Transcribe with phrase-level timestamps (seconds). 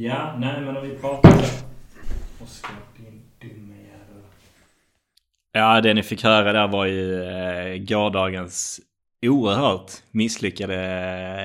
[0.00, 1.30] Ja, nej men om vi pratar...
[2.42, 4.22] Oskar, din dumme jävel.
[5.52, 8.80] Ja, det ni fick höra där var ju eh, gårdagens
[9.26, 10.74] oerhört misslyckade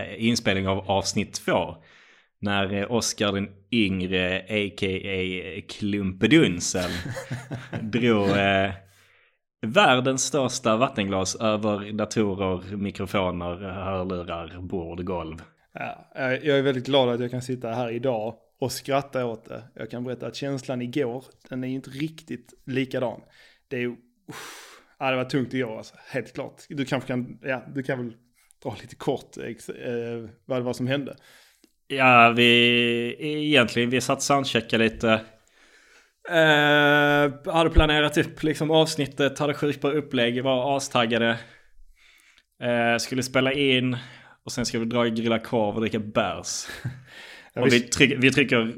[0.09, 1.75] eh, inspelning av avsnitt två.
[2.41, 5.61] När eh, Oskar den yngre, a.k.a.
[5.69, 6.91] Klumpedunsen,
[7.81, 8.71] drog eh,
[9.65, 15.41] världens största vattenglas över datorer, mikrofoner, hörlurar, bord, golv.
[15.73, 19.63] Ja, jag är väldigt glad att jag kan sitta här idag och skratta åt det.
[19.75, 23.21] Jag kan berätta att känslan igår, den är ju inte riktigt likadan.
[23.67, 23.95] Det är ju,
[24.29, 26.61] uff, ja, det var tungt igår alltså, helt klart.
[26.69, 28.17] Du kanske kan, ja, du kan väl
[28.63, 31.15] dra lite kort eh, vad det var som hände.
[31.87, 35.21] Ja, vi egentligen, vi satt soundchecka lite.
[36.29, 41.39] Uh, hade planerat upp liksom avsnittet, hade sjukt bra upplägg, var astaggade.
[42.63, 43.97] Uh, skulle spela in
[44.45, 46.65] och sen ska vi dra i grilla korv och dricka bärs.
[47.55, 48.75] och vi, tryck, vi trycker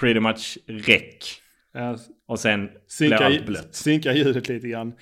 [0.00, 1.24] pretty much räck.
[1.72, 3.74] Ja, och sen synka, blir allt blött.
[3.74, 4.92] Synka ljudet lite grann.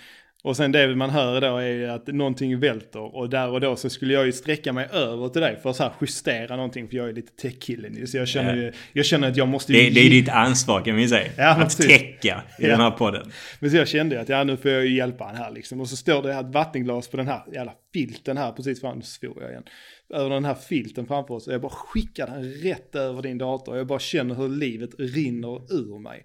[0.45, 3.77] Och sen det man hör då är ju att någonting välter och där och då
[3.77, 6.89] så skulle jag ju sträcka mig över till dig för att så här justera någonting
[6.89, 9.79] för jag är lite tech-killen Så jag känner ju, jag känner att jag måste ju...
[9.79, 11.31] Det, det är ditt ansvar kan vi säga.
[11.37, 12.69] Ja, att täcka i ja.
[12.69, 13.33] den här podden.
[13.61, 15.81] Men så jag kände att ja nu får jag ju hjälpa han här liksom.
[15.81, 19.05] Och så står det ett vattenglas på den här jävla filten här precis framför, nu
[19.05, 19.65] svor jag igen.
[20.11, 23.77] Över den här filten framför oss och jag bara skickar den rätt över din dator.
[23.77, 26.25] Jag bara känner hur livet rinner ur mig.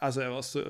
[0.00, 0.62] Alltså jag var så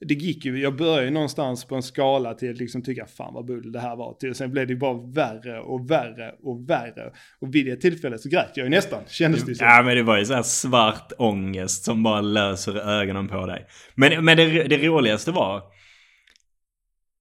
[0.00, 3.34] det gick ju, jag började ju någonstans på en skala till att liksom tycka fan
[3.34, 4.14] vad bull det här var.
[4.14, 7.12] Till, sen blev det bara värre och värre och värre.
[7.40, 9.66] Och vid det tillfället så grät jag ju nästan, kändes det som.
[9.66, 13.66] Ja men det var ju så här svart ångest som bara löser ögonen på dig.
[13.94, 15.62] Men, men det, det roligaste var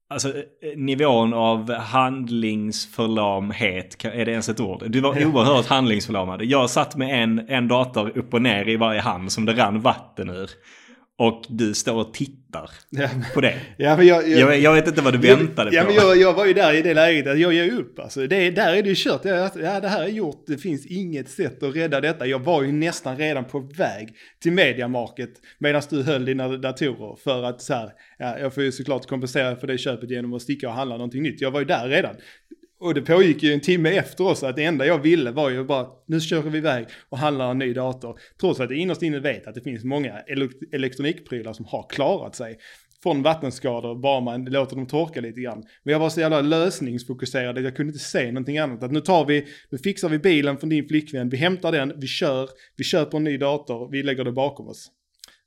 [0.09, 0.33] Alltså
[0.75, 4.83] nivån av handlingsförlamhet, är det ens ett ord?
[4.87, 6.43] Du var oerhört handlingsförlamad.
[6.43, 9.81] Jag satt med en, en dator upp och ner i varje hand som det rann
[9.81, 10.49] vatten ur.
[11.19, 13.55] Och du står och tittar ja, på det.
[13.77, 15.87] Ja, men jag, jag, jag, jag vet inte vad du väntade ja, på.
[15.87, 17.99] Men jag, jag var ju där i det läget att jag ger upp.
[17.99, 19.25] Alltså, det, där är det ju kört.
[19.25, 20.43] Ja, ja, det här är gjort.
[20.47, 22.25] Det finns inget sätt att rädda detta.
[22.25, 27.15] Jag var ju nästan redan på väg till Mediamarket medan du höll dina datorer.
[27.23, 30.41] För att så här, ja, jag får ju såklart kompensera för det köpet genom att
[30.41, 31.41] sticka och handla någonting nytt.
[31.41, 32.15] Jag var ju där redan.
[32.79, 35.63] Och det pågick ju en timme efter oss att det enda jag ville var ju
[35.63, 38.19] bara nu kör vi iväg och handlar en ny dator.
[38.41, 40.19] Trots att jag innerst inne vet att det finns många
[40.71, 42.57] elektronikprylar som har klarat sig
[43.03, 45.63] från vattenskador bara man låter dem torka lite grann.
[45.83, 48.83] Men jag var så jävla lösningsfokuserad att jag kunde inte se någonting annat.
[48.83, 52.07] Att nu tar vi, nu fixar vi bilen från din flickvän, vi hämtar den, vi
[52.07, 54.91] kör, vi köper en ny dator, vi lägger det bakom oss.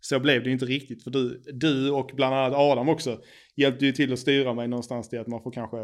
[0.01, 3.21] Så blev det inte riktigt för du, du och bland annat Adam också
[3.57, 5.77] hjälpte ju till att styra mig någonstans till att man får kanske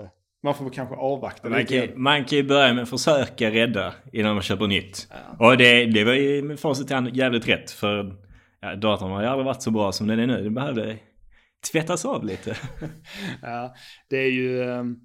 [0.46, 1.86] man får kanske avvakta man lite.
[1.86, 5.08] Kan, man kan ju börja med att försöka rädda innan man köper nytt.
[5.10, 5.46] Ja.
[5.46, 7.70] Och det, det var ju med facit jävligt rätt.
[7.70, 8.16] För
[8.60, 10.42] ja, datorn har ju aldrig varit så bra som den är nu.
[10.42, 10.96] Den behövde
[11.72, 12.56] tvättas av lite.
[13.42, 13.74] ja,
[14.10, 14.62] det är ju...
[14.62, 14.96] Ehm,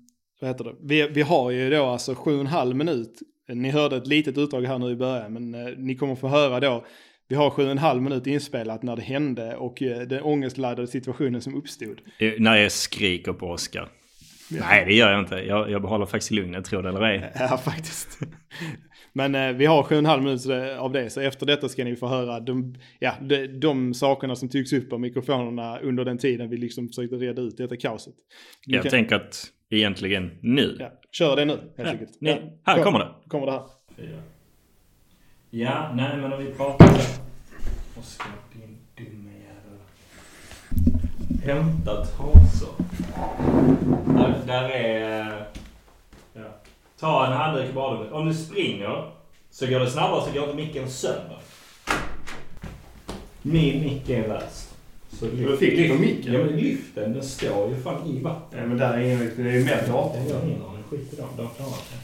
[0.41, 0.75] vad heter det?
[0.81, 3.19] Vi, vi har ju då alltså sju och en halv minut.
[3.47, 6.59] Ni hörde ett litet utdrag här nu i början, men eh, ni kommer få höra
[6.59, 6.85] då.
[7.27, 10.87] Vi har sju och en halv minut inspelat när det hände och eh, den ångestladdade
[10.87, 12.01] situationen som uppstod.
[12.37, 13.89] När jag skriker på Oskar.
[14.59, 15.35] Nej, det gör jag inte.
[15.35, 17.31] Jag, jag behåller faktiskt lugnet, tror det eller ej.
[17.39, 18.19] Ja, faktiskt.
[19.13, 20.45] Men eh, vi har sju och en halv minut
[20.79, 24.49] av det, så efter detta ska ni få höra de, ja, de, de sakerna som
[24.49, 28.13] tycks upp av mikrofonerna under den tiden vi liksom försökte reda ut detta kaoset.
[28.67, 28.89] Ni jag kan...
[28.89, 30.77] tänker att egentligen nu.
[30.79, 32.17] Ja, kör det nu, helt ja, enkelt.
[32.19, 33.11] Ja, här kom, kommer det.
[33.27, 33.63] Kommer det här.
[35.49, 36.87] Ja, nej men om vi pratar...
[37.99, 39.40] Oskar, din dumme
[41.43, 42.73] Hämta trasor.
[44.05, 45.45] Där, där är...
[46.33, 46.41] Ja.
[46.99, 48.11] Ta en handduk i badrummet.
[48.11, 49.11] Om du springer
[49.51, 51.37] så går det snabbare så går inte micken sönder.
[53.41, 54.69] Min mick är värst.
[55.09, 56.33] Så lyft, du fick liksom micken?
[56.33, 57.13] Ja men lyft den.
[57.13, 58.59] Den står ju fan i vatten.
[58.59, 59.31] Ja men där är ingen...
[59.35, 60.27] Det är ju mer datorn.
[60.29, 60.83] Jag ingen aning.
[60.89, 61.29] Skit i dem.
[61.37, 61.97] De klarar sig.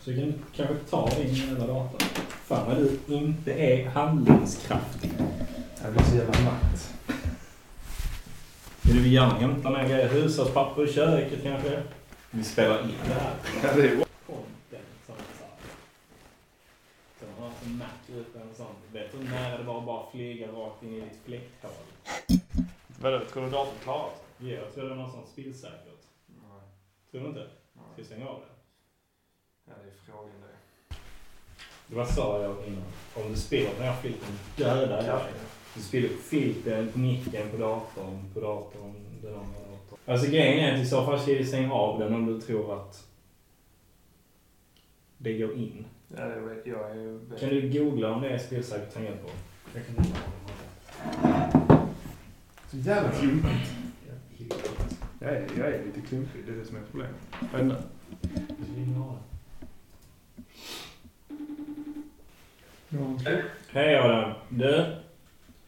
[0.00, 2.00] Så du kan kanske ta din jävla dator.
[2.44, 5.10] Fan vad du inte är handlingskraftig.
[5.82, 6.93] Jag blir så jävla matt.
[8.86, 10.08] Vill du gärna hämta med grejer?
[10.08, 11.82] Hushållspapper i köket kanske?
[12.30, 13.34] Vi spelar in det här.
[13.62, 13.96] Ja, det är
[14.26, 15.62] Content som sagt.
[17.20, 18.78] Så man har en Mac ute eller sånt.
[18.92, 21.70] Vet du hur nära det var att bara flyga rakt in i ditt fläkthål?
[23.00, 24.50] Vadå, tror du datorn klarar sig?
[24.50, 26.02] Ja, jag tror det är något sånt spillsäkert.
[26.26, 26.62] Nej.
[27.10, 27.40] Tror du inte?
[27.40, 27.84] Nej.
[27.92, 28.46] Ska jag stänga av det?
[29.70, 30.54] Ja, det är frågan det.
[31.96, 32.82] Vad sa jag innan?
[33.14, 35.32] Om du spiller den här filten dödar jag dig.
[35.74, 39.98] Du spiller filten på micken på datorn, på datorn, den andra datorn.
[40.06, 42.80] Alltså grejen är att i så fall ska vi stänga av den om du tror
[42.80, 43.08] att
[45.18, 45.84] det går in.
[46.16, 46.66] Ja, jag vet.
[46.66, 47.38] Jag är...
[47.40, 49.30] Kan du googla om det är spelsäkert tangentbord?
[49.74, 50.04] Jag kan
[52.70, 53.70] Så jävla klumpigt.
[55.18, 57.16] Jag är, jag är lite klumpig, det är det som är problemet.
[57.52, 57.76] Vänta.
[63.72, 64.32] Hej Adam.
[64.48, 64.96] Du?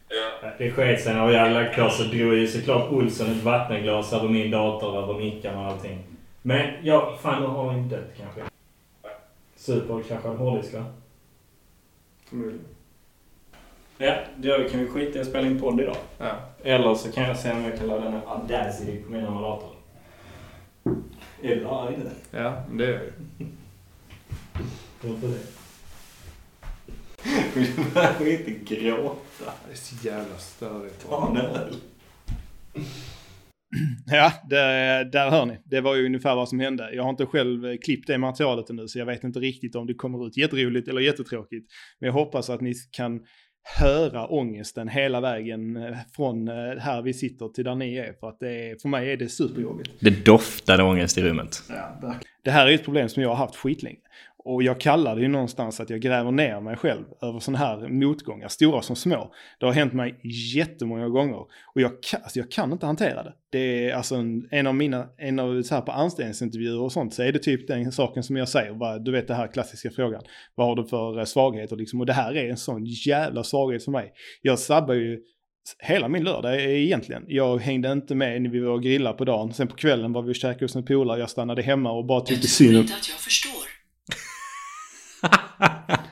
[0.09, 0.49] Ja.
[0.57, 4.13] Det sket sig när vi hade lagt på så drog ju såklart Olsson ett vattenglas
[4.13, 6.03] över min dator, över micken och allting.
[6.41, 8.41] Men ja, fan nu har han dött kanske.
[9.55, 10.85] Superkraschad hårddisk va?
[12.29, 12.65] Förmodligen.
[13.97, 15.97] Ja, då kan vi skita i att spela in podd idag.
[16.17, 16.31] Ja.
[16.63, 19.69] Eller så kan jag se om jag kan ladda ner Audacity på min dator.
[21.41, 22.39] Är du arg nu?
[22.39, 23.11] Ja, men det är jag ju.
[25.01, 25.56] Varför det?
[27.53, 29.53] Du bara inte gråta?
[29.65, 31.09] Det är så jävla störigt.
[31.09, 31.75] Ta en öl.
[34.05, 34.55] Ja, det,
[35.11, 35.57] där hör ni.
[35.65, 36.89] Det var ju ungefär vad som hände.
[36.93, 39.87] Jag har inte själv eh, klippt det materialet ännu, så jag vet inte riktigt om
[39.87, 41.71] det kommer ut jätteroligt eller jättetråkigt.
[41.99, 43.21] Men jag hoppas att ni kan
[43.79, 48.13] höra ångesten hela vägen eh, från eh, här vi sitter till där ni är.
[48.19, 49.89] För att det är, för mig är det superjobbigt.
[49.99, 51.63] Det doftade ångest i rummet.
[52.43, 53.99] Det här är ett problem som jag har haft skitlänge.
[54.47, 57.87] Och jag kallar det ju någonstans att jag gräver ner mig själv över sådana här
[57.89, 59.33] motgångar, stora som små.
[59.59, 60.19] Det har hänt mig
[60.55, 61.37] jättemånga gånger.
[61.75, 63.33] Och jag kan, alltså jag kan inte hantera det.
[63.51, 67.13] Det är alltså en, en av mina, en av så här på anställningsintervjuer och sånt
[67.13, 68.73] så är det typ den saken som jag säger.
[68.73, 70.23] Bara, du vet den här klassiska frågan.
[70.55, 71.99] Vad har du för eh, svagheter liksom?
[71.99, 74.11] Och det här är en sån jävla svaghet för mig.
[74.41, 75.19] Jag sabbar ju
[75.79, 77.23] hela min lördag är egentligen.
[77.27, 79.53] Jag hängde inte med när vi var och grillade på dagen.
[79.53, 81.19] Sen på kvällen var vi och käkade hos en polare.
[81.19, 82.81] Jag stannade hemma och bara tyckte synd om...
[82.81, 83.76] inte att jag förstår.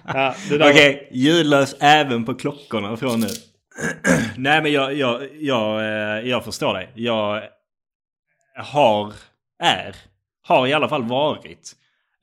[0.08, 3.28] Ja, Okej, ljudlös även på klockorna från nu.
[4.38, 6.90] Nej men jag, jag, jag, eh, jag förstår dig.
[6.96, 7.44] Jag
[8.56, 9.14] har,
[9.60, 9.96] är,
[10.42, 11.76] har i alla fall varit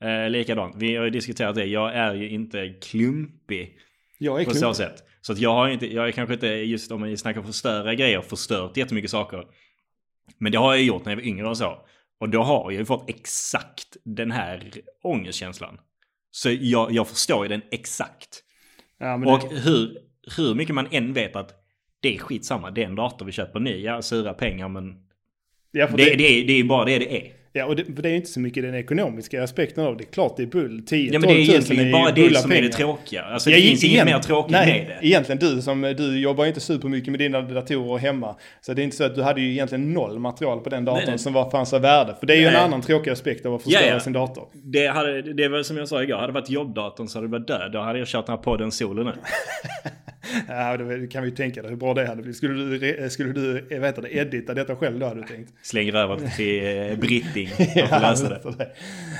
[0.03, 0.73] eh, likadan.
[0.75, 1.65] Vi har ju diskuterat det.
[1.65, 3.77] Jag är ju inte klumpig
[4.17, 4.63] jag är på klok.
[4.63, 5.03] så sätt.
[5.21, 8.21] Så att jag har inte, jag är kanske inte just om vi snackar förstöra grejer,
[8.21, 9.45] förstört jättemycket saker.
[10.37, 11.77] Men det har jag gjort när jag var yngre och så.
[12.19, 14.71] Och då har jag ju fått exakt den här
[15.03, 15.77] ångestkänslan.
[16.35, 18.43] Så jag, jag förstår ju den exakt.
[18.97, 19.97] Ja, Och det, hur,
[20.37, 21.51] hur mycket man än vet att
[21.99, 24.95] det är skitsamma, det är en dator vi köper ny, ja sura pengar men
[25.71, 27.31] ja, det, det, det, är, det är bara det det är.
[27.53, 30.03] Ja, och det, för det är inte så mycket den ekonomiska aspekten av det.
[30.03, 30.83] Klart det är bull.
[30.85, 32.71] 10 Ja men det är 12 000 egentligen bara det som är det pengar.
[32.77, 33.23] tråkiga.
[33.23, 35.07] Alltså Ja, det finns inget mer tråkigt nej, med det.
[35.07, 38.35] egentligen du som, du jobbar inte supermycket med dina datorer hemma.
[38.61, 41.03] Så det är inte så att du hade ju egentligen noll material på den datorn
[41.07, 42.15] Nej, som var, fanns av värde.
[42.19, 42.55] För det är ju Nej.
[42.55, 43.99] en annan tråkig aspekt av att förstöra Ja, ja.
[43.99, 44.47] sin dator.
[44.53, 47.31] Det, hade, det var som jag sa igår, hade det varit jobbdatorn så hade det
[47.31, 47.71] varit död.
[47.71, 49.11] Då hade jag kört den här podden solo nu.
[50.47, 52.37] Ja, det kan vi ju tänka dig hur bra det hade blivit.
[52.37, 55.53] Skulle du, skulle du jag vet inte, edita detta själv då hade du tänkt?
[55.61, 57.47] Slänger över till eh, Britting.
[57.89, 58.55] Får lösa det.
[58.57, 58.71] det.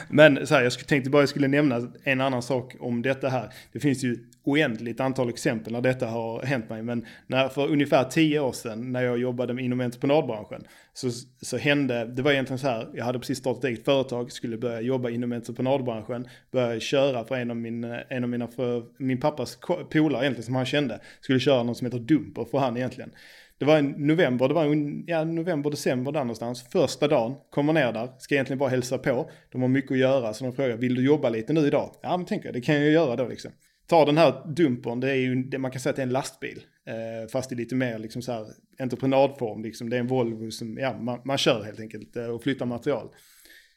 [0.09, 3.49] Men så här, jag tänkte bara jag skulle nämna en annan sak om detta här.
[3.71, 6.83] Det finns ju oändligt antal exempel när detta har hänt mig.
[6.83, 10.63] Men när, för ungefär tio år sedan när jag jobbade inom entreprenadbranschen
[10.93, 11.09] så,
[11.41, 14.57] så hände, det var egentligen så här, jag hade precis startat ett eget företag, skulle
[14.57, 18.83] börja jobba inom entreprenadbranschen, börja köra för en av, min, eh, en av mina, för
[18.97, 19.57] min pappas
[19.89, 23.11] polare egentligen som han kände, skulle köra något som heter Dumper för han egentligen.
[23.57, 26.63] Det var i november, det var en- ja, november, december där någonstans.
[26.71, 29.29] Första dagen, kommer ner där, ska egentligen bara hälsa på.
[29.51, 31.95] De har mycket att göra, så de frågar, vill du jobba lite nu idag?
[32.01, 33.51] Ja, men tänker jag, det kan jag göra då liksom.
[33.87, 36.13] Tar den här dumpern, det är ju, det, man kan säga att det är en
[36.13, 36.63] lastbil.
[36.85, 38.45] Eh, fast i lite mer liksom så här
[38.79, 39.89] entreprenadform, liksom.
[39.89, 43.09] Det är en Volvo som, ja, man, man kör helt enkelt eh, och flyttar material.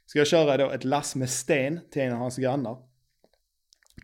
[0.07, 2.77] Ska jag köra då ett lass med sten till en av hans grannar.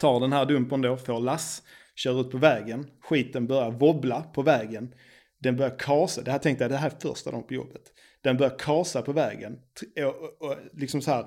[0.00, 1.62] Tar den här dumpern då, får lass,
[1.94, 2.86] kör ut på vägen.
[3.00, 4.94] Skiten börjar wobbla på vägen.
[5.38, 7.82] Den börjar kasa, det här tänkte jag, det här är första dagen på jobbet.
[8.20, 9.58] Den börjar kasa på vägen.
[9.96, 11.26] Och, och, och, liksom så här.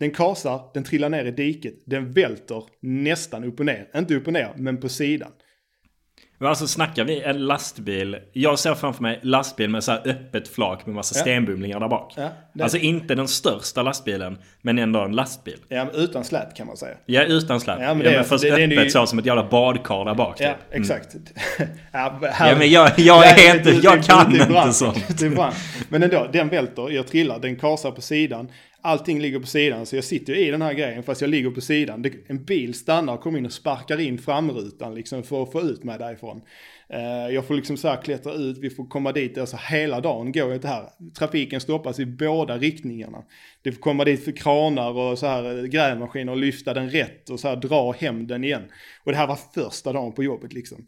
[0.00, 3.86] Den kasar, den trillar ner i diket, den välter nästan upp och ner.
[3.96, 5.30] Inte upp och ner, men på sidan.
[6.38, 8.16] Men alltså snackar vi en lastbil.
[8.32, 11.22] Jag ser framför mig lastbil med så här öppet flak med massa Ja.
[11.22, 12.12] stenbumlingar där bak.
[12.16, 15.56] Ja, det- Alltså inte den största lastbilen, men ändå en lastbil.
[15.68, 16.94] Ja, men utan släp kan man säga.
[17.06, 17.76] Ja, utan släp.
[17.78, 19.48] Ja, Ja, men men, det är- först det- det öppet ju- så som ett jävla
[19.48, 20.36] badkar där bak.
[20.40, 20.56] Ja, typ.
[20.74, 20.82] Mm.
[20.82, 21.16] exakt.
[21.92, 24.38] ja, här- Ja, men jag, jag är Nej, inte, det- det- jag det- kan det
[24.38, 25.18] är inte sånt.
[25.18, 25.52] Det.
[25.88, 28.48] Men ändå, den välter, jag trillar, den kasar på sidan.
[28.86, 31.50] Allting ligger på sidan, så jag sitter ju i den här grejen fast jag ligger
[31.50, 32.02] på sidan.
[32.02, 35.60] Det, en bil stannar, och kommer in och sparkar in framrutan liksom för att få
[35.60, 36.42] ut mig därifrån.
[36.88, 40.32] Eh, jag får liksom så här klättra ut, vi får komma dit, alltså hela dagen
[40.32, 40.88] går jag inte här.
[41.18, 43.24] Trafiken stoppas i båda riktningarna.
[43.62, 47.30] Det får komma dit för kranar och så här eh, grävmaskiner och lyfta den rätt
[47.30, 48.64] och så här dra hem den igen.
[49.04, 50.86] Och det här var första dagen på jobbet liksom.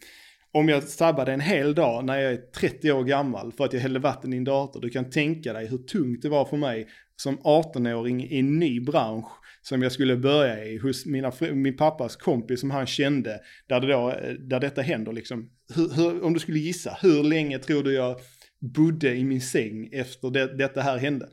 [0.52, 3.80] Om jag sabbade en hel dag när jag är 30 år gammal för att jag
[3.80, 6.86] hällde vatten i en dator, du kan tänka dig hur tungt det var för mig
[7.16, 9.28] som 18-åring i en ny bransch,
[9.62, 13.86] som jag skulle börja i hos mina, min pappas kompis som han kände, där, det
[13.86, 15.50] då, där detta händer liksom.
[15.74, 18.16] Hur, hur, om du skulle gissa, hur länge tror du jag
[18.60, 21.28] bodde i min säng efter det, detta här hände?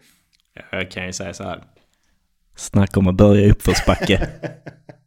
[0.72, 1.63] Jag kan ju säga så här.
[2.56, 4.30] Snacka om att börja i uppförsbacke.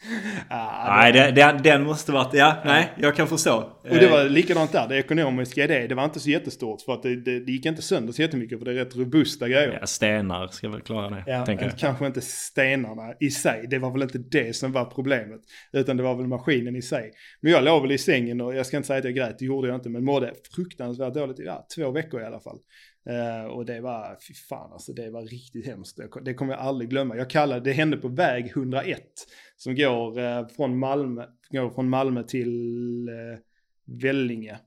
[0.48, 3.72] ah, nej, det, det, den måste varit, ja, nej, jag kan förstå.
[3.82, 6.92] Och det var likadant där, det ekonomiska i det, det var inte så jättestort för
[6.92, 9.78] att det, det, det gick inte sönder så jättemycket för det är rätt robusta grejer.
[9.80, 11.78] Ja, stenar ska väl klara det, ja, tänker jag.
[11.78, 15.40] Kanske inte stenarna i sig, det var väl inte det som var problemet,
[15.72, 17.12] utan det var väl maskinen i sig.
[17.40, 19.44] Men jag låg väl i sängen och jag ska inte säga att jag grät, det
[19.44, 22.58] gjorde jag inte, men mådde fruktansvärt dåligt, ja, två veckor i alla fall.
[23.08, 26.00] Uh, och det var, fy fan alltså, det var riktigt hemskt.
[26.22, 27.16] Det kommer jag aldrig glömma.
[27.16, 29.02] Jag kallade, det hände på väg 101
[29.56, 33.38] som går uh, från Malmö, går från Malmö till uh,
[33.84, 34.58] Vellinge.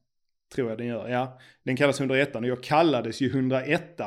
[0.53, 1.39] Tror jag den gör, ja.
[1.63, 4.01] Den kallas 101 och jag kallades ju 101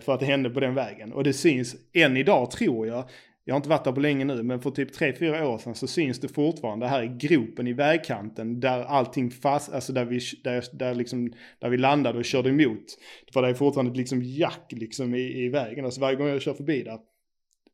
[0.00, 1.12] för att det hände på den vägen.
[1.12, 3.10] Och det syns än idag tror jag
[3.48, 5.86] jag har inte varit där på länge nu, men för typ 3-4 år sedan så
[5.86, 10.64] syns det fortfarande här i gropen i vägkanten där allting fast, alltså där vi, där,
[10.72, 12.84] där liksom, där vi landade och körde emot.
[13.32, 16.54] För det är fortfarande liksom jack liksom i, i vägen, alltså varje gång jag kör
[16.54, 16.98] förbi där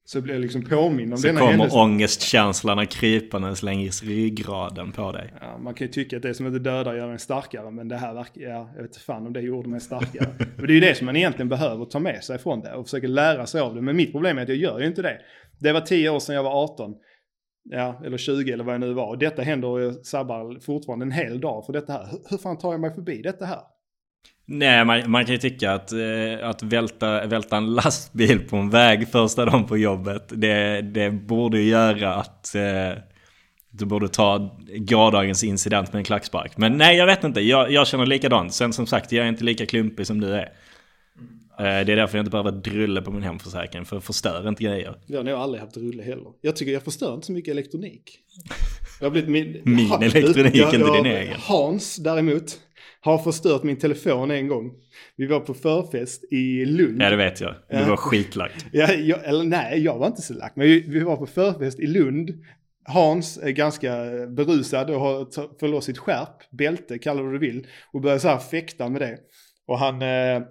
[0.05, 1.79] så blir jag liksom påminn om så denna kommer händelse.
[1.79, 5.35] ångestkänslan krypandes längs ryggraden på dig.
[5.41, 7.97] Ja, man kan ju tycka att det som inte dödar gör en starkare, men det
[7.97, 10.29] här verkar, ja, jag vet fan om det gjorde mig starkare.
[10.57, 12.87] men det är ju det som man egentligen behöver ta med sig från det och
[12.87, 13.83] försöka lära sig av det.
[13.83, 15.19] Men mitt problem är att jag gör ju inte det.
[15.63, 16.95] Det var 10 år sedan jag var 18.
[17.71, 19.07] Ja, eller 20 eller vad jag nu var.
[19.07, 22.07] Och detta händer och jag sabbar fortfarande en hel dag för detta här.
[22.11, 23.61] Hur, hur fan tar jag mig förbi detta här?
[24.47, 28.71] Nej, man, man kan ju tycka att, eh, att välta, välta en lastbil på en
[28.71, 33.03] väg första dagen på jobbet, det, det borde ju göra att eh,
[33.71, 36.57] du borde ta gårdagens incident med en klackspark.
[36.57, 37.41] Men nej, jag vet inte.
[37.41, 38.55] Jag, jag känner likadant.
[38.55, 40.53] Sen som sagt, jag är inte lika klumpig som du är.
[41.63, 44.95] Eh, det är därför jag inte behöver drulle på min hemförsäkring, för förstör inte grejer.
[45.07, 46.33] Jag har nog aldrig haft drulle heller.
[46.41, 48.19] Jag tycker jag förstör inte så mycket elektronik.
[49.01, 49.75] Jag har blivit min...
[49.75, 51.35] min ha, elektronik, jag, inte din egen.
[51.39, 52.61] Hans däremot
[53.01, 54.73] har förstört min telefon en gång.
[55.17, 57.03] Vi var på förfest i Lund.
[57.03, 57.55] Ja det vet jag.
[57.71, 58.53] Du var skitlack.
[58.73, 60.53] ja, jag, eller nej, jag var inte så lack.
[60.57, 62.31] Men vi, vi var på förfest i Lund.
[62.85, 63.97] Hans är ganska
[64.29, 65.25] berusad och har
[65.61, 67.67] fått loss sitt skärp, bälte, kalla det vad du vill.
[67.93, 69.19] Och börjar så här fäkta med det.
[69.67, 70.03] Och han...
[70.03, 70.43] Eh,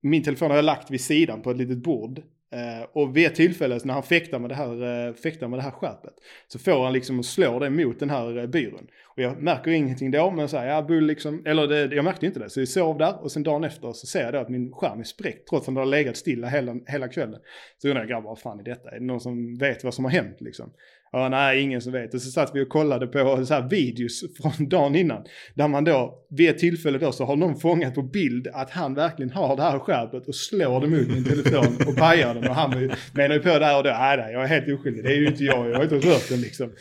[0.00, 2.22] min telefon har jag lagt vid sidan på ett litet bord.
[2.52, 5.62] Eh, och vid ett tillfälle när han fäktar med det här, eh, fäktar med det
[5.62, 6.14] här skärpet
[6.46, 8.86] så får han liksom och slår det mot den här eh, byrån.
[9.04, 12.40] Och jag märker ingenting då men säger ja bull liksom, eller det, jag märkte inte
[12.40, 12.50] det.
[12.50, 15.00] Så jag sov där och sen dagen efter så ser jag då att min skärm
[15.00, 17.40] är spräckt trots att den har legat stilla hela, hela kvällen.
[17.78, 18.90] Så undrar jag grabbar vad fan är detta?
[18.90, 20.70] Är det någon som vet vad som har hänt liksom?
[21.12, 22.14] Ja, nej, ingen som vet.
[22.14, 25.24] Och så satt vi och kollade på så här videos från dagen innan.
[25.54, 28.94] Där man då, vid ett tillfälle då så har någon fångat på bild att han
[28.94, 32.48] verkligen har det här skärpet och slår det mot min telefon och pajar den.
[32.48, 35.04] Och han menar ju på där och då, nej, nej, jag är helt oskyldig.
[35.04, 36.72] Det är ju inte jag, jag har inte rört den liksom.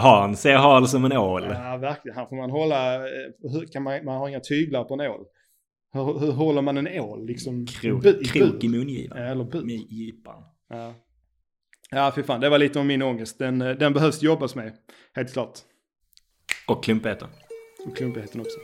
[0.00, 1.44] Han ser hal som en ål.
[1.50, 2.16] Ja, verkligen.
[2.16, 2.98] Här får man hålla,
[3.52, 5.24] hur kan man, man har inga tyglar på en ål.
[5.92, 7.66] Hur, hur håller man en ål liksom?
[7.66, 9.18] Krok, i, krok i mungipan.
[9.18, 9.62] Ja, eller bur.
[9.62, 10.42] Med gipan.
[10.70, 10.94] Ja.
[11.90, 12.40] Ja, för fan.
[12.40, 13.38] Det var lite om min ångest.
[13.38, 14.76] Den, eh, den behövs jobbas med.
[15.14, 15.58] Helt klart.
[16.66, 17.28] Och klumpigheten.
[17.86, 18.58] Och klumpigheten också.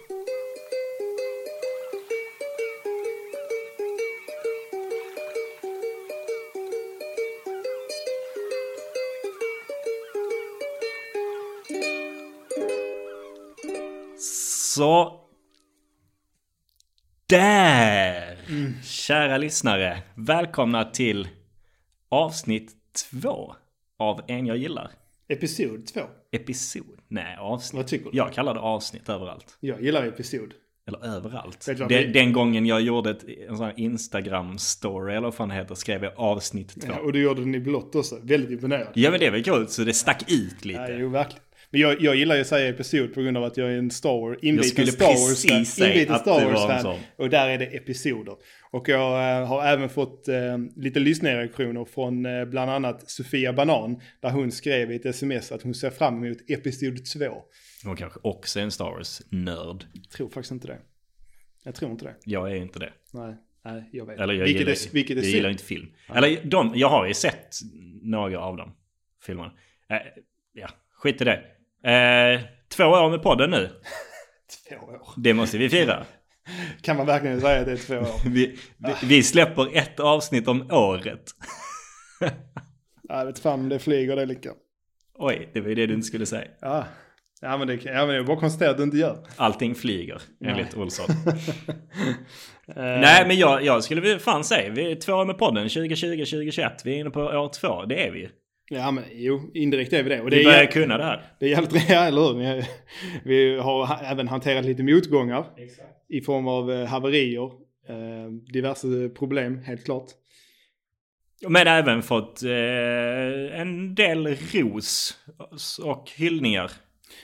[14.74, 15.20] Så.
[17.26, 18.38] Där!
[18.48, 18.82] Mm.
[18.82, 20.02] Kära lyssnare.
[20.14, 21.28] Välkomna till
[22.08, 22.79] avsnitt
[23.10, 23.54] två
[23.98, 24.90] av En jag gillar.
[25.28, 26.00] Episod två?
[26.32, 26.98] Episod?
[27.08, 27.76] Nej, avsnitt.
[27.76, 28.16] Vad tycker du?
[28.16, 29.56] Jag kallar det avsnitt överallt.
[29.60, 30.54] Jag gillar episod.
[30.86, 31.66] Eller överallt.
[31.88, 35.74] Den, den, gången jag gjorde ett, en sån här Instagram-story eller vad fan det heter,
[35.74, 36.92] skrev jag avsnitt två.
[36.92, 38.18] Ja, och du gjorde den i blått också.
[38.22, 38.88] Väldigt imponerad.
[38.94, 40.80] Ja men det väl coolt, så det stack ut lite.
[40.80, 41.44] Ja, jo, verkligen.
[41.70, 43.90] Men jag, jag gillar ju att säga episod på grund av att jag är en
[43.90, 45.88] Star Wars, inviten Star Wars-fan.
[45.88, 46.98] Inviten Star Wars-fan.
[47.16, 48.36] Och där är det episoder.
[48.70, 54.00] Och jag äh, har även fått äh, lite lyssnarreaktioner från äh, bland annat Sofia Banan.
[54.20, 57.24] Där hon skrev i ett sms att hon ser fram emot episod 2.
[57.84, 59.84] Hon kanske också är en Star Wars-nörd.
[60.16, 60.78] Tror faktiskt inte det.
[61.64, 62.14] Jag tror inte det.
[62.24, 62.92] Jag är inte det.
[63.12, 63.34] Nej,
[63.64, 64.20] nej jag vet.
[64.20, 65.92] Eller jag vilket gillar, är, vilket är jag gillar inte film.
[66.08, 66.14] Ja.
[66.14, 67.56] Eller de, jag har ju sett
[68.02, 68.72] några av dem.
[69.22, 69.52] Filmerna.
[70.52, 71.42] ja, skit i det.
[71.84, 73.70] Eh, två år med podden nu.
[74.68, 75.00] två år?
[75.16, 76.04] Det måste vi fira.
[76.82, 78.20] Kan man verkligen säga att det är två år?
[78.30, 81.24] vi, vi, vi, släpper ett avsnitt om året.
[83.08, 84.50] jag vet fan det flyger det lika.
[85.14, 86.48] Oj, det var ju det du inte skulle säga.
[86.60, 86.84] Ja,
[87.42, 89.18] Ja men det, ja, men jag bara konstaterar att du inte gör.
[89.36, 91.06] Allting flyger, enligt Olsson.
[92.76, 96.70] Eh, Nej, men jag, jag skulle fan säga, vi är två år med podden, 2020-2021.
[96.84, 98.30] Vi är inne på år två, det är vi.
[98.72, 100.20] Ja men jo, indirekt är vi det.
[100.20, 101.22] Och det Vi är, börjar jä- kunna det här.
[101.38, 102.64] det är jävligt, ja eller hur?
[103.24, 105.44] Vi, har ha- även hanterat lite motgångar
[106.08, 107.44] i form av eh, haverier.
[107.88, 110.06] Eh, diverse problem, helt klart.
[111.48, 115.18] Men även fått eh, en del ros
[115.82, 116.70] och hyllningar.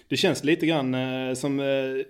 [0.08, 1.64] Det känns lite grann eh, som, eh,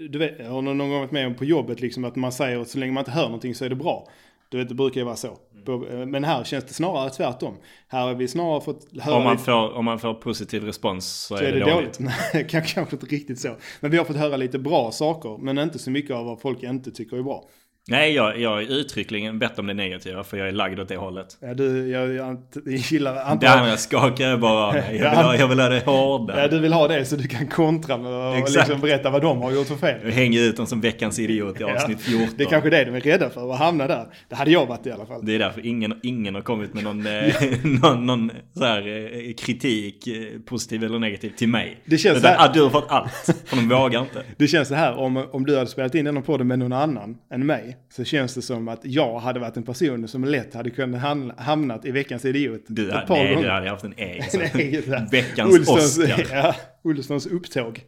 [0.08, 2.58] du vet, jag har någon gång varit med om på jobbet liksom att man säger
[2.60, 4.08] att så länge man inte hör någonting så är det bra.
[4.48, 5.28] Du vet, det brukar ju vara så.
[5.68, 7.56] Eh, men här känns det snarare tvärtom.
[7.88, 11.36] Här har vi snarare fått höra Om man, får, om man får positiv respons så,
[11.36, 11.98] så är det, dåligt.
[12.00, 13.56] Nej, kan- kanske inte riktigt så.
[13.80, 16.62] Men vi har fått höra lite bra saker, men inte så mycket av vad folk
[16.62, 17.44] inte tycker är bra.
[17.88, 20.96] Nej, jag, jag är uttryckligen bett om det negativa för jag är lagd åt det
[20.96, 21.26] hållet.
[21.40, 24.96] Ja, du, jag, jag, jag gillar, antar Det andra skakar jag bara av mig.
[24.96, 26.42] Jag vill ha, jag vill ha det hårda.
[26.42, 28.68] Ja, du vill ha det så du kan kontra med och Exakt.
[28.68, 30.00] liksom berätta vad de har gjort för fel.
[30.04, 32.28] Jag hänger ut dem som veckans idiot i avsnitt 14.
[32.36, 34.06] Det är kanske det de är rädda för, att hamna där.
[34.28, 35.26] Det hade jag varit i alla fall.
[35.26, 37.34] Det är därför ingen, ingen har kommit med någon, eh,
[37.82, 41.80] någon, någon så här, eh, kritik, eh, positiv eller negativ, till mig.
[41.84, 43.12] Det känns Utan, så här- ah, du har fått allt,
[43.46, 44.22] för de vågar inte.
[44.36, 47.16] Det känns så här, om, om du hade spelat in den podden med någon annan
[47.32, 50.70] än mig, så känns det som att jag hade varit en person som lätt hade
[50.70, 52.62] kunnat ham- hamnat i veckans idiot.
[52.66, 53.46] Du, ett par nej, gånger.
[53.46, 55.06] du hade haft en egen.
[55.10, 56.26] Veckans Olssons- Oscar.
[56.36, 57.84] Ja, Olssons upptåg.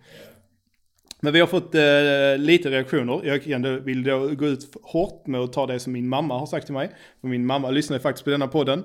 [1.21, 1.83] Men vi har fått eh,
[2.47, 3.21] lite reaktioner.
[3.45, 6.67] Jag vill då gå ut hårt med att ta det som min mamma har sagt
[6.67, 6.91] till mig.
[7.21, 8.79] För min mamma lyssnar faktiskt på denna podden.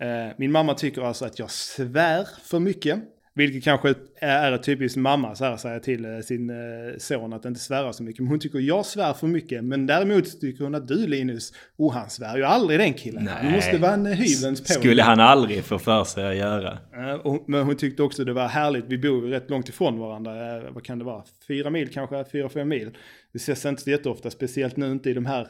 [0.00, 2.98] Eh, min mamma tycker alltså att jag svär för mycket.
[3.38, 6.56] Vilket kanske är ett typiskt mamma så här säga till eh, sin eh,
[6.98, 8.20] son att inte svära så mycket.
[8.20, 9.64] Men hon tycker jag svär för mycket.
[9.64, 13.24] Men däremot tycker hon att du Linus, oh han svär ju aldrig den killen.
[13.24, 13.52] Du Nej.
[13.52, 14.66] måste vara en hyvens på.
[14.72, 16.72] Skulle han aldrig få för sig att göra.
[16.72, 18.84] Eh, Men hon tyckte också det var härligt.
[18.88, 20.56] Vi bor ju rätt långt ifrån varandra.
[20.56, 21.22] Eh, Vad kan det vara?
[21.48, 22.24] Fyra mil kanske?
[22.32, 22.90] Fyra, fem mil.
[23.32, 24.30] Vi ses inte så jätteofta.
[24.30, 25.48] Speciellt nu inte i de här...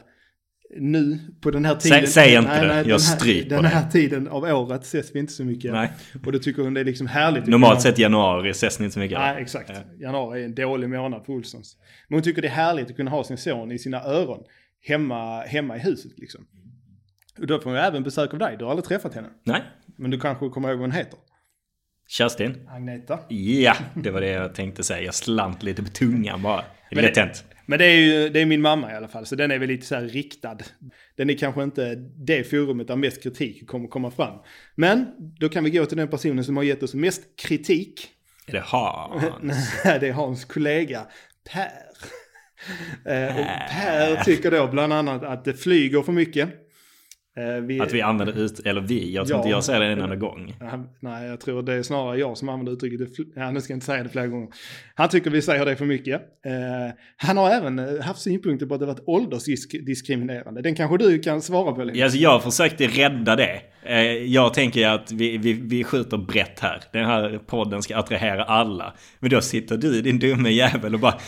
[0.77, 2.07] Nu på den här tiden.
[2.07, 2.67] säg inte det.
[2.67, 5.71] Jag den här, stryper Den här tiden av året ses vi inte så mycket.
[5.71, 5.91] Nej.
[6.25, 7.47] Och då tycker hon det är liksom härligt.
[7.47, 9.17] Normalt sett januari ses ni inte så mycket.
[9.19, 9.71] Nej, exakt.
[9.99, 11.77] Januari är en dålig månad för Olssons.
[12.07, 14.43] Men hon tycker det är härligt att kunna ha sin son i sina öron.
[14.87, 16.47] Hemma, hemma i huset liksom.
[17.39, 18.55] Och då får hon även besök av dig.
[18.57, 19.27] Du har aldrig träffat henne.
[19.43, 19.61] Nej.
[19.97, 21.19] Men du kanske kommer ihåg vad hon heter?
[22.07, 22.67] Kerstin?
[22.69, 23.19] Agneta.
[23.29, 25.01] Ja, det var det jag tänkte säga.
[25.01, 26.63] Jag slant lite på tungan bara.
[26.91, 27.43] Men Lätt det- hänt.
[27.69, 29.67] Men det är ju det är min mamma i alla fall, så den är väl
[29.67, 30.57] lite så här riktad.
[31.15, 34.37] Den är kanske inte det forumet där mest kritik kommer komma fram.
[34.75, 35.05] Men
[35.39, 38.07] då kan vi gå till den personen som har gett oss mest kritik.
[38.47, 39.23] Är det Hans?
[39.85, 41.01] Nej, det är Hans kollega
[41.53, 41.65] Per.
[43.05, 46.49] Eh, och Per tycker då bland annat att det flyger för mycket.
[47.37, 49.41] Eh, vi- Att vi använder ut, eller vi, jag tror Ja.
[49.41, 50.55] inte jag säger det en enda gång.
[50.99, 53.09] Nej, jag tror det är snarare jag som använder uttrycket.
[53.35, 54.49] Ja, nu ska jag inte säga det flera gånger.
[54.95, 56.21] Han tycker vi säger det för mycket.
[56.45, 60.61] Eh, han har även eh, haft synpunkter på att det varit åldersdiskriminerande.
[60.61, 62.03] Den kanske du kan svara på lite.
[62.03, 63.61] Alltså jag försökte rädda det.
[63.83, 66.81] Eh, Jag tänker att vi, vi, vi skjuter brett här.
[66.93, 68.93] Den här podden ska attrahera alla.
[69.19, 71.19] Men då sitter du din dumme jävel och bara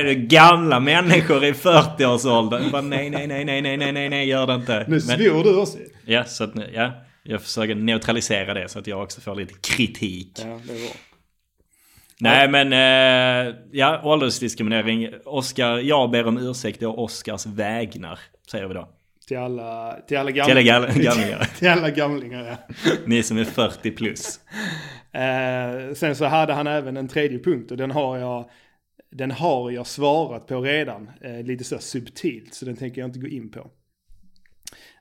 [0.00, 2.70] äh, gamla människor i 40-årsåldern.
[2.70, 4.84] Bara, Nej, nej, nej, nej, nej, nej, nej, nej, gör det inte.
[4.88, 5.78] Nu svor du också.
[6.04, 10.32] ja, så att, ja, jag försöker neutralisera det så att jag också får lite kritik.
[10.38, 10.94] Ja, det är bra.
[12.20, 15.08] Nej men, eh, ja, åldersdiskriminering.
[15.24, 18.18] Oskar, jag ber om ursäkt å Oskars vägnar,
[18.50, 18.88] säger vi då.
[19.28, 21.50] Till alla, till alla, Till alla gamlingar.
[21.58, 22.56] till alla gamlingar, ja.
[23.06, 24.40] Ni som är 40 plus.
[25.12, 28.50] Eh, sen så hade han även en tredje punkt och den har jag,
[29.10, 31.10] den har jag svarat på redan.
[31.20, 33.70] Eh, lite så subtilt så den tänker jag inte gå in på.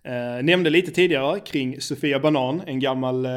[0.04, 3.32] Eh, nämnde lite tidigare kring Sofia Banan, en gammal, eh,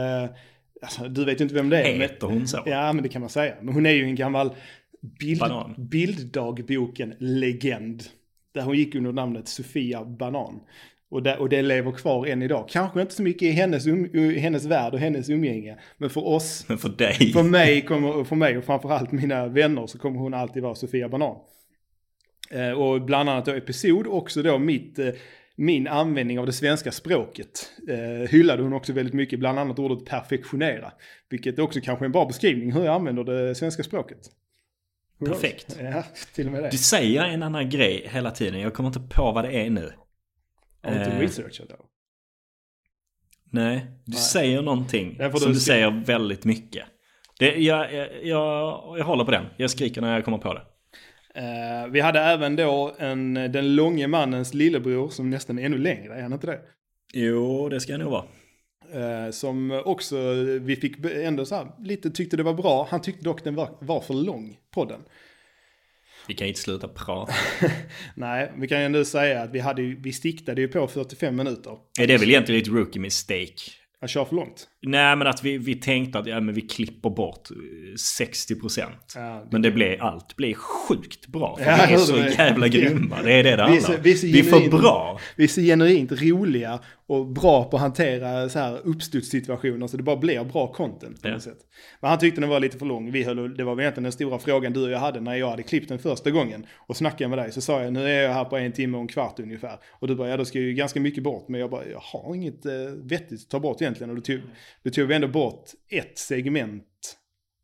[0.83, 1.99] alltså, du vet ju inte vem det är.
[1.99, 2.63] Heter hon så?
[2.67, 3.55] Ja, men det kan man säga.
[3.63, 4.55] Men hon är ju en gammal
[5.21, 5.75] bild, Banan.
[5.79, 8.03] bilddagboken-legend.
[8.55, 10.61] Där hon gick under namnet Sofia Banan.
[11.11, 12.69] Och det, och det lever kvar än idag.
[12.69, 15.79] Kanske inte så mycket i hennes, um, hennes värld och hennes umgänge.
[15.99, 17.33] Men för oss, Men för dig.
[17.33, 21.09] för mig, kommer, för mig och framförallt mina vänner så kommer hon alltid vara Sofia
[21.09, 21.37] Banan.
[22.51, 25.09] Eh, och bland annat då episod också då mitt, eh,
[25.57, 30.07] min användning av det svenska språket eh, hyllade hon också väldigt mycket, bland annat ordet
[30.07, 30.93] perfektionera.
[31.31, 34.19] Vilket också kanske är en bra beskrivning hur jag använder det svenska språket.
[35.27, 35.77] Perfekt.
[35.81, 36.05] Ja,
[36.35, 36.71] till och med det.
[36.71, 38.61] Du säger en annan grej hela tiden.
[38.61, 39.93] Jag kommer inte på vad det är nu.
[40.83, 41.77] Har du inte eh, researchat då?
[43.51, 44.21] Nej, du Nej.
[44.21, 46.87] säger någonting som du du säger väldigt mycket.
[47.39, 49.47] Det, jag, jag, jag, jag håller på den.
[49.57, 50.63] Jag skriker när jag kommer på det.
[51.35, 56.15] Eh, vi hade även då en, den långe mannens lillebror som nästan är ännu längre,
[56.15, 56.61] är han inte det?
[57.13, 58.25] Jo, det ska jag nog vara.
[58.93, 62.89] Eh, som också vi fick ändå så här, lite tyckte det var bra.
[62.91, 65.01] Han tyckte dock den var, var för lång, podden.
[66.29, 67.33] Vi kan inte sluta prata.
[68.15, 71.79] Nej, vi kan ju ändå säga att vi, hade, vi stiktade ju på 45 minuter.
[72.01, 73.55] Är det väl egentligen ett rookie mistake?
[74.01, 74.69] Att köra för långt?
[74.83, 77.49] Nej, men att vi, vi tänkte att ja, men vi klipper bort
[78.17, 78.83] 60%.
[79.15, 81.57] Ja, det- Men det blev, allt blev sjukt bra.
[81.57, 82.31] För Ja, vi är så det.
[82.31, 83.17] jävla grymma.
[83.23, 83.99] Det är det det handlar så- om.
[84.03, 85.21] vi är så Vi är för genuint- bra.
[85.37, 90.03] Vi är så genuint roliga och bra på att hantera så här uppstudssituationer så det
[90.03, 91.33] bara blir bra content på Ja.
[91.33, 91.59] något sätt.
[92.01, 93.11] Men han tyckte den var lite för lång.
[93.13, 95.51] Vi höll, det var väl egentligen den stora frågan du och jag hade när jag
[95.51, 97.53] hade klippt den första gången och snackade med dig.
[97.53, 99.79] Så sa jag nu är jag här på en timme och en kvart ungefär.
[99.91, 101.49] Och du bara ja då ska ju ganska mycket bort.
[101.49, 102.73] Men jag bara jag har inget eh,
[103.05, 104.11] vettigt att ta bort egentligen.
[104.11, 104.41] Och då tog,
[104.85, 106.85] då tog vi ändå bort ett segment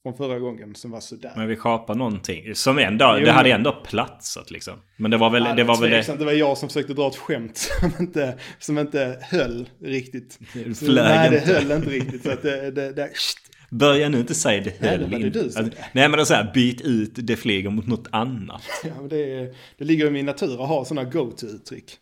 [0.03, 1.33] från förra gången som var sådär.
[1.37, 2.55] Men vi skapar någonting.
[2.55, 4.75] Som ändå, Jo, det hade ändå platsat liksom.
[4.97, 6.17] Men det var väl Ja, det, var väl det.
[6.19, 10.39] det var jag som försökte dra ett skämt som inte, som inte höll riktigt.
[10.55, 12.23] Det Så, nej, det höll inte riktigt.
[12.23, 13.11] Så att det, det, det,
[13.71, 16.21] Börja nu inte säga det Nej, höll det var det du Alltså, Nej men det
[16.21, 18.63] är så här, byt ut det flyger mot något annat.
[18.85, 21.97] ja, men det, det ligger i min natur att ha sådana go-to-uttryck.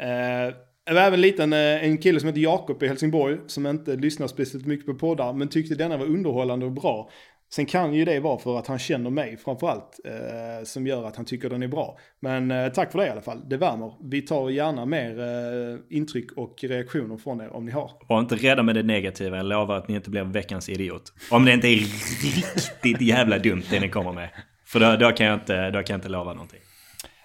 [0.00, 0.54] Eh,
[0.86, 3.96] det var även en liten, eh, en kille som heter Jakob i Helsingborg som inte
[3.96, 7.10] lyssnar speciellt mycket på poddar men tyckte denna var underhållande och bra.
[7.54, 11.16] Sen kan ju det vara för att han känner mig framförallt eh, som gör att
[11.16, 11.98] han tycker den är bra.
[12.20, 13.92] Men eh, tack för det i alla fall, det värmer.
[14.10, 17.90] Vi tar gärna mer eh, intryck och reaktioner från er om ni har.
[18.08, 19.36] Var inte rädda med det negativa.
[19.36, 21.12] Jag lovar att ni inte blir veckans idiot.
[21.30, 21.78] Om det inte är
[22.24, 24.28] riktigt jävla dumt det ni kommer med.
[24.66, 26.60] För då, då, kan, jag inte, då kan jag inte lova någonting.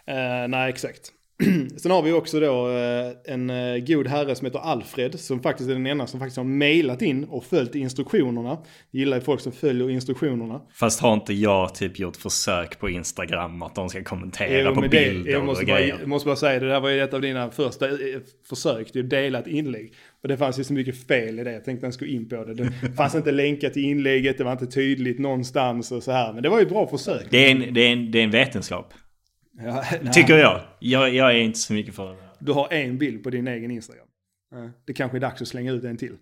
[0.06, 1.14] Eh, nej, exakt.
[1.78, 5.70] Sen har vi också då eh, en eh, god herre som heter Alfred som faktiskt
[5.70, 8.50] är den enda som faktiskt har mailat in och följt instruktionerna.
[8.92, 10.62] Jag gillar folk som följer instruktionerna.
[10.80, 14.82] Fast har inte jag typ gjort försök på Instagram att de ska kommentera Jo, på
[14.82, 15.96] men det- bilder jag måste och bara, grejer?
[16.00, 17.96] jag måste bara säga, det där var ju ett av dina första eh,
[18.50, 19.94] försök till att dela ett inlägg.
[20.22, 22.44] Och det fanns ju så mycket fel i det, jag tänkte jag skulle in på
[22.44, 22.54] det.
[22.54, 26.34] Det fanns inte länkat till inlägget, det var inte tydligt någonstans och så här.
[26.34, 27.28] Men det var ju ett bra försök.
[27.30, 28.94] Det är en, det är en, det är en vetenskap.
[29.60, 29.84] Ja.
[30.14, 30.62] Tycker jag.
[30.80, 31.16] jag.
[31.16, 32.18] Jag är inte så mycket för det.
[32.40, 34.08] Du har en bild på din egen Instagram.
[34.86, 36.18] Det kanske är dags att slänga ut en till.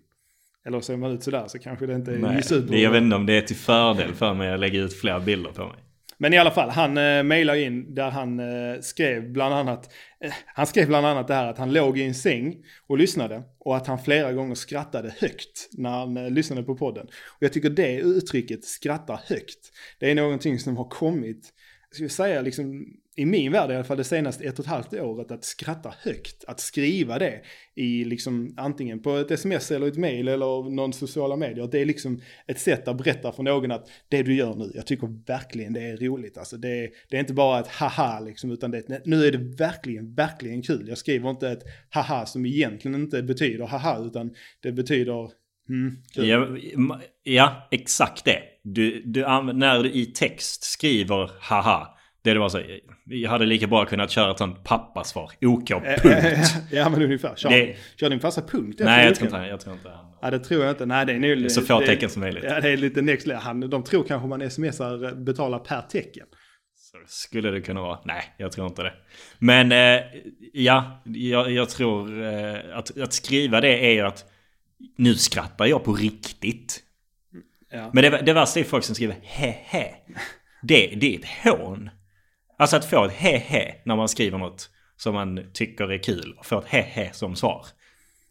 [0.66, 2.74] Eller ser man ut sådär så kanske det inte är Nej, super.
[2.74, 5.50] jag vet inte om det är till fördel för mig att lägga ut fler bilder
[5.50, 5.76] på mig.
[6.18, 10.32] Men i alla fall, han eh, mejlade in där han eh, skrev bland annat, eh,
[10.46, 13.76] han skrev bland annat det här att han låg i en säng och lyssnade och
[13.76, 17.06] att han flera gånger skrattade högt när han eh, lyssnade på podden.
[17.06, 21.52] Och jag tycker det uttrycket, skratta högt, det är någonting som har kommit,
[21.88, 22.86] jag skulle säga liksom,
[23.18, 25.94] i min värld i alla fall det senaste ett och ett halvt året, att skratta
[26.02, 27.40] högt, att skriva det
[27.74, 31.68] i liksom antingen på ett sms eller ett mail eller någon sociala medier.
[31.72, 34.86] Det är liksom ett sätt att berätta för någon att det du gör nu, jag
[34.86, 36.38] tycker verkligen det är roligt.
[36.38, 39.38] Alltså det, är- det är inte bara ett haha liksom, utan det, nu är det
[39.56, 40.88] verkligen, verkligen kul.
[40.88, 45.30] Jag skriver inte ett haha som egentligen inte betyder haha, utan det betyder
[45.68, 45.96] mm.
[46.14, 48.42] Ja, ja, exakt det.
[48.62, 49.20] Du, du,
[49.52, 51.95] när du i text skriver haha.
[52.34, 52.62] Det bara så.
[53.04, 55.30] Jag hade lika bra kunnat köra ett sånt pappasvar.
[55.40, 56.54] OK, punkt.
[56.70, 57.36] ja men ungefär.
[57.36, 58.80] Kör, Det- kör din fasta punkt.
[58.84, 60.06] Nej, jag tror inte jag tror inte han.
[60.22, 60.86] Ja det tror jag inte.
[60.86, 61.50] Nej det är nog...
[61.50, 62.44] Så få tecken som möjligt.
[62.44, 63.28] Ja det är lite next.
[63.32, 66.26] Han, de tror kanske man smsar betalar per tecken.
[66.78, 67.98] Så skulle det kunna vara.
[68.04, 68.92] Nej, jag tror inte det.
[69.38, 70.02] Men eh,
[70.52, 74.24] ja, jag, jag tror eh, att, att skriva det är ju att
[74.96, 76.82] nu skrattar jag på riktigt.
[77.72, 77.90] Ja.
[77.92, 79.84] Men det, det värsta är folk som skriver he-he.
[80.62, 81.90] Det, det är ett hån.
[82.56, 86.46] Alltså att få ett he-he när man skriver något som man tycker är kul och
[86.46, 87.66] få ett he-he som svar.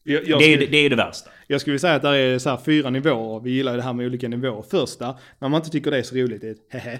[0.03, 1.29] Jag, jag, Det är, skulle, det, är det värsta.
[1.47, 3.39] jag skulle säga att det är så här fyra nivåer.
[3.39, 4.61] Vi gillar det här med olika nivåer.
[4.61, 6.93] Första, när man inte tycker det är så roligt, det är ett hehe.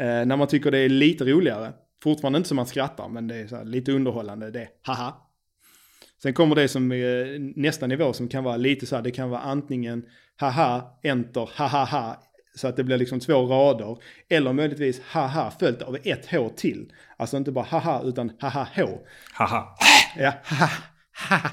[0.00, 1.72] Eh, när man tycker det är lite roligare,
[2.02, 5.14] fortfarande inte som man skrattar, men det är så lite underhållande, det är haha.
[6.22, 9.30] Sen kommer det som är nästa nivå som kan vara lite så här, det kan
[9.30, 10.04] vara antingen
[10.36, 12.16] haha, enter, hahaha,
[12.56, 13.98] så att det blir liksom två rader.
[14.28, 16.92] Eller möjligtvis haha följt av ett h till.
[17.16, 18.82] Alltså inte bara haha utan haha h.
[19.32, 19.76] Haha.
[20.18, 20.68] Ja, haha,
[21.12, 21.50] haha.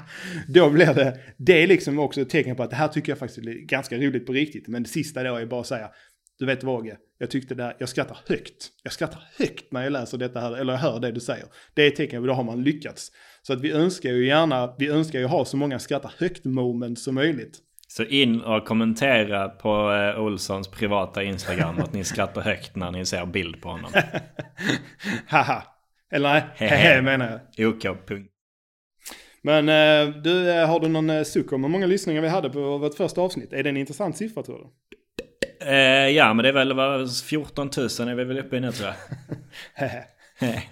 [0.48, 3.18] Då blir det, det är liksom också ett tecken på att det här tycker jag
[3.18, 4.68] faktiskt är ganska roligt på riktigt.
[4.68, 5.90] Men det sista då är bara att säga,
[6.38, 8.70] du vet vad Åge, jag tyckte det här, jag skrattar högt.
[8.82, 11.46] Jag skrattar högt när jag läser detta här, eller jag hör det du säger.
[11.74, 13.12] Det är ett tecken på att då har man lyckats.
[13.42, 17.04] Så att vi önskar ju gärna, vi önskar ju ha så många skratta högt moments
[17.04, 17.60] som möjligt.
[17.96, 23.06] Så in och kommentera på eh, Olssons privata Instagram att ni skrattar högt när ni
[23.06, 23.90] ser bild på honom.
[25.28, 25.62] Haha.
[26.12, 27.02] Eller nej, Hehe.
[27.02, 27.68] menar jag.
[27.74, 28.30] OK, punkt.
[29.42, 32.50] Men eh, du, eh, har du någon eh, suck om hur många lyssningar vi hade
[32.50, 33.52] på vårt första avsnitt?
[33.52, 34.70] Är det en intressant siffra tror du?
[36.12, 38.88] Ja, men det är väl vad, 14 000 är vi väl uppe i nu tror
[38.88, 38.96] jag.
[39.80, 40.08] Nej,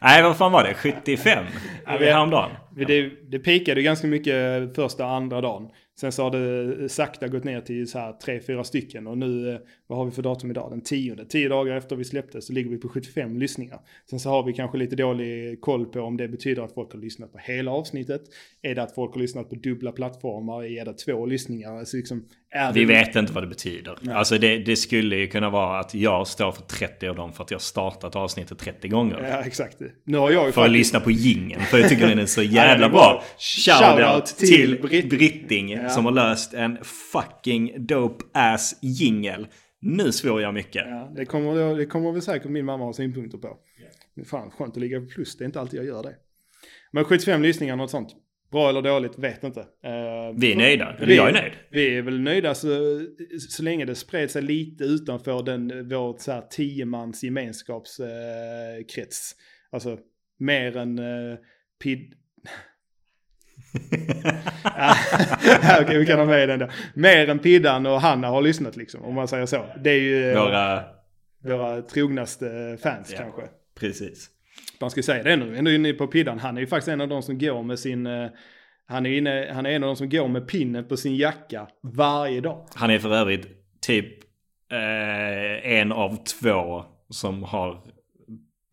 [0.00, 0.74] Nej, vad fan var det?
[0.74, 1.44] 75?
[1.86, 2.50] Ja, vi- häromdagen.
[2.86, 5.68] Det, det pikade ganska mycket första och andra dagen.
[6.00, 9.06] Sen så har det eh, sakta gått ner till så här tre, fyra stycken.
[9.06, 10.70] Och nu, eh, vad har vi för datum idag?
[10.70, 11.24] Den tionde.
[11.24, 13.80] Tio dagar efter vi släppte så ligger vi på 75 lyssningar.
[14.10, 17.00] Sen så har vi kanske lite dålig koll på om det betyder att folk har
[17.00, 18.22] lyssnat på hela avsnittet.
[18.62, 20.64] Är det att folk har lyssnat på dubbla plattformar?
[20.64, 21.78] Är det två lyssningar?
[21.78, 22.24] Alltså liksom,
[22.74, 23.98] vi vet inte vad det betyder.
[24.10, 27.44] Alltså det, det skulle ju kunna vara att jag står för 30 av dem för
[27.44, 29.28] att jag startat avsnittet 30 gånger.
[29.30, 29.76] Ja, exakt.
[30.04, 31.60] Nu har jag För att lyssna på gingen.
[31.60, 33.22] För jag tycker den är så jävla bra.
[33.38, 36.78] Shoutout till Britt- Britting som har löst en
[37.12, 39.46] fucking dope ass jingel.
[39.80, 40.82] Nu svor jag mycket.
[40.86, 43.56] Ja, det kommer, det kommer väl säkert min mamma ha synpunkter på.
[44.20, 46.14] Är fan skönt att ligga på plus, det är inte alltid jag gör det.
[46.92, 48.08] Men 75 lyssningar, något sånt.
[48.50, 49.60] Bra eller dåligt, vet inte.
[49.60, 50.94] Eh, Vi är nöjda.
[50.96, 51.52] Eller vi- jag är nöjd.
[51.70, 52.68] Vi är väl nöjda så,
[53.48, 59.34] så länge det spred sig lite utanför den, vår så här, tiomans gemenskapskrets.
[59.70, 59.98] alltså
[60.38, 61.36] mer än uh,
[61.82, 62.14] PID...
[64.64, 64.94] ja,
[65.88, 66.72] vi kan ha med den där.
[66.94, 69.66] Mer än Piddan och Hanna har lyssnat liksom, om man säger så.
[69.84, 70.84] Det är ju eh, Våra...
[71.42, 73.18] våra trognaste fans Ja.
[73.18, 73.42] kanske.
[73.80, 74.30] Precis.
[74.80, 76.38] Man ska säga det nu, ändå inne på Piddan.
[76.38, 78.06] Han är ju faktiskt en av de som går med sin...
[78.06, 78.28] eh,
[78.88, 81.68] Han är, inne, han är en av de som går med pinnen på sin jacka
[81.82, 82.66] varje dag.
[82.74, 83.46] Han är för övrigt
[83.80, 84.06] typ
[84.72, 87.82] eh, en av två som har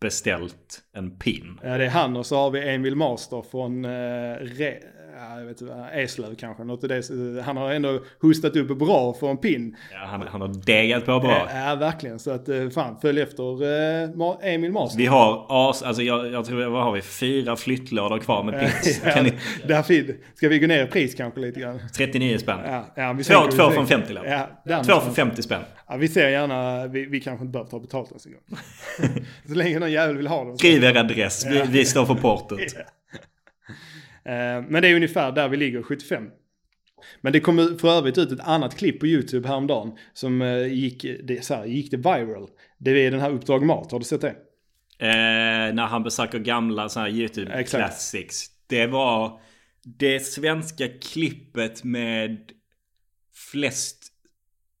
[0.00, 1.58] beställt en pin.
[1.62, 3.90] Ja, det är han och så har vi Emil Master från eh,
[4.40, 4.78] Re,
[5.18, 6.64] ja, jag vet inte, Eslöv kanske.
[6.64, 7.42] Något det.
[7.42, 9.76] Han har ändå hostat upp bra för en pin.
[9.92, 11.48] Ja, han, han har degat på bra.
[11.54, 12.18] Ja, verkligen.
[12.18, 13.62] Så att eh, fan, följ efter
[14.42, 14.98] eh, Emil Master.
[14.98, 17.02] Vi har as, alltså jag, jag tror, vad har vi?
[17.02, 19.00] Fyra flyttlådor kvar med pins.
[19.04, 19.32] ja, Kan ni,
[19.66, 21.80] där fin- Ska vi gå ner i pris kanske lite grann?
[21.96, 22.58] 39 spänn.
[22.64, 24.24] Ja, ja, vi Två, två från 50 lapp.
[24.28, 25.16] Ja, Två för någonstans.
[25.16, 25.62] 50 spänn.
[25.88, 28.58] Ja, vi ser gärna, vi, vi kanske inte behöver ta betalt ens en gång.
[29.48, 30.58] så länge någon jävel vill ha dem.
[30.58, 31.46] Skriv er adress.
[31.46, 32.60] Vi, vi står för portot.
[34.24, 36.30] Eh, Men det är ungefär där vi ligger, 75.
[37.20, 41.06] Men det kom för övrigt ut ett annat klipp på YouTube häromdagen som eh, gick,
[41.24, 42.48] det, så här, gick det viral.
[42.78, 44.36] Det är den här Uppdrag Mat, har du sett det?
[44.98, 47.84] Eh, när han besöker gamla så här YouTube Exakt.
[47.84, 48.46] classics.
[48.66, 49.40] Det var
[49.84, 52.38] det svenska klippet med
[53.52, 54.06] flest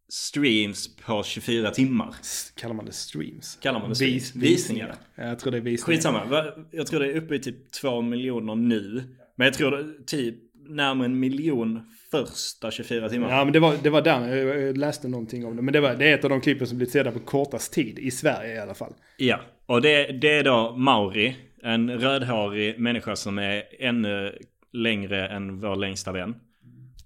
[0.08, 2.14] streams på 24 timmar.
[2.56, 3.58] Kallar man det streams?
[3.62, 4.34] Kallar man det streams?
[4.34, 4.94] Vis, Visningar.
[5.14, 5.96] Ja, jag tror det är visningar.
[5.96, 6.52] Skitsamma.
[6.70, 9.16] Jag tror det är uppe i typ 2 miljoner nu.
[9.36, 10.34] Men jag tror typ
[10.68, 13.30] närmare en miljon första 24 timmar.
[13.30, 15.62] Ja men det var, det var där, jag läste någonting om det.
[15.62, 17.98] Men det, var, det är ett av de klippen som blivit sedda på kortast tid,
[17.98, 18.92] i Sverige i alla fall.
[19.16, 21.36] Ja, och det, det är då Mauri.
[21.62, 24.38] En rödhårig människa som är ännu
[24.72, 26.34] längre än vår längsta vän.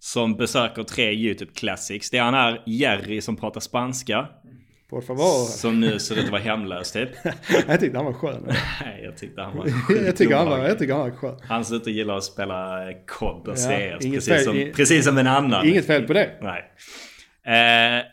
[0.00, 2.10] Som besöker tre YouTube Classics.
[2.10, 4.28] Det är han här Jerry som pratar spanska.
[4.90, 5.44] Por favor.
[5.44, 7.08] Som nu ser ut att vara hemlös typ.
[7.68, 8.44] jag tyckte han var skön.
[8.84, 9.66] Nej, jag tyckte han var
[10.06, 11.36] jag, tycker han var, jag tycker han var skön.
[11.48, 13.66] Han ser ut att gilla att spela kod och CS.
[14.00, 15.66] precis, fel- som, i- precis som en annan.
[15.68, 16.30] Inget fel på det.
[16.40, 16.64] Nej.
[17.46, 18.04] Eh,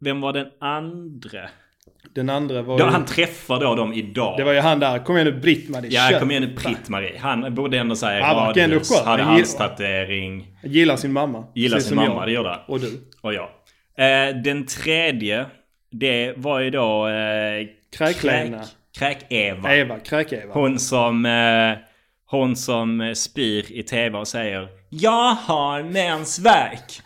[0.00, 1.48] vem var den andra?
[2.14, 4.38] Den andra var Då, ju, han träffar då dem idag.
[4.38, 7.18] det var ju han där, kom igen nu Britt-Marie, Ja, kom igen nu Britt-Marie.
[7.18, 10.46] Han bodde ändå såhär Han ändå radhus, hade halstatuering.
[10.62, 11.44] Gillar sin mamma.
[11.54, 12.26] Gillar sin mamma, jag.
[12.28, 12.58] det gjorde han.
[12.68, 13.00] Och du.
[13.20, 13.48] Och jag.
[13.98, 15.46] Eh, den tredje,
[15.92, 17.08] det var ju då...
[17.08, 18.62] Eh, Kräklena.
[18.62, 19.74] Kräk- Kräk-Eva.
[19.76, 20.54] Eva, Kräk-Eva.
[20.54, 21.26] Hon som...
[21.26, 21.84] Eh,
[22.26, 27.00] hon som eh, spyr i tv och säger Jag har mensvärk.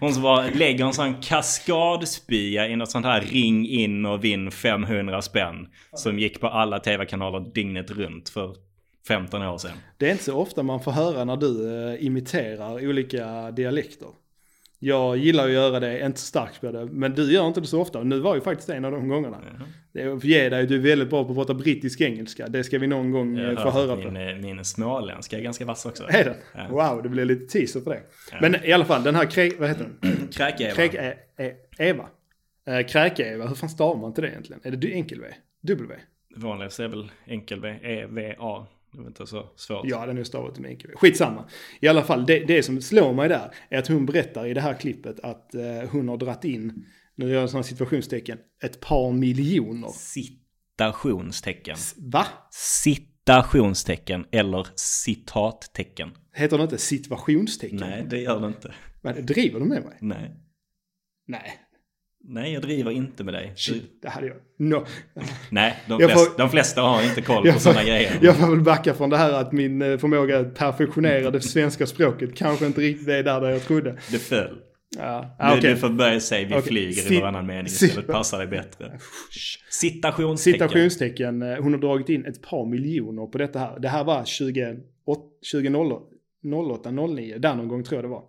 [0.00, 4.50] Hon som bara lägger en sån kaskadspya i något sånt här ring in och vinn
[4.50, 5.68] 500 spänn.
[5.92, 8.54] Som gick på alla tv-kanaler dygnet runt för
[9.08, 9.70] 15 år sedan.
[9.98, 14.08] Det är inte så ofta man får höra när du eh, imiterar olika dialekter.
[14.84, 17.60] Jag gillar att göra det, är inte så starkt på det, men du gör inte
[17.60, 18.02] det så ofta.
[18.02, 19.36] Nu var ju faktiskt en av de gångerna.
[20.16, 22.46] Att ge dig, du är väldigt bra på att prata brittisk engelska.
[22.48, 24.10] Det ska vi någon gång eh, Jag få höra på.
[24.10, 26.04] min, eh, min småländska är ganska vass också.
[26.08, 26.34] Är den?
[26.54, 26.68] Ja.
[26.70, 28.00] Wow, det blir lite teaser på det.
[28.40, 29.60] Men i alla fall, den här kräk...
[29.60, 30.28] Vad heter den?
[30.32, 30.74] Kräk-Eva.
[30.74, 30.94] Kräk...
[30.94, 32.08] E- e- Eva.
[32.66, 34.60] Eh, Kräk-Eva, hur fan stavar man till det egentligen?
[34.64, 35.26] Är det du- enkel-V?
[35.62, 35.94] W?
[36.36, 38.66] Vanligast är väl enkel-V, E-V-A.
[38.94, 39.80] Det är inte så svårt.
[39.84, 40.94] Ja, den är stavat med enkel-V.
[40.96, 41.44] Skitsamma.
[41.80, 44.60] I alla fall, det, det som slår mig där är att hon berättar i det
[44.60, 49.12] här klippet att eh, hon har dratt in, nu gör jag sådana situationstecken, ett par
[49.12, 49.88] miljoner.
[49.88, 51.76] Citationstecken.
[51.96, 52.26] Va?
[52.50, 56.10] Citationstecken eller citattecken.
[56.32, 57.78] Heter det inte situationstecken?
[57.78, 58.74] Nej, det gör det inte.
[59.02, 59.98] Men, driver du med mig?
[60.00, 60.36] Nej.
[61.26, 61.58] Nej.
[62.26, 63.52] Nej, jag driver inte med dig.
[63.56, 64.36] Shit, det hade jag.
[64.58, 64.84] No.
[65.50, 68.18] nej, de flesta, får- de flesta har inte koll på sådana grejer.
[68.22, 71.86] jag får väl backa från det här att min eh, förmåga att perfektionera det svenska
[71.86, 73.96] språket kanske inte riktigt är där, där jag trodde.
[74.10, 74.58] Det föll.
[74.98, 75.70] Ja, ah, okej.
[75.70, 76.62] du får börja säga vi Okej.
[76.62, 78.06] flyger Si- i varannan mening istället.
[78.06, 78.98] Passar dig bättre.
[79.70, 80.68] Citationstecken.
[80.68, 81.42] Citationstecken.
[81.42, 83.78] eh, Hon har dragit in ett par miljoner på detta här.
[83.80, 84.76] Det här var 20,
[85.52, 88.22] 2008, 09, där någon gång tror jag det var.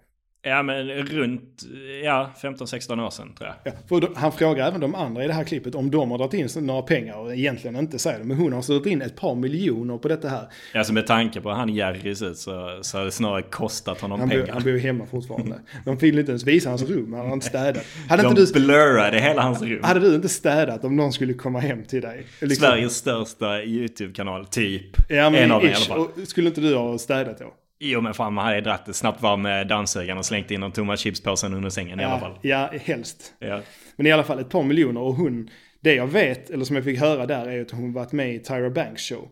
[0.47, 1.63] Ja men runt,
[2.03, 3.73] ja 15-16 år sedan tror jag.
[3.89, 6.33] Ja, då, han frågar även de andra i det här klippet om de har dragit
[6.33, 8.25] in så- några pengar och egentligen inte säger det.
[8.25, 10.47] Men hon har alltså dragit in ett par miljoner på detta här.
[10.73, 14.19] Alltså med tanke på han Jerry ser ut så, så har det snarare kostat honom
[14.19, 14.47] Han, pengar.
[14.53, 15.59] han bor hemma fortfarande.
[15.85, 17.83] De vill inte ens visa hans rum, han har inte städat.
[18.09, 19.79] Hade De inte, du, blurrade hela hans rum.
[19.83, 22.25] hade du inte städat om någon skulle komma hem till dig?
[22.41, 24.85] Liksom, Sveriges största YouTube-kanal, typ.
[25.09, 25.87] ja, men en av dem i alla ish.
[25.87, 25.99] fall.
[25.99, 27.53] Och Skulle inte du ha städat då?
[27.87, 30.71] Jo men fan man hade dratt ett snabbt varv med dammsugaren och slängt in de
[30.71, 32.39] tomma chipspåsen under sängen i alla fall.
[32.41, 33.33] Ja, helst.
[33.39, 33.61] Ja.
[33.95, 36.85] Men i alla fall ett par miljoner och hon, det jag vet, eller som jag
[36.85, 39.29] fick höra där, är att hon varit med i Tyra Banks show.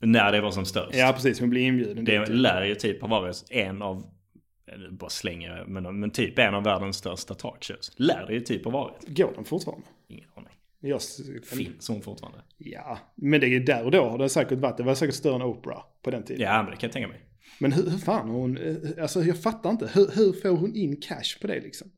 [0.00, 0.94] När det var som störst.
[0.94, 1.40] Ja, precis.
[1.40, 2.28] Hon blev inbjuden Det dit.
[2.28, 4.02] lär ju typ ha varit en av,
[4.90, 7.92] bara slänger men, men typ en av världens största talkshows.
[7.96, 9.08] Lär det ju typ ha varit.
[9.08, 9.86] Går den fortfarande?
[10.08, 10.48] Ingen aning.
[10.80, 11.00] Jag,
[11.56, 12.38] Finns hon fortfarande?
[12.58, 14.76] Ja, men det är där och då har det säkert varit.
[14.76, 16.42] Det var säkert större än Oprah på den tiden.
[16.42, 17.20] Ja men det kan jag tänka mig.
[17.58, 19.90] Men hur, hur fan har hon, eh, alltså jag fattar inte.
[19.94, 21.90] Hur, hur får hon in cash på det liksom?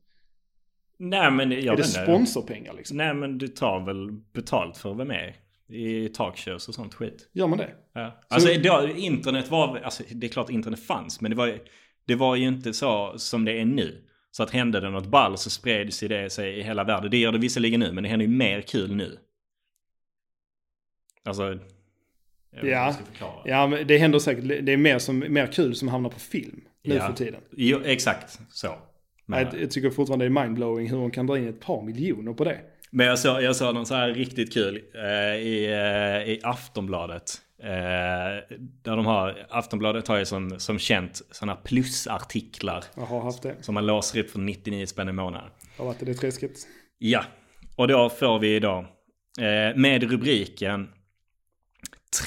[0.97, 2.97] Nej men jag är det sponsorpengar liksom?
[2.97, 5.33] Nej men du tar väl betalt för att vara med
[5.69, 7.29] i talkshows och sånt skit.
[7.31, 7.75] Gör man det?
[7.93, 8.19] Ja.
[8.27, 11.59] Alltså då, internet var, alltså det är klart internet fanns men det var,
[12.05, 14.05] det var ju inte så som det är nu.
[14.31, 17.11] Så att hände det något ball så spreds det sig i hela världen.
[17.11, 19.17] Det gör det visserligen nu men det händer ju mer kul nu.
[21.23, 21.43] Alltså...
[21.43, 21.67] Jag vet inte hur
[22.63, 22.95] Ja.
[23.45, 24.43] Ja, men det händer säkert.
[24.65, 27.07] Det är mer, som, mer kul som hamnar på film nu Ja.
[27.07, 27.41] för tiden.
[27.51, 28.75] Jo, exakt så.
[29.25, 31.81] Men, Jag, jag tycker fortfarande det är mindblowing hur hon kan dra in ett par
[31.81, 32.57] miljoner på det.
[32.91, 37.31] men jag såg jag såg någon så här riktigt kul eh, i, eh, i Aftonbladet.
[37.63, 37.67] Eh,
[38.83, 42.83] där de har, Aftonbladet har ju som, som känt sådana plusartiklar.
[42.95, 43.55] Jag har haft det.
[43.61, 45.49] Som man låser upp för 99 spänn i månaden.
[45.77, 46.51] Har varit det träsket.
[46.97, 47.23] Ja,
[47.75, 48.85] och då får vi idag
[49.39, 50.89] eh, med rubriken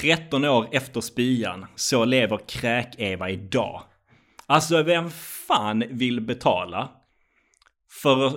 [0.01, 3.81] 13 år efter spyan, så lever kräk-Eva idag.
[4.45, 5.09] Alltså vem
[5.47, 6.89] fan vill betala
[8.01, 8.35] för att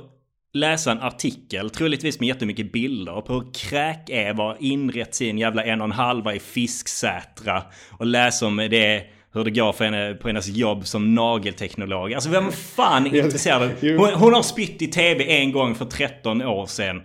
[0.52, 5.80] läsa en artikel, troligtvis med jättemycket bilder, på hur kräk-Eva har inrett sin jävla en
[5.80, 9.06] och en halva i Fisksätra och läsa om det
[9.36, 12.14] hur det går för henne på hennes jobb som nagelteknolog.
[12.14, 13.70] Alltså vem fan är intresserad av...
[13.82, 17.02] Hon, hon har spytt i tv en gång för 13 år sedan.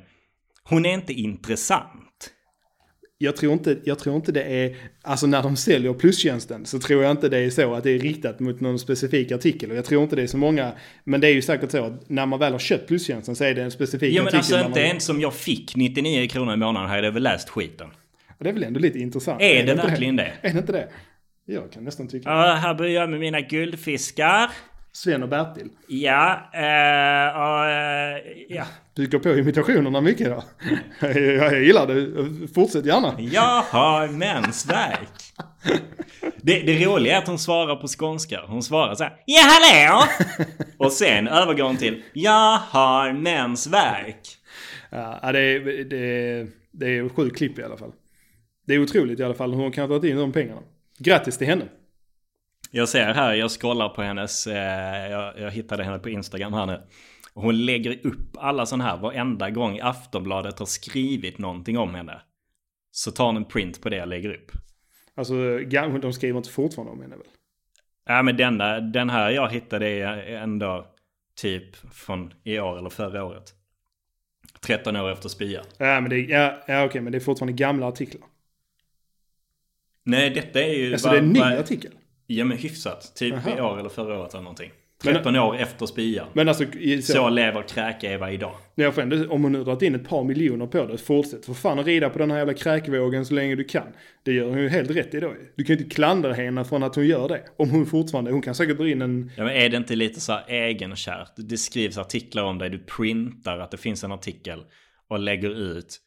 [0.64, 2.01] Hon är inte intressant.
[3.22, 7.04] Jag tror, inte, jag tror inte det är, alltså när de säljer plustjänsten så tror
[7.04, 9.72] jag inte det är så att det är riktat mot någon specifik artikel.
[9.72, 10.72] Och jag tror inte det är så många,
[11.04, 13.54] men det är ju säkert så att när man väl har köpt plustjänsten så är
[13.56, 14.38] det en specifik Ja men artikel.
[14.58, 17.88] alltså inte ens som jag fick 99 kronor i månaden hade jag väl läst skiten.
[18.40, 19.42] Det är väl ändå lite intressant.
[19.42, 20.32] Är det inte verkligen det?
[20.42, 20.88] Är det inte det?
[21.46, 22.30] Jag kan nästan tycka.
[22.30, 24.50] Ja, här börjar jag med mina guldfiskar.
[24.94, 25.70] Sven och Bertil.
[25.88, 28.18] Ja, eh, och, eh,
[28.50, 28.66] ja.
[28.94, 30.44] Du går på imitationerna mycket idag.
[31.00, 32.48] jag, jag gillar det.
[32.48, 33.16] Fortsätt gärna.
[33.20, 35.34] Jag har mensvärk.
[36.42, 38.42] Det, det roliga är att hon svarar på skånska.
[38.48, 39.14] Hon svarar så här.
[39.26, 40.04] Ja, hallå!
[40.78, 42.04] Och sen övergår hon till.
[42.14, 44.22] Jag har mensvärk.
[44.90, 47.92] Ja, det är, det, är, det är sjukt klipp i alla fall.
[48.68, 50.62] Det är otroligt i alla fall hur hon kan ha tagit in de pengarna.
[51.00, 51.66] Grattis till henne.
[52.74, 56.66] Jag ser här, jag scrollar på hennes, eh, jag, jag hittade henne på Instagram här
[56.66, 56.82] nu.
[57.34, 62.22] Hon lägger upp alla sådana här, varenda gång Aftonbladet har skrivit någonting om henne.
[62.92, 64.52] Så tar hon en print på det och lägger upp.
[65.16, 65.34] Alltså,
[66.02, 67.26] de skriver inte fortfarande om henne väl?
[68.06, 70.88] Ja men denna, den här jag hittade är ändå
[71.36, 73.54] typ från i år eller förra året.
[74.62, 75.62] 13 år efter spya.
[75.78, 78.22] Ja, men det ja, ja okej, men det är fortfarande gamla artiklar.
[80.04, 80.94] Nej detta är ju...
[80.94, 81.92] Alltså bara- det är en ny bara- artikel.
[82.38, 83.16] Ja men hyfsat.
[83.16, 83.58] Typ Jaha.
[83.58, 84.72] i år eller förra året eller någonting.
[85.04, 86.28] Men- 13 år efter spyan.
[86.34, 88.54] Men alltså, i- så, Så lever kräk-Eva idag.
[88.76, 91.54] jag får ändå, om hon nu dragit in ett par miljoner på det, fortsätt för
[91.54, 93.88] fan att rida på den här jävla kräkvågen så länge du kan.
[94.24, 95.34] Det gör hon ju helt rätt i då.
[95.56, 97.42] Du kan ju inte klandra henne från att hon gör det.
[97.58, 100.20] Om hon fortfarande, hon kan säkert dra in en, Ja, men är det inte lite
[100.22, 101.32] så här egenkärt?
[101.36, 104.60] Det skrivs artiklar om dig, du printar att det finns en artikel
[105.10, 106.00] och lägger ut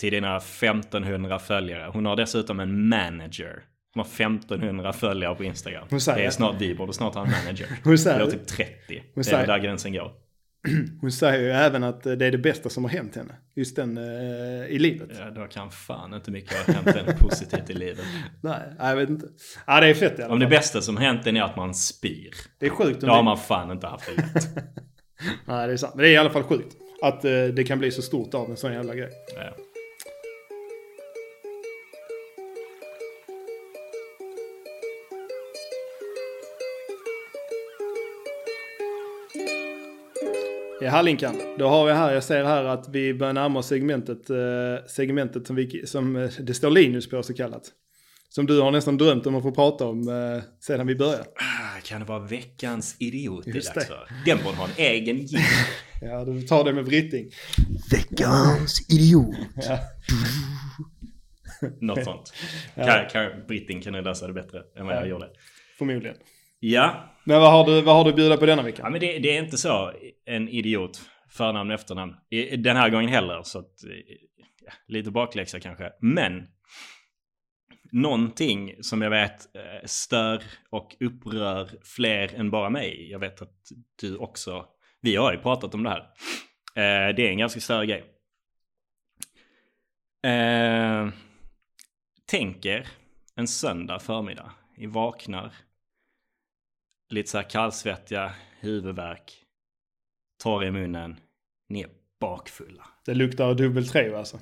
[0.00, 1.90] till dina 1500 följare.
[1.92, 3.62] Hon har dessutom en manager.
[3.94, 5.86] Hon har 1500 följare på Instagram.
[5.90, 7.66] Hon säger- det är snart, vi borde snart ha en manager.
[7.84, 8.72] Hon säger- Eller typ 30.
[9.14, 10.12] det är säger- där gränsen går.
[11.00, 13.34] hon säger ju även att eh, det är det bästa som har hänt henne.
[13.56, 15.08] Just den eh, i livet.
[15.18, 18.04] Ja, då kan fan inte mycket ha hänt henne positivt i livet.
[18.42, 19.26] Nej, jag vet inte.
[19.66, 20.50] Ja, det är fett i alla Om fall.
[20.50, 22.30] det bästa som hänt är att man spyr.
[22.58, 24.48] Det är sjukt om Då har man fan inte haft det lätt.
[25.46, 25.94] Nej, det är sant.
[25.94, 26.76] Men det är i alla fall sjukt.
[27.02, 29.10] Att eh, det kan bli så stort av en sån jävla grej.
[29.36, 29.54] Ja.
[40.80, 41.36] Ja, Hallinkan.
[41.58, 44.36] Då har vi här, jag ser här att vi börjar närma oss segmentet, eh,
[44.88, 47.62] segmentet som, vi, som eh, det står Linus på så kallat.
[48.28, 51.22] Som du har nästan drömt om att få prata om eh, sedan vi började.
[51.24, 53.94] Ah, Kan det vara veckans idiot det är Just dags det.
[53.94, 54.08] för?
[54.26, 55.44] Den borde ha en egen jingel.
[56.00, 57.30] Ja, du tar det med Britting.
[57.90, 59.34] Veckans idiot.
[59.56, 59.78] Ja.
[61.80, 62.32] Något sånt.
[62.74, 65.06] Kan, kan, Britting kan ju lösa det bättre än vad jag Ja.
[65.06, 65.28] gjorde.
[65.78, 66.16] Förmodligen.
[66.60, 68.82] Ja, Men vad har du, vad har du att bjuda på denna vecka?
[68.82, 69.92] Ja men det, det är inte så
[70.26, 71.00] en idiot.
[71.30, 72.14] Förnamn och efternamn.
[72.58, 73.42] Den här gången heller.
[73.42, 73.74] Så att,
[74.64, 75.92] ja, lite bakläxa kanske.
[76.00, 76.48] Men.
[77.92, 83.10] Någonting som jag vet eh, stör och upprör fler än bara mig.
[83.10, 83.56] Jag vet att
[84.00, 84.66] du också.
[85.00, 86.00] Vi har ju pratat om det här.
[86.74, 88.04] Eh, Det är en ganska större grej.
[90.32, 91.08] Eh,
[92.26, 92.88] Tänk er
[93.36, 94.52] en söndag förmiddag.
[94.76, 95.52] Ni vaknar
[97.08, 99.32] lite så här kallsvettiga, huvudvärk,
[100.42, 101.20] torr i munnen,
[101.68, 101.88] ni är
[102.20, 102.84] bakfulla.
[103.06, 104.40] Det luktar dubbel tre alltså.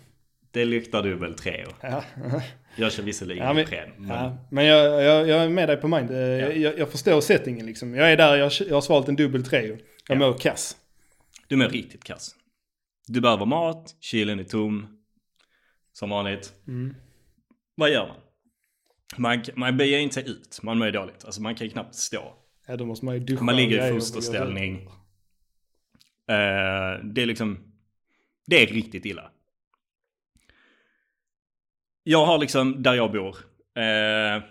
[0.51, 1.69] Det luktar dubbel Treo.
[1.81, 2.05] Ja,
[2.77, 5.77] Jag kör visserligen ja, men, Ipren, men ja, men jag, jag, jag är med dig
[5.77, 6.11] på mind.
[6.11, 7.95] Eh, Jag, jag förstår settingen liksom.
[7.95, 9.67] Jag är där, jag, jag har svalt en dubbel tre.
[9.69, 10.15] Jag Ja.
[10.15, 10.77] mår kass.
[11.49, 12.35] du mår riktigt kass.
[13.07, 14.87] Du behöver mat, kylen är tom.
[15.93, 16.53] Som vanligt.
[16.69, 16.95] Mm.
[17.75, 18.17] Vad gör man?
[19.17, 21.25] Man, man böjer inte sig ut, man mår dåligt.
[21.25, 22.35] Alltså man kan ju knappt stå.
[22.67, 23.45] Ja, då måste man ju duscha.
[23.45, 24.89] Man ligger i fosterställning.
[26.29, 27.59] Eh, det är liksom...
[28.47, 29.31] Det är riktigt illa.
[32.03, 33.37] Jag har liksom, där jag bor,
[33.77, 34.43] eh,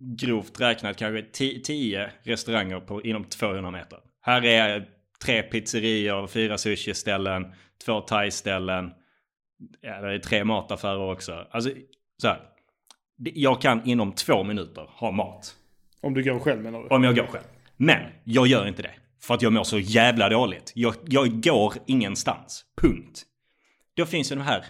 [0.00, 1.22] grovt räknat kanske
[1.62, 3.98] 10 restauranger på, inom 200 meter.
[4.20, 4.88] Här är
[5.24, 7.52] tre pizzerior, fyra sushi-ställen,
[7.84, 8.92] två thai-ställen.
[9.80, 11.46] Ja, det är tre mataffärer också.
[11.50, 11.70] Alltså,
[12.16, 12.40] så här.
[13.16, 15.56] Jag kan inom två minuter ha mat.
[16.06, 16.88] Om du går själv menar du?
[16.88, 17.44] Om jag går själv.
[17.76, 18.94] Men jag gör inte det.
[19.20, 20.72] För att jag mår så jävla dåligt.
[20.74, 22.64] Jag, jag går ingenstans.
[22.80, 23.22] Punkt.
[23.96, 24.64] Då finns ju de här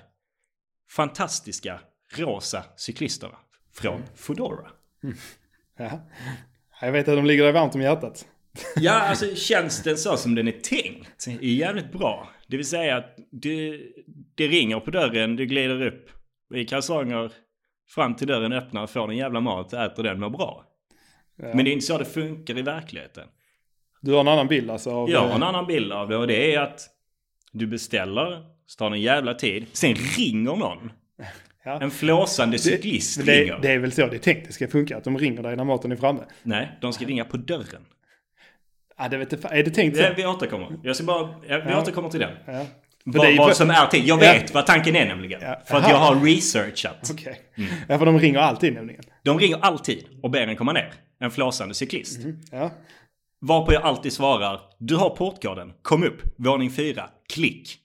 [0.90, 1.80] fantastiska
[2.16, 3.36] rosa cyklisterna
[3.74, 4.70] från Foodora.
[5.78, 6.00] Ja.
[6.80, 8.26] Jag vet att de ligger dig varmt om hjärtat.
[8.76, 12.28] Ja, alltså tjänsten så som den är tänkt är jävligt bra.
[12.46, 13.82] Det vill säga att du,
[14.34, 16.10] det ringer på dörren, du glider upp
[16.54, 17.32] i kalsonger
[17.94, 20.64] fram till dörren öppnar, får en jävla mat, äter den, mår bra.
[21.36, 21.46] Ja.
[21.54, 23.24] Men det är inte så det funkar i verkligheten.
[24.00, 24.90] Du har en annan bild alltså?
[24.90, 26.80] Av, Jag har en eh, annan bild av det och det är att
[27.52, 30.92] du beställer, så tar en jävla tid, sen ringer någon.
[31.64, 31.80] Ja.
[31.80, 33.58] En flåsande cyklist det, ringer.
[33.62, 35.64] det är väl så det är tänkt det ska funka, att de ringer dig när
[35.64, 36.20] maten är framme.
[36.42, 37.82] Nej, de ska ringa på dörren.
[38.98, 40.02] Ja, det vet jag, är det tänkt så?
[40.02, 40.68] Det, vi återkommer.
[40.82, 41.80] Jag ska bara, jag, vi Ja.
[41.82, 42.32] återkommer till den.
[42.46, 42.66] Ja.
[43.04, 44.04] Vad, är- vad som är tid.
[44.06, 44.32] Jag Ja.
[44.32, 45.40] vet vad tanken är nämligen.
[45.42, 45.62] Ja.
[45.66, 47.10] För att jag har researchat.
[47.12, 47.40] Okej.
[47.56, 47.70] Mm.
[47.88, 49.02] Ja, för de ringer alltid nämligen.
[49.22, 50.92] De ringer alltid och ber en komma ner.
[51.20, 52.20] En flåsande cyklist.
[52.52, 52.70] Ja.
[53.40, 57.78] Varpå jag alltid svarar, du har portkoden, kom upp, våning fyra, klick.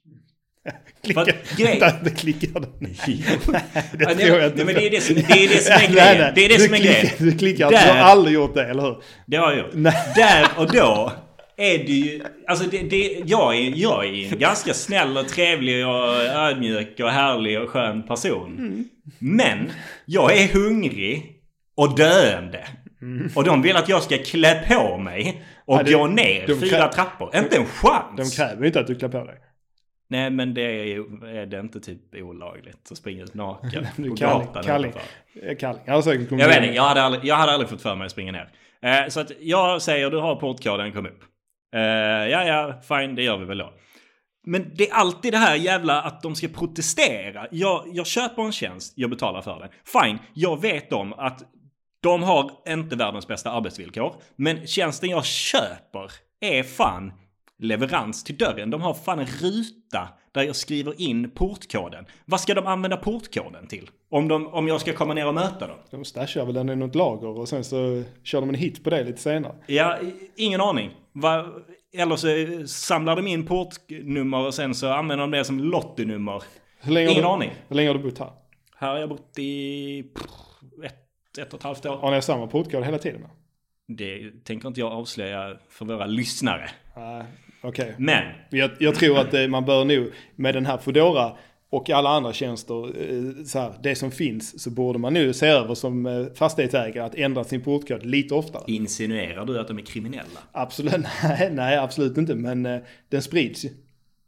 [1.04, 1.26] Klicka.
[1.58, 2.72] Grej- Vänta, klickar den.
[2.80, 4.56] det Det tror jag inte.
[4.56, 6.18] Nej, men det är det som, det är, det som är Nej, grejen.
[6.18, 6.32] nej.
[6.36, 7.16] Det är det Du som är klickar- grejen.
[7.20, 8.98] Du klickar, du har aldrig gjort det, eller hur?
[9.28, 9.70] Det har jag gjort.
[9.74, 9.94] Nej.
[10.16, 11.12] Där och då
[11.58, 12.24] är det ju...
[12.48, 17.10] Alltså det, det, jag, är, jag är en ganska snäll och trevlig och ödmjuk och
[17.10, 18.58] härlig och skön person.
[18.60, 18.90] Mm.
[19.20, 19.72] Men
[20.06, 21.36] jag är hungrig
[21.76, 22.68] och döende.
[23.36, 26.54] Och de vill att jag ska klä på mig och Ja, det- gå ner de
[26.60, 27.36] fyra krä- trappor.
[27.36, 28.18] Inte en chans!
[28.18, 29.38] De kräver ju inte att du klär på dig.
[30.10, 34.10] Nej men det är, ju- är det inte typ olagligt att springa ut naken Du
[34.10, 34.92] på kalling, gatan kalling.
[34.92, 35.50] utanför?
[35.52, 35.82] Eh, Kalling.
[35.86, 37.96] Jag har säkert kommit Jag vet inte, jag hade aldrig, jag hade aldrig fått för
[37.96, 38.50] mig att springa ner.
[38.82, 41.24] Eh, så att jag säger du har portkoden, kom upp.
[41.76, 43.74] Eh, ja, ja, fine, det gör vi väl då.
[44.46, 47.48] Men det är alltid det här jävla att de ska protestera.
[47.52, 49.70] Jag, jag köper en tjänst, jag betalar för den.
[50.04, 51.44] Fine, jag vet om att
[52.02, 54.16] de har inte världens bästa arbetsvillkor.
[54.36, 57.14] Men tjänsten jag köper är fan
[57.60, 58.70] leverans till dörren.
[58.70, 62.06] De har fan en ruta där jag skriver in portkoden.
[62.26, 63.90] Vad ska de använda portkoden till?
[64.10, 65.78] Om, de, om jag ska komma ner och möta dem?
[65.90, 68.90] De stashar väl den i något lager och sen så kör de en hit på
[68.90, 69.56] det lite senare.
[69.68, 69.98] Ja,
[70.36, 70.92] ingen aning.
[71.14, 71.48] Va,
[71.94, 72.28] eller så
[72.68, 76.44] samlar de in portnummer och sen så använder de det som lottonummer.
[76.86, 77.52] Ingen du, aning.
[77.68, 78.32] Hur länge har du bott här?
[78.76, 80.26] Här har jag bott i pff,
[81.40, 81.96] ett, och ett halvt år.
[81.98, 83.22] Har ni samma portkod hela tiden?
[83.88, 86.70] Det tänker inte jag avslöja för våra lyssnare.
[86.96, 87.24] Nej,
[87.64, 87.96] Okej.
[87.98, 91.32] Men, Jag, jag tror att eh, man bör nog med den här Foodora
[91.70, 95.48] och alla andra tjänster, eh, så här, det som finns, så borde man nu se
[95.48, 98.64] över som eh, fastighetsägare att ändra sin portkod lite oftare.
[98.68, 100.40] insinuerar du att de är kriminella?
[100.52, 102.64] Absolut, nej, nej absolut inte, men
[103.10, 103.70] den sprids ju.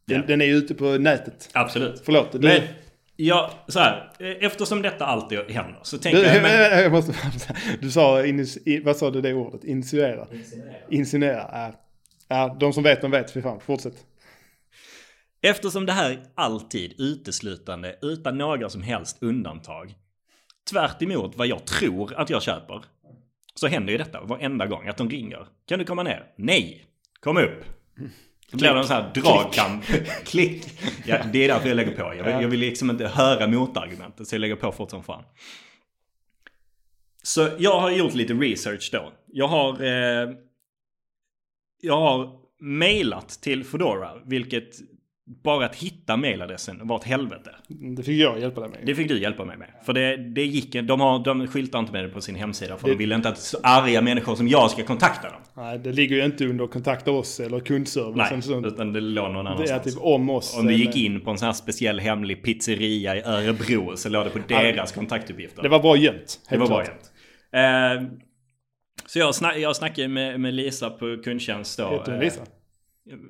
[0.07, 0.27] Den, Ja.
[0.27, 1.49] den är ute på nätet.
[1.53, 2.01] Absolut.
[2.05, 2.33] Förlåt.
[2.33, 2.61] Men,
[3.15, 4.11] ja, så här.
[4.19, 6.41] Eftersom detta alltid händer så tänker du, jag...
[6.41, 7.15] Men, jag måste,
[7.81, 8.23] du sa,
[8.83, 9.63] vad sa du det ordet?
[9.63, 10.27] Insinuera?
[10.89, 11.49] Insinuera.
[11.51, 11.73] ja.
[12.27, 13.31] Ja, de som vet, de vet.
[13.31, 14.05] Fy fan, fortsätt.
[15.41, 19.93] Eftersom det här är alltid uteslutande utan några som helst undantag.
[20.71, 22.83] Tvärt emot vad jag tror att jag köper.
[23.55, 25.47] Så händer ju detta varenda gång att de ringer.
[25.65, 26.33] Kan du komma ner?
[26.35, 26.85] Nej.
[27.19, 27.63] Kom upp.
[28.53, 29.85] Så blir det en sån här dragkamp.
[30.25, 30.65] Klick.
[31.05, 32.15] Ja, det är därför jag lägger på.
[32.17, 35.23] Jag vill, jag vill liksom inte höra motargumentet så jag lägger på fort som fan.
[37.23, 39.13] Så jag har gjort lite research då.
[39.27, 39.83] Jag har...
[39.83, 40.29] Eh,
[41.81, 42.29] jag har
[42.59, 44.69] mailat till Foodora, vilket
[45.43, 47.49] bara att hitta mailadressen var ett helvete.
[47.97, 48.79] Det fick jag hjälpa dig med.
[48.85, 49.67] Det fick du hjälpa mig med.
[49.85, 52.87] För det, det gick de, har, de skyltar inte med det på sin hemsida för
[52.87, 55.41] de vill inte att så arga människor som jag ska kontakta dem.
[55.53, 58.31] Nej, det ligger ju inte under kontakta oss eller kundservice.
[58.31, 58.65] Nej, sånt.
[58.65, 59.83] utan det låg någon Det är annanstans.
[59.95, 60.57] typ om oss.
[60.59, 64.09] Om du gick eller- in på en sån här speciell hemlig pizzeria i Örebro så
[64.09, 65.63] låg det på deras kontaktuppgifter.
[65.63, 66.39] Det var bra gömt.
[66.49, 66.87] Det var bra klart.
[66.87, 68.09] jämt.
[68.11, 68.17] Eh,
[69.05, 71.89] så jag, snack, jag snackade med, med Lisa på kundtjänst då.
[71.89, 72.41] Heter hon Lisa?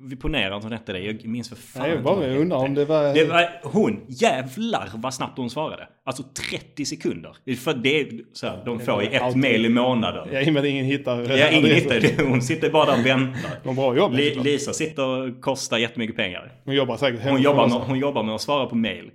[0.01, 0.99] Vi ponerar att hon hette det.
[0.99, 3.13] Jag minns för fan Nej, jag bara undrar om det var...
[3.13, 4.01] Det var hon.
[4.07, 5.87] Jävlar vad snabbt hon svarade.
[6.05, 7.55] Alltså 30 sekunder.
[7.57, 9.41] För det så här, de får ju ett Alltid.
[9.41, 10.27] mail i månaden.
[10.31, 11.37] Ja, i och med att ingen hittar...
[11.37, 12.23] Ja, ingen hittar det.
[12.23, 13.73] Hon sitter bara där och väntar.
[13.73, 14.13] Bra jobb.
[14.13, 14.45] Li- såklart.
[14.45, 16.51] Lisa sitter och kostar jättemycket pengar.
[16.65, 19.11] Hon jobbar säkert Hon jobbar, med, hon jobbar med att svara på mail.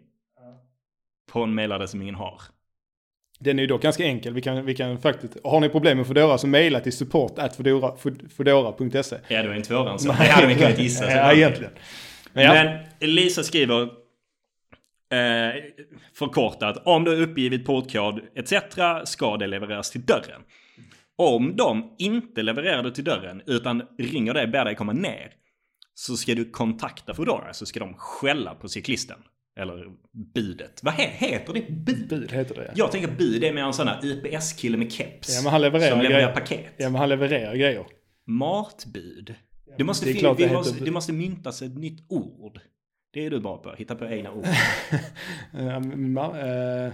[1.32, 2.40] På en mailadress som ingen har.
[3.40, 4.34] Den är ju dock ganska enkel.
[4.34, 5.36] Vi kan, vi kan faktiskt...
[5.44, 9.16] Har ni problem med Foodora så mejla till support at foodora- food- foodora.se.
[9.28, 10.08] Ja, det var inte svårare än så.
[10.08, 11.04] Det hade man kunnat gissa.
[11.04, 11.34] Ja, såklart.
[11.36, 11.72] egentligen.
[12.32, 12.64] Men ja,
[13.00, 15.62] Men Lisa skriver eh,
[16.14, 16.82] förkortat.
[16.84, 18.52] Om du har uppgivit portkod etc.
[19.04, 20.42] ska det levereras till dörren.
[21.18, 25.30] Om de inte levererar det till dörren utan ringer dig och ber dig komma ner.
[25.94, 29.18] Så ska du kontakta Foodora så ska de skälla på cyklisten.
[29.58, 29.84] Eller
[30.34, 30.80] budet.
[30.82, 31.70] Vad he- heter det?
[31.70, 32.08] Bud?
[32.08, 32.64] bud heter det.
[32.66, 32.72] Ja.
[32.76, 35.36] Jag tänker bud är mer en sån här UPS-kille med keps.
[35.36, 36.32] Ja, men han levererar Som grejer.
[36.32, 36.72] paket.
[36.76, 37.86] ja, men han levererar grejer.
[38.26, 39.34] Matbud.
[39.78, 42.60] Det måste, det det måste, det måste myntas ett nytt ord.
[43.12, 43.74] Det är du bra på.
[43.78, 44.46] Hitta på egna ord.
[45.96, 46.92] Ma, eh,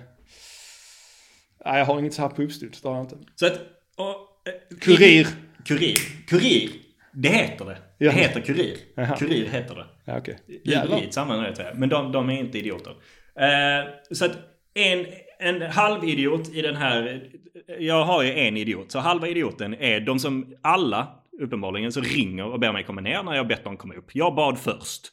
[1.65, 2.81] nej, jag har inget så här på uppstuds.
[2.83, 3.17] Det har jag inte.
[3.35, 3.61] Så att...
[3.97, 4.09] Och,
[4.49, 5.27] eh, Kurir.
[5.65, 5.97] Kurir.
[6.29, 6.71] Kurir.
[7.13, 7.79] Det heter det.
[7.99, 8.11] Ja.
[8.13, 8.77] Det heter kurir.
[8.95, 9.17] Jaha.
[9.17, 9.87] Kurir heter det.
[10.05, 10.39] Ja, okej.
[10.65, 11.03] Jävlar.
[11.03, 11.79] I ett sammanhang tror jag.
[11.79, 12.93] Men de, de är inte idioter.
[13.35, 14.39] Eh, så att
[14.75, 15.07] en,
[15.39, 17.31] en halv idiot i den här...
[17.79, 18.91] Jag har ju en idiot.
[18.91, 21.09] Så halva idioten är de som alla,
[21.41, 24.15] uppenbarligen, så ringer och ber mig komma ner när jag bett dem komma upp.
[24.15, 25.09] Jag bad först.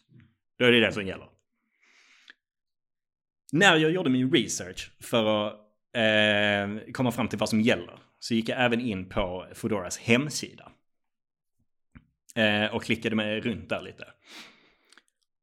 [0.60, 1.28] Då är det det som gäller.
[3.52, 5.54] När jag gjorde min research för att
[5.96, 10.72] eh, komma fram till vad som gäller så gick jag även in på Foodoras hemsida.
[12.36, 14.06] Eh, och klickade mig runt där lite.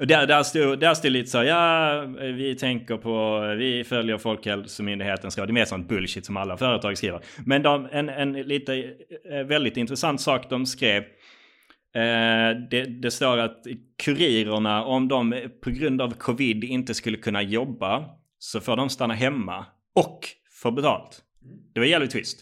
[0.00, 5.38] och där, där, stod, där stod lite så, ja, vi tänker på, vi följer Folkhälsomyndighetens
[5.38, 5.48] råd.
[5.48, 7.20] Det är mer sånt bullshit som alla företag skriver.
[7.44, 8.74] Men de, en, en lite
[9.30, 11.04] eh, väldigt intressant sak de skrev.
[11.96, 13.66] Eh, det, det står att
[14.04, 18.04] kurirerna, om de på grund av covid inte skulle kunna jobba,
[18.38, 20.28] så får de stanna hemma och
[20.62, 21.22] få betalt.
[21.74, 22.40] Det var jävligt schysst.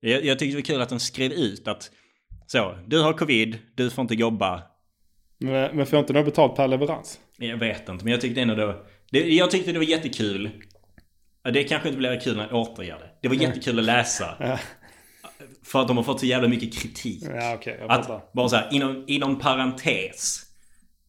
[0.00, 1.90] Jag, jag tyckte det var kul att de skrev ut att
[2.46, 4.62] så, du har covid, du får inte jobba,
[5.38, 7.20] Men, men får inte någon betalt per leverans?
[7.38, 8.76] jag vet inte, men jag tyckte ändå det,
[9.10, 10.50] det Jag tyckte det var jättekul.
[11.52, 13.10] Det kanske inte blir kul när jag återger det.
[13.22, 14.58] Det var jättekul att läsa.
[15.64, 17.22] För att de har fått så jävla mycket kritik.
[17.22, 17.58] ja
[17.88, 18.16] fattar.
[18.16, 20.40] Att bara så här, inom, inom parentes.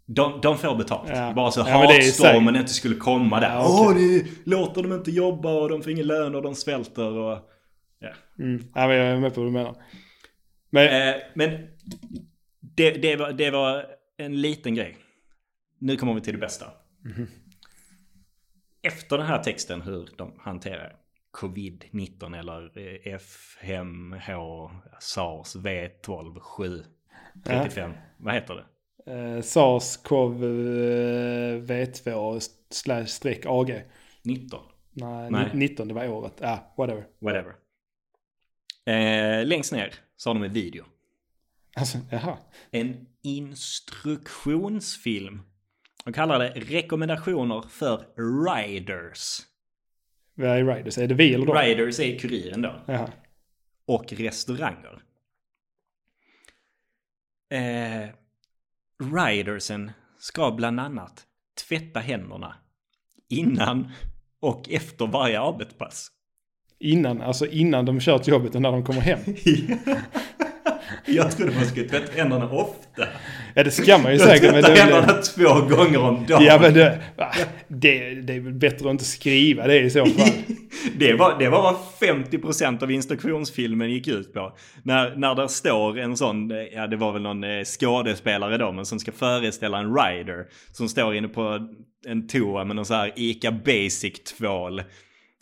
[0.05, 1.09] De, de får betalt.
[1.13, 1.33] Ja.
[1.33, 3.49] Bara så Ja, det hatstormen inte skulle komma där.
[3.49, 4.23] Ja, Åh, okej.
[4.23, 7.39] det låter dem inte jobba och de får ingen lön och de svälter och...
[7.99, 8.09] Ja.
[8.39, 8.63] Mm.
[8.75, 9.75] Ja, men jag är med på vad du menar.
[10.69, 11.51] Men, Eh, men
[12.59, 13.85] det, det, var, det var
[14.17, 14.97] en liten grej.
[15.79, 16.65] Nu kommer vi till det bästa.
[18.83, 20.93] Efter den här texten hur de hanterar
[21.36, 24.69] covid-19 eller eh, F5H,
[24.99, 26.83] sars V12 7
[27.43, 27.93] 35.
[28.17, 28.65] Vad heter det?
[29.11, 33.81] eh, SARS-CoV eh, V2 slash streck AG.
[34.23, 34.59] 19.
[34.93, 35.49] Nej, Nej.
[35.53, 36.33] 19 det var året.
[36.41, 37.05] Ja, whatever.
[37.19, 37.53] Whatever.
[38.86, 40.86] Eh, längst ner så har de en video.
[41.75, 42.38] Alltså, jaha.
[42.71, 45.41] En instruktionsfilm.
[46.05, 48.05] De kallar det rekommendationer för
[48.45, 49.39] riders.
[50.36, 50.97] Vad är Riders?
[50.97, 51.57] Är det vi eller de?
[51.57, 52.81] Riders är kuriren då.
[52.86, 53.11] Jaha.
[53.86, 55.01] Och restauranger.
[57.51, 58.09] Eh,
[59.13, 61.23] ridersen ska bland annat
[61.67, 62.55] tvätta händerna
[63.29, 63.91] innan
[64.39, 66.11] och efter varje arbetspass.
[66.79, 69.19] Innan, alltså innan de kör till jobbet och när de kommer hem.
[71.05, 73.07] Jag trodde man skulle tvätta händerna ofta.
[73.57, 74.51] Ja det ska man ju säkert.
[74.51, 76.43] Men det, händerna två gånger om dagen.
[76.43, 76.99] ja men det,
[77.67, 80.29] det, det är väl bättre att inte skriva det i så fall.
[80.97, 84.57] Det var, det var vad 50% av instruktionsfilmen gick ut på.
[84.83, 88.85] När, när där står en sån, ja det var väl någon eh, skådespelare då, men
[88.85, 90.45] som ska föreställa en rider.
[90.71, 91.59] Som står inne på
[92.07, 94.81] en toa med någon så här Ica Basic-tvål.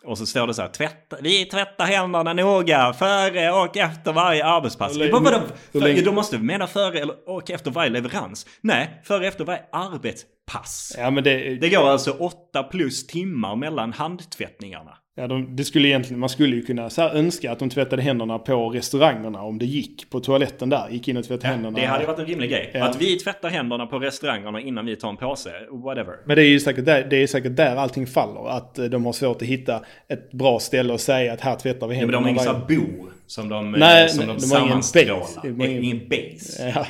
[0.06, 4.46] Och så står det så här, tvätta, vi tvättar händerna noga före och efter varje
[4.46, 4.96] arbetspass.
[4.96, 5.42] Länge- vadå?
[5.72, 8.46] För, de måste mena före eller, och efter varje leverans.
[8.62, 10.96] Nej, före och efter varje arbetspass.
[10.98, 14.98] Ja men det, Det går alltså åtta plus timmar mellan handtvättningarna.
[15.16, 18.40] Ja, de, det skulle egentligen, man skulle ju kunna så önska att de tvättade händerna
[18.40, 20.10] på restaurangerna om det gick.
[20.10, 21.80] På toaletten där, gick in och tvättade händerna.
[21.80, 22.72] Det hade varit en rimlig grej.
[22.74, 22.84] Ja.
[22.86, 25.50] Att vi tvättar händerna på restaurangerna innan vi tar en påse.
[25.72, 26.14] Whatever.
[26.26, 28.50] Men det är ju säkert där, det är säkert där allting faller.
[28.50, 31.88] Att eh, de har svårt att hitta ett bra ställe och säga att här tvättar
[31.88, 32.34] vi Ja, men händerna.
[32.34, 35.20] de har ingen bo som de, Nej, eh, som nej, de, de sammanstrålar.
[35.20, 35.40] base.
[35.48, 36.74] Ingen- Ingen base.
[36.76, 36.86] Ja.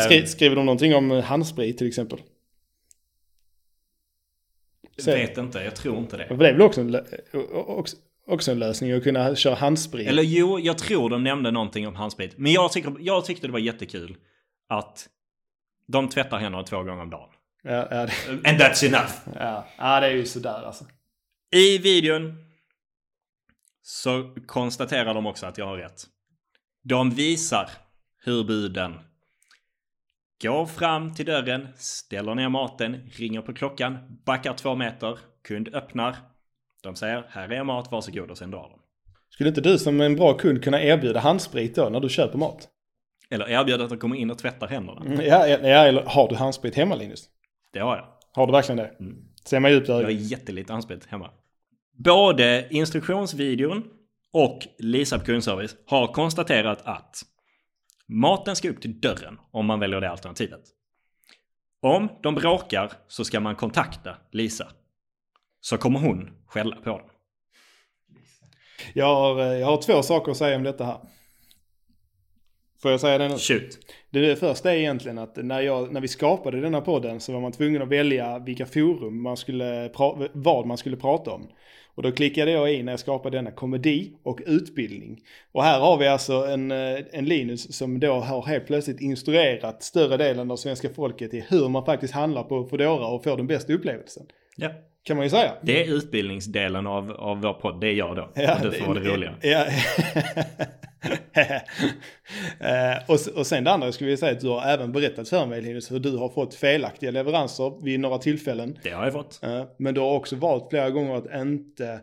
[0.00, 2.18] Skri, skriver de någonting om handsprit till exempel?
[5.06, 6.24] Vet inte, jag tror inte det.
[6.24, 6.96] Det är väl också en,
[7.52, 7.96] också,
[8.26, 10.08] också en lösning att kunna köra handsprit.
[10.08, 12.38] Eller jo, jag tror de nämnde någonting om handsprit.
[12.38, 14.16] Men jag, tycker, jag tyckte det var jättekul
[14.68, 15.08] att
[15.86, 17.28] de tvättar händerna två gånger om dagen.
[17.62, 19.12] Ja, ja, det, And that's enough.
[19.34, 19.66] ja.
[19.78, 20.84] ja, det är ju sådär alltså.
[21.52, 22.34] I videon
[23.82, 26.06] så konstaterar de också att jag har rätt.
[26.82, 27.70] De visar
[28.24, 28.94] hur buden
[30.42, 35.18] går fram till dörren, ställer ner maten, ringer på klockan, backar två meter,
[35.48, 36.16] kund öppnar.
[36.82, 38.80] De säger här är er mat, varsågod och sen drar de.
[39.30, 42.68] Skulle inte du som en bra kund kunna erbjuda handsprit då när du köper mat?
[43.30, 45.22] Eller erbjuder att de kommer in och tvättar händerna.
[45.22, 47.28] Ja, ja, ja eller har du handsprit hemma Linus?
[47.72, 48.06] Det har jag.
[48.32, 48.92] Har du verkligen det?
[49.44, 51.30] Ser man djupt i Jag har jättelite handsprit hemma.
[51.98, 53.84] Både instruktionsvideon
[54.32, 57.22] och Lisa på kundservice har konstaterat att
[58.12, 60.60] maten ska upp till dörren om man väljer det alternativet.
[61.80, 64.66] Om de bråkar så ska man kontakta Lisa.
[65.60, 67.00] Så kommer hon skälla på dem.
[68.94, 70.98] Jag har, eh, jag har två saker att säga om detta här.
[72.82, 73.38] Får jag säga det nu?
[73.38, 73.78] Shoot.
[74.10, 77.52] Det första är egentligen att när, jag, när vi skapade denna podden så var man
[77.52, 79.90] tvungen att välja vilka forum man skulle,
[80.32, 81.48] vad man skulle prata om.
[81.94, 85.20] Och då klickade jag i när jag skapade denna komedi och utbildning.
[85.52, 89.82] Och här har vi alltså en, eh, en Linus som då har helt plötsligt instruerat
[89.82, 93.46] större delen av svenska folket i hur man faktiskt handlar på Foodora och får den
[93.46, 94.26] bästa upplevelsen.
[94.56, 94.70] Ja.
[95.04, 95.52] Kan man ju säga.
[95.62, 97.80] Det är utbildningsdelen av, av vår podd.
[97.80, 98.22] Det är jag då.
[98.22, 99.34] och du får vara det roliga.
[99.42, 99.66] Ja.
[102.60, 105.46] Eh, och, och sen det andra skulle vi säga att du har även berättat för
[105.46, 108.78] mig Linus hur du har fått felaktiga leveranser vid några tillfällen.
[108.82, 109.40] Det har jag fått.
[109.42, 112.00] Eh, men du har också valt flera gånger att inte,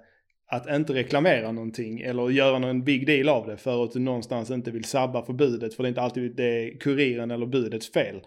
[0.51, 4.51] att inte reklamera någonting eller göra någon big deal av det för att du någonstans
[4.51, 7.93] inte vill sabba för budet för det är inte alltid det är kuriren eller budets
[7.93, 8.21] fel.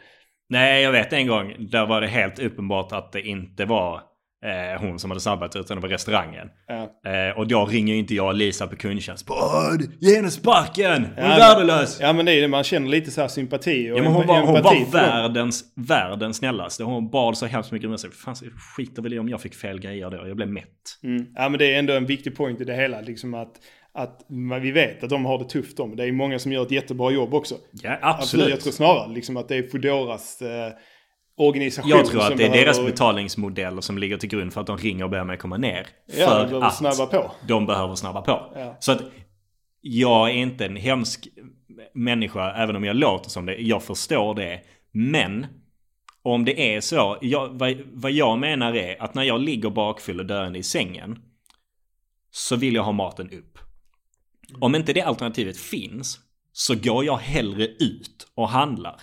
[0.48, 1.54] Nej, jag vet en gång.
[1.58, 4.00] Där var det helt uppenbart att det inte var
[4.44, 6.48] eh, hon som hade sabbat utan det var restaurangen.
[6.66, 7.10] Ja.
[7.10, 9.26] Eh, och då ringer inte jag Lisa på kundtjänst.
[9.26, 9.82] Podd!
[10.00, 11.06] Ge henne sparken!
[11.16, 11.98] Hon är Ja, värdelös!
[12.00, 14.26] Ja men det är det, man känner lite så här sympati och Ja, men hon
[14.26, 16.84] var, hon var världens, världens snällaste.
[16.84, 18.14] Hon bad så hemskt mycket om ursäkt.
[18.14, 18.34] Fan,
[18.76, 20.28] skiter väl i om jag fick fel grejer då.
[20.28, 20.66] Jag blev mätt.
[21.02, 21.26] Mm.
[21.34, 23.00] Ja men det är ändå en viktig point i det hela.
[23.00, 23.52] Liksom att,
[23.94, 24.20] att
[24.62, 25.96] vi vet att de har det tufft om.
[25.96, 27.54] Det är många som gör ett jättebra jobb också.
[27.82, 28.22] Ja, Absolut.
[28.22, 28.48] absolut.
[28.50, 30.72] Jag tror snarare liksom att det är Foodoras eh,
[31.36, 34.66] organisation Jag tror att det är behöver- deras betalningsmodell som ligger till grund för att
[34.66, 35.86] de ringer och ber mig komma ner.
[36.06, 37.30] Ja, för de behöver att snabba på.
[37.48, 38.52] de behöver snabba på.
[38.54, 38.76] Ja.
[38.80, 39.02] Så att
[39.80, 41.28] jag är inte en hemsk
[41.94, 43.56] människa, även om jag låter som det.
[43.56, 44.60] Jag förstår det.
[44.92, 45.46] Men
[46.22, 50.20] om det är så, jag, vad, vad jag menar är att när jag ligger bakfull
[50.20, 51.18] och döende i sängen
[52.30, 53.58] så vill jag ha maten upp.
[54.60, 56.20] Om inte det alternativet finns
[56.52, 59.00] så går jag hellre ut och handlar.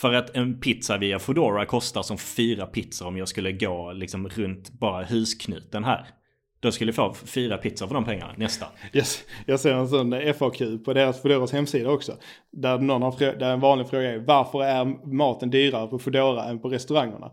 [0.00, 4.28] För att en pizza via Foodora kostar som fyra pizzor om jag skulle gå liksom
[4.28, 6.06] runt bara husknuten här.
[6.60, 8.68] Då skulle jag få fyra pizzor för de pengarna, nästan.
[8.92, 9.24] Yes.
[9.46, 12.12] Jag ser en sån FAQ på deras Foodoras hemsida också.
[12.52, 16.58] Där, någon har, där en vanlig fråga är varför är maten dyrare på Foodora än
[16.58, 17.30] på restaurangerna?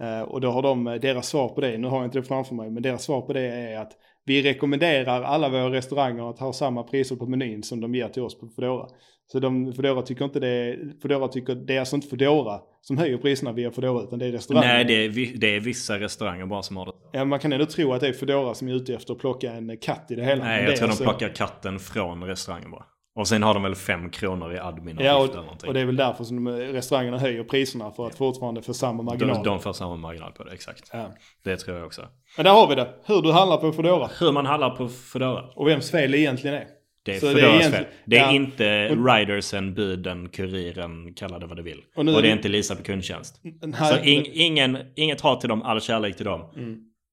[0.00, 2.24] Eh, och då har de, eh, deras svar på det, nu har jag inte det
[2.24, 3.92] framför mig, men deras svar på det är att
[4.24, 8.22] vi rekommenderar alla våra restauranger att ha samma priser på menyn som de ger till
[8.22, 8.88] oss på Foodora.
[9.32, 13.18] Så de, Foodora tycker inte det, Foodora tycker, det är alltså inte Foodora som höjer
[13.18, 14.74] priserna via Foodora utan det är restaurangerna.
[14.74, 16.92] Nej, det är, det är vissa restauranger bara som har det.
[17.12, 19.52] Ja, man kan ändå tro att det är Foodora som är ute efter att plocka
[19.52, 20.44] en katt i det hela.
[20.44, 22.84] Nej, jag tror alltså- de plockar katten från restaurangen bara.
[23.14, 25.68] Och sen har de väl fem kronor i admin Ja, eller och, någonting.
[25.68, 29.02] och det är väl därför som de, restaurangerna höjer priserna för att fortfarande få samma
[29.02, 29.36] marginal.
[29.36, 30.90] de, de får samma marginal på det, exakt.
[30.92, 31.06] Ja.
[31.44, 32.02] Det tror jag också.
[32.36, 32.88] Men där har vi det.
[33.04, 34.10] Hur du handlar på Foodora.
[34.20, 35.44] Hur man handlar på Foodora.
[35.56, 36.77] Och vems fel det egentligen är.
[37.02, 37.84] Det är det Foodoras fel.
[38.04, 38.32] Det är ja.
[38.32, 41.78] inte ridersen, buden, kuriren, kalla det vad du vill.
[41.78, 43.40] Och Och, nu är det är det- inte Lisa på kundtjänst.
[43.60, 46.40] Den Så här- ing, ingen, inget hat till dem, all kärlek till dem.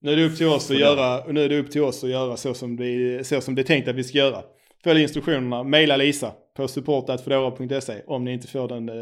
[0.01, 2.03] Nu är det upp till oss att göra, och nu är det upp till oss
[2.03, 4.41] att göra så som, vi, så som det är tänkt att vi ska göra.
[4.83, 8.95] Följ instruktionerna, mejla Lisa på support.fedora.se om ni inte får den, eh,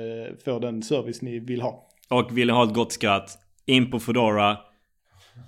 [0.46, 1.88] får den service ni vill ha.
[2.10, 4.58] Och vill ni ha ett gott skratt, in på Foodora.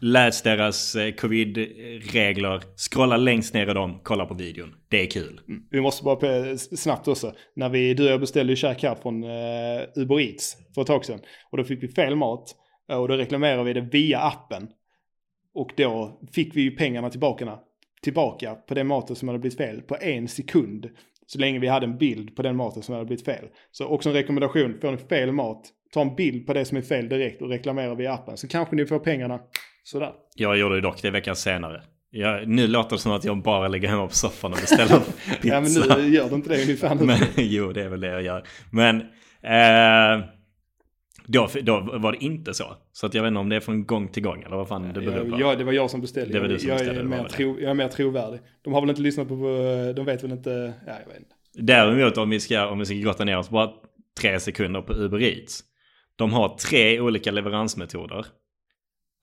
[0.02, 2.62] Läs deras eh, covid-regler.
[2.76, 4.76] Scrolla längst ner i dem, kolla på videon.
[4.90, 5.42] Det är kul.
[5.48, 5.64] Mm.
[5.72, 7.34] Vi måste bara snabbt också.
[7.56, 10.88] När vi, du och jag beställde ju käk här från uh, Uber Eats för ett
[10.88, 11.20] tag sedan.
[11.52, 12.56] Och då fick vi fel mat.
[12.90, 14.68] Eh, och då reklamerade vi det via appen.
[15.54, 17.60] Och då fick vi ju pengarna tillbaka,
[18.02, 20.90] tillbaka på den maten som hade blivit fel på en sekund.
[21.28, 23.46] Så länge vi hade en bild på den maten som hade blivit fel.
[23.72, 26.82] Så också en rekommendation, får ni fel mat, ta en bild på det som är
[26.82, 28.38] fel direkt och reklamera via appen.
[28.38, 29.40] Så kanske ni får pengarna
[29.86, 30.12] sådär.
[30.36, 31.82] Jag gjorde ju dock det veckan senare.
[32.10, 35.00] Jag, nu låter det som att jag bara ligger hemma på soffan och beställer
[35.42, 35.48] pizza.
[35.48, 37.06] Ja men nu gör du inte det ungefär nu.
[37.06, 38.48] Men, jo, det är väl det jag gör.
[38.72, 39.02] Men
[39.42, 40.26] eh,
[41.26, 42.76] då, då var det inte så.
[42.92, 44.94] Så att jag vet inte om det är från gång till gång eller vad fan
[44.94, 45.40] det beror på.
[45.40, 46.34] jag, det var jag som beställde.
[46.34, 47.30] Det var du som jag, beställde, är det mer det.
[47.30, 48.40] tro, jag är mer trovärdig.
[48.62, 49.36] De har väl inte lyssnat på,
[49.96, 51.36] de vet väl inte, ja jag vet inte.
[51.54, 53.70] Däremot om vi ska, om vi ska grotta ner oss bara
[54.22, 55.64] tre sekunder på Uber Eats.
[56.16, 58.26] De har tre olika leveransmetoder.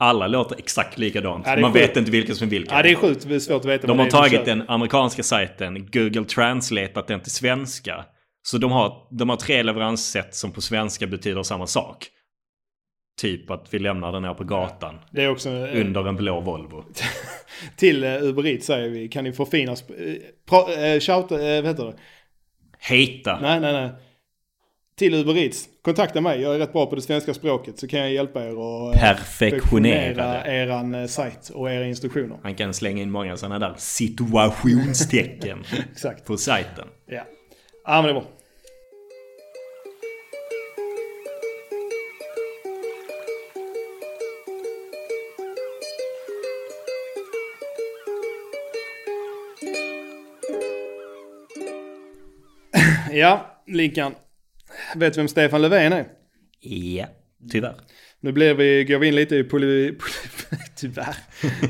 [0.02, 1.46] Alla låter exakt likadant.
[1.46, 1.84] Ja, Man sjukt.
[1.90, 2.76] vet inte vilken som är vilken.
[2.76, 5.86] Ja det är sjukt det är svårt att veta De har tagit den amerikanska sajten,
[5.92, 8.04] Google translateat den till svenska.
[8.42, 12.06] Så de har, de har tre leveranssätt som på svenska betyder samma sak.
[13.20, 14.98] Typ att vi lämnar den här på gatan.
[15.10, 16.84] Det är också, eh, Under en blå Volvo.
[17.76, 19.76] till eh, Uber Eats säger vi, kan ni förfina, eh,
[20.48, 21.94] pra, eh, shouta, eh, vad heter det?
[22.78, 23.38] Hejta!
[23.42, 23.90] Nej, nej, nej.
[24.96, 28.00] Till Uber Eats, kontakta mig, jag är rätt bra på det svenska språket så kan
[28.00, 30.50] jag hjälpa er att eh, Perfektionera det.
[30.50, 32.36] eran eh, sajt och era instruktioner.
[32.42, 36.24] Han kan slänga in många sådana där situationstecken Exakt.
[36.24, 36.88] på sajten.
[37.06, 37.22] Ja.
[37.84, 38.24] Ja men det är bra.
[53.12, 54.14] Ja, Linkan.
[54.96, 56.06] Vet du vem Stefan Löfven är?
[56.60, 57.06] Ja,
[57.50, 57.74] tyvärr.
[58.20, 61.16] Nu blir vi, går vi in lite i poli, poli, tyvärr.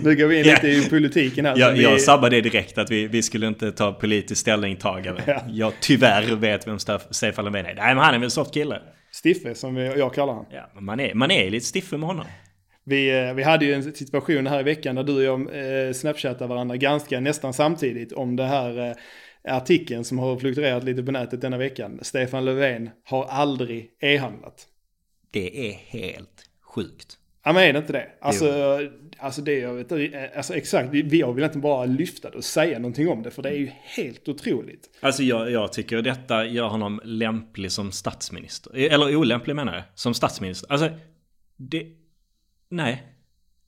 [0.04, 1.58] Nu går vi in lite i politiken här.
[1.58, 5.22] Jag, vi, jag sabbade det direkt att vi, vi skulle inte ta politisk ställningstagande.
[5.26, 5.44] Ja.
[5.48, 6.78] Jag tyvärr vet vem
[7.10, 7.74] Stefan Löfven är.
[7.74, 8.80] Nej men han är väl en soft kille.
[9.24, 10.46] Stiffe som jag kallar han.
[10.50, 12.26] Ja, man är, man är lite stiffig med honom.
[12.84, 15.92] Vi, eh, vi hade ju en situation här i veckan där du och jag eh,
[15.92, 18.96] snapchattade varandra ganska nästan samtidigt om det här eh,
[19.48, 21.98] artikeln som har fluktuerat lite på nätet denna veckan.
[22.02, 24.66] Stefan Löfven har aldrig e-handlat.
[25.30, 27.18] Det är helt sjukt.
[27.44, 28.08] Ja men är det inte det?
[28.20, 28.78] Alltså,
[29.18, 29.98] alltså det jag vet, eh,
[30.36, 33.42] alltså exakt, vi, vi vill inte bara lyfta det och säga någonting om det för
[33.42, 34.90] det är ju helt otroligt.
[35.00, 38.76] Alltså jag, jag tycker detta gör honom lämplig som statsminister.
[38.76, 39.82] Eller olämplig menar jag.
[39.94, 40.72] Som statsminister.
[40.72, 40.90] Alltså,
[41.56, 41.86] det...
[42.68, 43.02] Nej.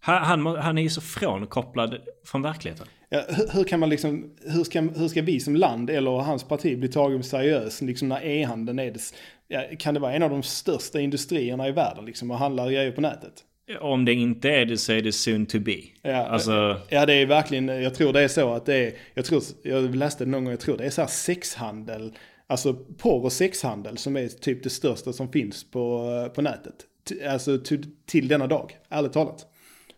[0.00, 2.86] Han, han, han är ju så frånkopplad från verkligheten.
[3.14, 6.44] Ja, hur, hur kan man liksom, hur ska, hur ska vi som land eller hans
[6.44, 9.00] parti bli tagen seriöst liksom när e-handeln är det,
[9.48, 12.92] ja, kan det vara en av de största industrierna i världen liksom och handlar grejer
[12.92, 13.32] på nätet?
[13.80, 15.76] Om det inte är det så är det soon to be.
[16.02, 19.24] Ja, Alltså, Ja det är verkligen, jag tror det är så att det är, jag
[19.24, 22.12] tror, jag läste det någon gång, jag tror det är så här sexhandel,
[22.46, 26.74] alltså porr och sexhandel som är typ det största som finns på, på nätet.
[27.08, 29.46] T- Alltså till, till denna dag, ärligt talat.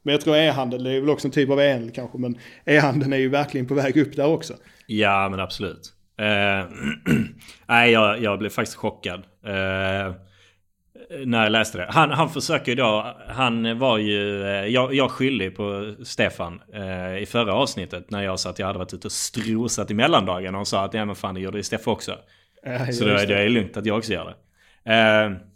[0.07, 3.13] Men jag tror e-handel, det är väl också en typ av e-handel kanske, men e-handeln
[3.13, 4.55] är ju verkligen på väg upp där också.
[4.87, 5.93] ja men absolut.
[6.19, 6.65] Eh,
[7.67, 9.25] nej, jag, jag blev faktiskt chockad.
[9.47, 10.15] Eh,
[11.27, 11.87] när jag läste det.
[11.91, 17.23] Han, han försöker ju då, han var ju, eh, jag, jag skyllde på Stefan eh,
[17.23, 20.59] i förra avsnittet när jag sa att jag hade varit ute och strosat i mellandagarna
[20.59, 22.19] och sa att ja men fan det gjorde ju Stefan också.
[22.63, 24.93] Ja, Så då är det lugnt att jag också gör det.
[24.93, 25.56] Eh,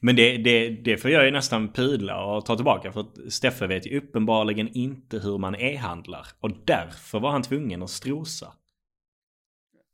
[0.00, 3.66] men det, det, det får jag ju nästan pudla och ta tillbaka för att Steffe
[3.66, 6.26] vet ju uppenbarligen inte hur man e-handlar.
[6.40, 8.52] Och därför var han tvungen att strosa.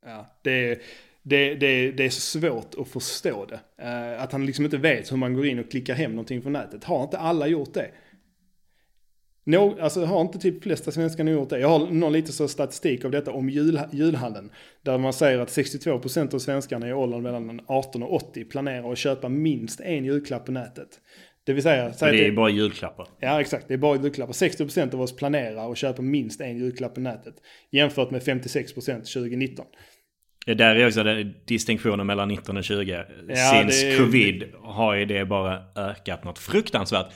[0.05, 0.81] Ja, det,
[1.23, 3.59] det, det, det är så svårt att förstå det.
[3.83, 6.53] Eh, att han liksom inte vet hur man går in och klickar hem någonting från
[6.53, 6.83] nätet.
[6.83, 7.91] Har inte alla gjort det?
[9.47, 11.59] Nå, alltså har inte typ flesta svenskar gjort det?
[11.59, 14.51] Jag har någon lite så statistik av detta om jul, julhandeln.
[14.81, 18.97] Där man säger att 62% av svenskarna i åldern mellan 18 och 80 planerar att
[18.97, 20.87] köpa minst en julklapp på nätet.
[21.43, 23.07] Det vill säga, säg det är ju bara julklappar.
[23.19, 23.67] Ja, exakt.
[23.67, 24.33] Det är bara julklappar.
[24.33, 27.35] 60% av oss planerar att köpa minst en julklapp på nätet.
[27.71, 29.65] Jämfört med 56% 2019.
[30.45, 32.91] Det där är också den distinktionen mellan 19 och 20.
[33.27, 37.07] Ja, Since det är- covid har ju det bara ökat något fruktansvärt.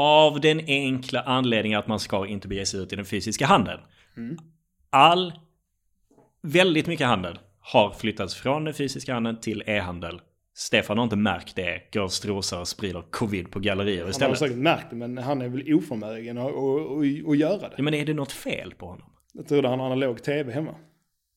[0.00, 3.80] Av den enkla anledningen att man ska inte bege sig ut i den fysiska handeln.
[4.16, 4.38] Mm.
[4.90, 5.32] All
[6.42, 10.20] väldigt mycket handel har flyttats från den fysiska handeln till e-handel.
[10.56, 14.10] Stefan har inte märkt det, går och strosar och sprider covid på gallerier Han har
[14.10, 14.38] istället.
[14.38, 17.82] säkert märkt det, men han är väl oförmögen att, att, att, att göra Ja, det.
[17.82, 19.10] men är det något fel på honom?
[19.32, 20.74] Jag trodde han har analog tv hemma.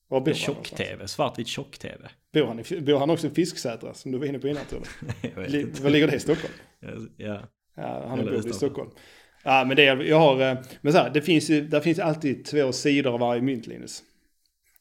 [0.07, 0.33] Var bor?
[0.33, 2.09] Tjock-tv, svartvit tjock-tv.
[2.33, 4.81] Bor han, i, bor han också i Fisksätra, som du var inne på innan tror?
[5.21, 5.81] Jag.
[5.83, 6.53] Var ligger det i Stockholm?
[7.17, 7.41] Ja.
[7.75, 8.89] Ja, han bor i Stockholm.
[9.43, 12.45] Ja, men det jag har, eh, men så här, det finns ju, där finns alltid
[12.45, 14.03] två sidor av varje mynt, Linus.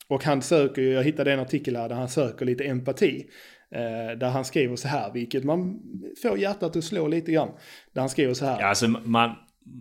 [0.09, 3.27] Och han söker ju, jag hittade en artikel här där han söker lite empati.
[3.75, 5.81] Eh, där han skriver så här, vilket man
[6.23, 7.49] får hjärtat att slå lite grann.
[7.93, 8.61] Där han skriver så här.
[8.61, 9.31] Ja, alltså man,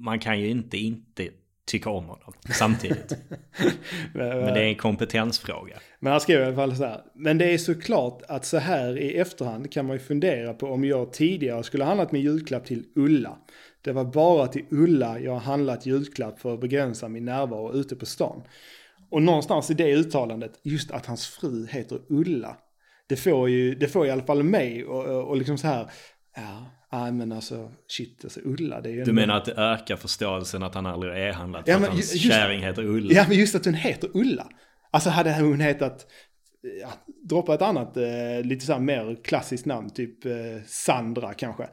[0.01, 1.29] man kan ju inte inte
[1.69, 3.13] tycka om honom samtidigt.
[4.13, 5.79] Men det är en kompetensfråga.
[5.99, 7.01] Men han skrev i alla fall så här.
[7.15, 10.83] Men det är såklart att så här i efterhand kan man ju fundera på om
[10.83, 13.37] jag tidigare skulle ha handlat min julklapp till Ulla.
[13.81, 17.95] Det var bara till Ulla jag har handlat julklapp för att begränsa min närvaro ute
[17.95, 18.43] på stan.
[19.11, 22.57] Och någonstans i det uttalandet, just att hans fru heter Ulla.
[23.07, 25.91] Det får ju, det får i alla fall mig och, och liksom så här,
[26.35, 29.95] ja, nej men alltså shit, alltså Ulla det är ju Du menar att det ökar
[29.95, 32.83] förståelsen att han aldrig är handlat för Ja, att men hans ju- just- kärring heter
[32.83, 33.13] Ulla?
[33.13, 34.47] Ja, men just att hon heter Ulla.
[34.91, 36.05] Alltså hade hon hetat,
[36.81, 36.89] ja,
[37.29, 38.03] droppa ett annat eh,
[38.43, 40.31] lite så här mer klassiskt namn, typ eh,
[40.67, 41.67] Sandra kanske.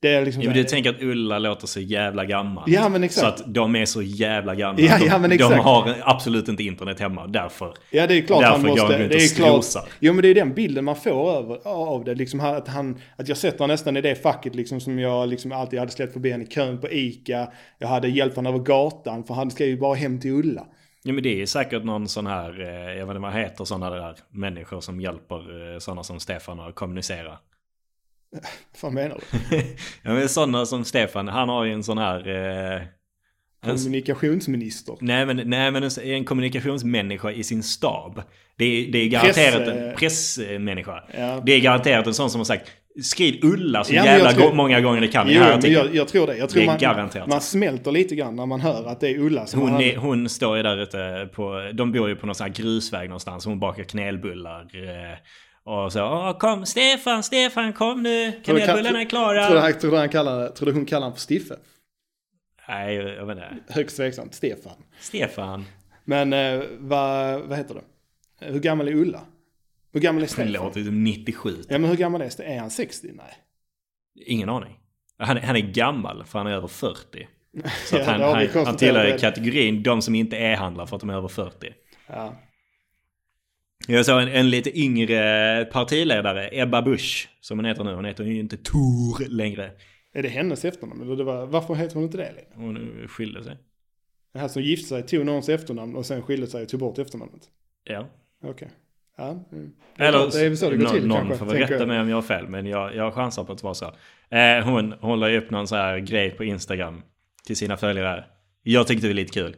[0.00, 2.64] Det är liksom så du tänker att Ulla låter så jävla gammal.
[2.66, 3.38] Ja, men exakt.
[3.38, 4.82] Så att de är så jävla gamla.
[4.82, 5.62] Ja, De- ja, men De exakt.
[5.64, 7.26] har absolut inte internet hemma.
[7.26, 7.74] Därför.
[7.90, 9.08] Ja, det är klart Därför han måste...
[9.08, 12.14] Det är klart, jo, men det är den bilden man får över, av det.
[12.14, 15.28] Liksom här att, han, att jag sätter honom nästan i det facket liksom, som jag
[15.28, 17.48] liksom alltid hade släppt förbi henne i kön på ICA.
[17.78, 20.66] Jag hade hjälpt honom över gatan, för han ska ju bara hem till Ulla.
[21.02, 23.90] Ja, men det är säkert någon sån här, eh, jag vet inte vad heter sådana
[23.90, 27.38] där människor som hjälper eh, sådana som Stefan att kommunicera.
[28.82, 29.56] Vad menar du?
[30.02, 32.28] Ja, men sådana som Stefan, han har ju en sån här...
[32.28, 32.82] Eh,
[33.62, 34.96] en, Kommunikationsminister.
[35.00, 38.22] nej, men, nej, men en, en kommunikationsmänniska i sin stab.
[38.58, 41.04] Det är, det är garanterat Press, en pressmänniska.
[41.18, 41.42] Ja.
[41.46, 42.70] Det är garanterat en sån som har sagt
[43.02, 46.08] skriv Ulla så Ja, jävla tror- många gånger det kan Jo, här men jag, jag
[46.08, 46.36] tror det.
[46.36, 47.28] Jag tror Det är man, garanterat.
[47.28, 50.28] man smälter lite grann när man hör att det är Ulla som Hon, är, hon
[50.28, 53.44] står ju där ute på, de bor ju på någon sån här grusväg någonstans.
[53.44, 54.60] Hon bakar kanelbullar.
[54.60, 55.18] Eh,
[55.68, 59.44] och så, Åh, kom Stefan, Stefan kom nu, kanelbullarna är klara.
[59.46, 61.56] Tror du, han- tror han kallar, tror du hon kallar honom för Stiffe?
[62.68, 63.72] Nej, jag vet inte.
[63.74, 64.34] Högst tveksamt.
[64.34, 64.72] Stefan.
[65.00, 65.64] Stefan.
[66.04, 68.46] Men eh, vad, vad heter det?
[68.46, 69.20] Hur gammal är Ulla?
[69.92, 70.52] Hur gammal är Det Stefan?
[70.52, 71.56] låter som 97.
[71.68, 72.52] Ja men hur gammal är Stefan?
[72.52, 73.08] Är han 60?
[73.14, 73.24] Nej.
[74.26, 74.78] Ingen aning.
[75.18, 77.28] Han, han är gammal för han är över 40.
[77.86, 81.00] Så Ja, han, det han, han tillhör kategorin de som inte är handlar för att
[81.00, 81.72] de är över 40.
[82.06, 82.34] Ja.
[83.90, 87.94] Jag såg en, en lite yngre partiledare, Ebba Busch, som hon heter nu.
[87.94, 89.70] Hon heter ju inte Tor längre.
[90.12, 91.02] Är det hennes efternamn?
[91.02, 92.48] Eller det var, varför heter hon inte det längre?
[92.54, 93.56] Hon skilde sig.
[94.32, 96.98] Det här som gifte sig tog någons efternamn och sen skilde sig och tog bort
[96.98, 97.42] efternamnet.
[97.84, 98.06] Ja.
[98.44, 98.68] Okej.
[99.16, 99.44] Ja.
[99.52, 99.72] Mm.
[99.96, 101.46] Det Eller är väl så det går någon, till någon kanske.
[101.46, 103.74] får rätta mig om jag har fel, men jag, jag chansar på att det var
[103.74, 103.92] så.
[104.36, 107.02] Eh, hon, hon la ju upp någon så här grej på Instagram
[107.46, 108.24] till sina följare.
[108.62, 109.56] Jag tyckte det var lite kul.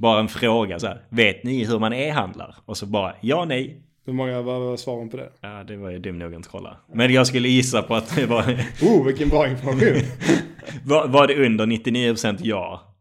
[0.00, 1.02] Bara en fråga så här.
[1.08, 2.56] Vet ni hur man e-handlar?
[2.66, 3.82] Och så bara ja, nej.
[4.06, 5.30] Hur många var svaren på det?
[5.40, 6.76] Ja, det var ju dum nog att kolla.
[6.94, 8.42] Men jag skulle gissa på att det var...
[8.82, 10.02] Oh, vilken bra information.
[10.84, 12.94] var, var det under 99% ja?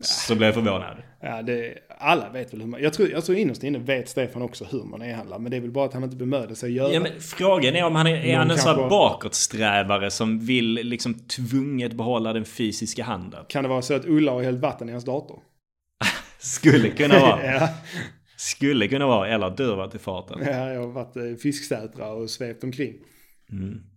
[0.00, 0.96] Så blev jag förvånad.
[1.20, 2.82] ja, det, alla vet väl hur man...
[2.82, 5.38] Jag tror, jag tror innerst inne vet Stefan också hur man e-handlar.
[5.38, 7.76] Men det är väl bara att han inte bemödar sig att göra Ja, men frågan
[7.76, 12.32] är om han är, är han en sån kanske- bakåtsträvare som vill liksom tvunget behålla
[12.32, 13.44] den fysiska handeln?
[13.48, 15.38] Kan det vara så att Ulla har hällt vatten i hans dator?
[16.40, 17.44] Skulle kunna vara.
[17.44, 17.68] ja,
[18.36, 19.28] Skulle kunna vara.
[19.28, 20.38] Eller du har varit i farten.
[20.42, 22.94] ja, jag har varit eh, fisksätra och svept omkring.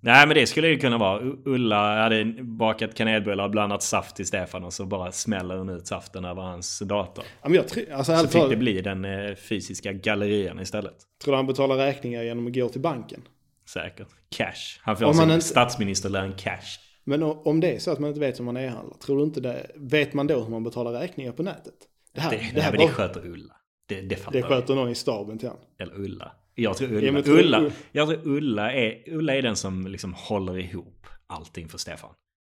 [0.02, 1.22] Nej men det skulle ju kunna vara.
[1.46, 5.88] Ulla hade bakat kanelbullar och blandat saft till Stefan och så bara smäller hon ut
[5.88, 7.24] saften över hans dator.
[7.42, 10.94] Ja, men jag tror, alltså, Så fick det bli den eh, fysiska gallerian istället.
[11.24, 13.22] tror du han betalar räkningar genom att gå till banken?
[13.70, 14.08] Säkert.
[14.38, 14.80] Cash.
[14.82, 16.80] Han får sin man inte- statsministerlön cash.
[17.04, 19.42] Men om det är så att man inte vet hur man e-handlar, tror du inte
[19.42, 19.72] det?
[19.76, 21.74] Vet man då hur man betalar räkningar på nätet?
[22.14, 23.54] Det här, Det, det det, här men var- det sköter Ulla.
[23.88, 24.44] Det, det fattar det vi.
[24.44, 25.58] sköter någon i staben till han.
[25.80, 26.32] Eller Ulla.
[26.56, 29.88] Jag tror Ulla, Ja, men tror- Ulla, jag tror Ulla, är, Ulla är den som
[29.88, 32.10] liksom håller ihop allting för Stefan.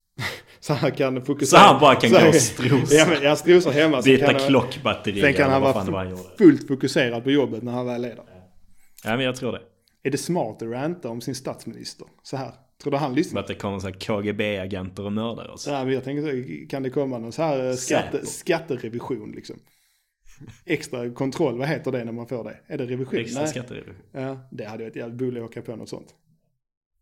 [0.60, 1.60] Så han kan fokusera.
[1.60, 2.96] Så han bara kan så- gå och strosa.
[2.96, 4.02] Ja, men jag strosar hemma.
[4.02, 8.16] Byta klockbatteri Sen kan han vara det fullt fokuserad på jobbet när han väl är
[8.16, 8.26] där.
[9.04, 9.62] Ja men jag tror det.
[10.04, 12.08] Är det smart att ranta om sin statsminister?
[12.24, 12.52] Så här.
[12.84, 13.42] Tror du han lyssnar?
[13.42, 15.68] Att det kommer så här KGB-agenter och mördar oss.
[15.68, 16.22] Här, men jag tänker
[16.64, 19.56] så, kan det komma någon så här eh, skatte, skatterevision liksom?
[20.66, 22.58] Extra kontroll, vad heter det när man får det?
[22.68, 23.20] Är det revision?
[23.20, 23.50] Extra Nej.
[23.50, 23.96] skatterevision.
[24.12, 26.08] Ja, det hade varit jävligt bulligt att åka på något sånt.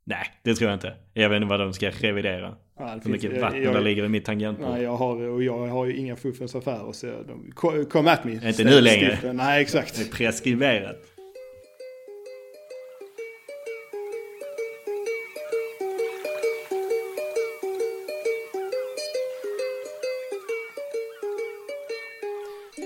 [0.04, 0.94] Nej, det tror jag inte.
[1.14, 2.56] Jag vet inte vad de ska revidera.
[2.80, 4.70] Ja, Hur mycket jag- vatten jag- där ligger i mitt tangentbord.
[4.70, 8.24] Nej, jag har, och jag har ju inga fuffens affärer så de, ko- kom at
[8.24, 8.48] me.
[8.48, 9.34] Inte nu längre.
[9.34, 9.96] Nej, exakt.
[9.98, 10.96] Det är preskriberat.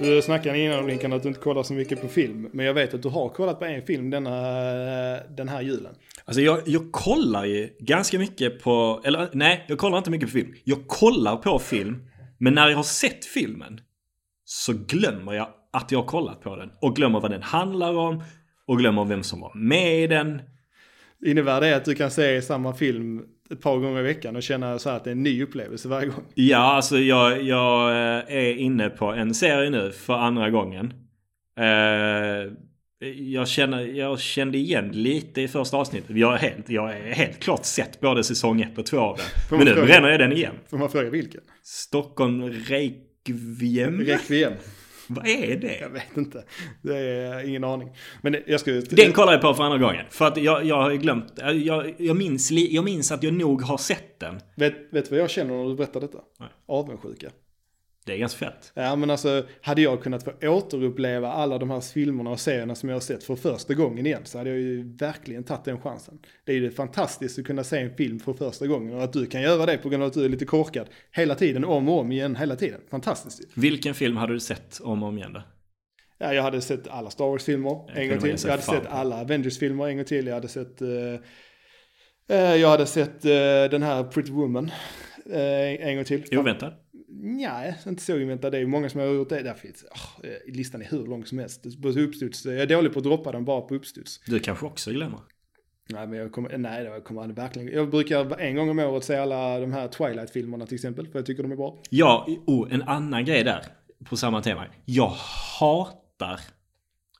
[0.02, 2.50] Du snackade innan Linkan att du inte kollar så mycket på film.
[2.54, 4.32] Men jag vet att du har kollat på en film denna,
[5.30, 5.96] den här julen.
[6.26, 10.34] Alltså jag, jag kollar ju ganska mycket på, eller nej, jag kollar inte mycket på
[10.34, 10.54] film.
[10.64, 13.80] Jag kollar på film, men när jag har sett filmen
[14.46, 16.70] så glömmer jag att jag har kollat på den.
[16.82, 18.24] Och glömmer vad den handlar om
[18.68, 20.42] och glömmer vem som var med i den.
[21.26, 24.80] Innebär det att du kan se samma film ett par gånger i veckan och känna
[24.80, 26.24] så här att det är en ny upplevelse varje gång?
[26.34, 30.94] Ja, alltså jag, jag eh, är inne på en serie nu för andra gången.
[31.60, 32.52] Eh,
[33.16, 36.18] jag, känner, jag kände igen lite i första avsnittet.
[36.18, 39.58] Jag har helt, jag helt klart sett både säsong 1 och 2 av den.
[39.58, 40.54] Men nu bränner jag den igen.
[40.70, 41.42] Får man fråga vilken?
[41.64, 44.10] Stockholm Reykjavik.
[44.10, 44.54] Requiem.
[45.14, 45.80] Vad är det?
[45.80, 46.44] Jag vet inte.
[46.82, 47.90] Det är ingen aning.
[48.22, 48.82] Men jag skulle...
[48.82, 50.06] Den kollar jag på för andra gången.
[50.10, 51.34] För att jag, jag har glömt.
[51.38, 54.40] Jag, jag, minns, jag minns att jag nog har sett den.
[54.56, 56.18] Vet, vet du vad jag känner när du berättar detta?
[56.40, 56.50] Nej.
[56.68, 57.30] Avundsjuka.
[58.06, 58.72] Det är ganska fett.
[58.74, 62.90] Ja men alltså, hade jag kunnat få återuppleva alla de här filmerna och serierna som
[62.90, 66.20] jag har sett för första gången igen så hade jag ju verkligen tagit den chansen.
[66.46, 69.26] Det är ju fantastiskt att kunna se en film för första gången och att du
[69.26, 72.00] kan göra det på grund av att du är lite korkad hela tiden, om och
[72.00, 72.82] om igen, hela tiden.
[72.90, 73.42] Fantastiskt.
[73.56, 75.42] Vilken film hade du sett om och om igen då?
[76.18, 78.36] Ja, jag hade sett alla Star Wars-filmer en gång till.
[78.44, 80.28] Jag hade sett alla Avengers-filmer en gång till.
[80.28, 80.82] Jag hade sett...
[80.82, 80.88] eh,
[82.38, 83.32] eh, jag hade sett eh,
[83.72, 84.72] den här Pretty Woman
[85.34, 86.38] en gång till.
[86.38, 86.74] Oväntad?
[87.14, 88.52] Nej, inte så oväntat.
[88.52, 89.44] Det är många som har gjort det.
[89.44, 89.86] Där finns,
[90.24, 91.82] eh, listan är hur lång som helst.
[91.82, 92.46] På uppstuds.
[92.46, 94.20] Jag är dålig på att droppa den bara på uppstuds.
[94.26, 95.20] Du kanske också glömmer?
[95.90, 97.68] Nej, men jag kommer, nej, jag kommer verkligen.
[97.68, 101.08] Jag brukar en gång om året se alla de här Twilight-filmerna till exempel.
[101.08, 101.82] För jag tycker de är bra.
[101.90, 103.66] Ja, oh, en annan grej där.
[104.06, 104.66] På samma tema.
[104.86, 105.12] Jag
[105.60, 106.40] hatar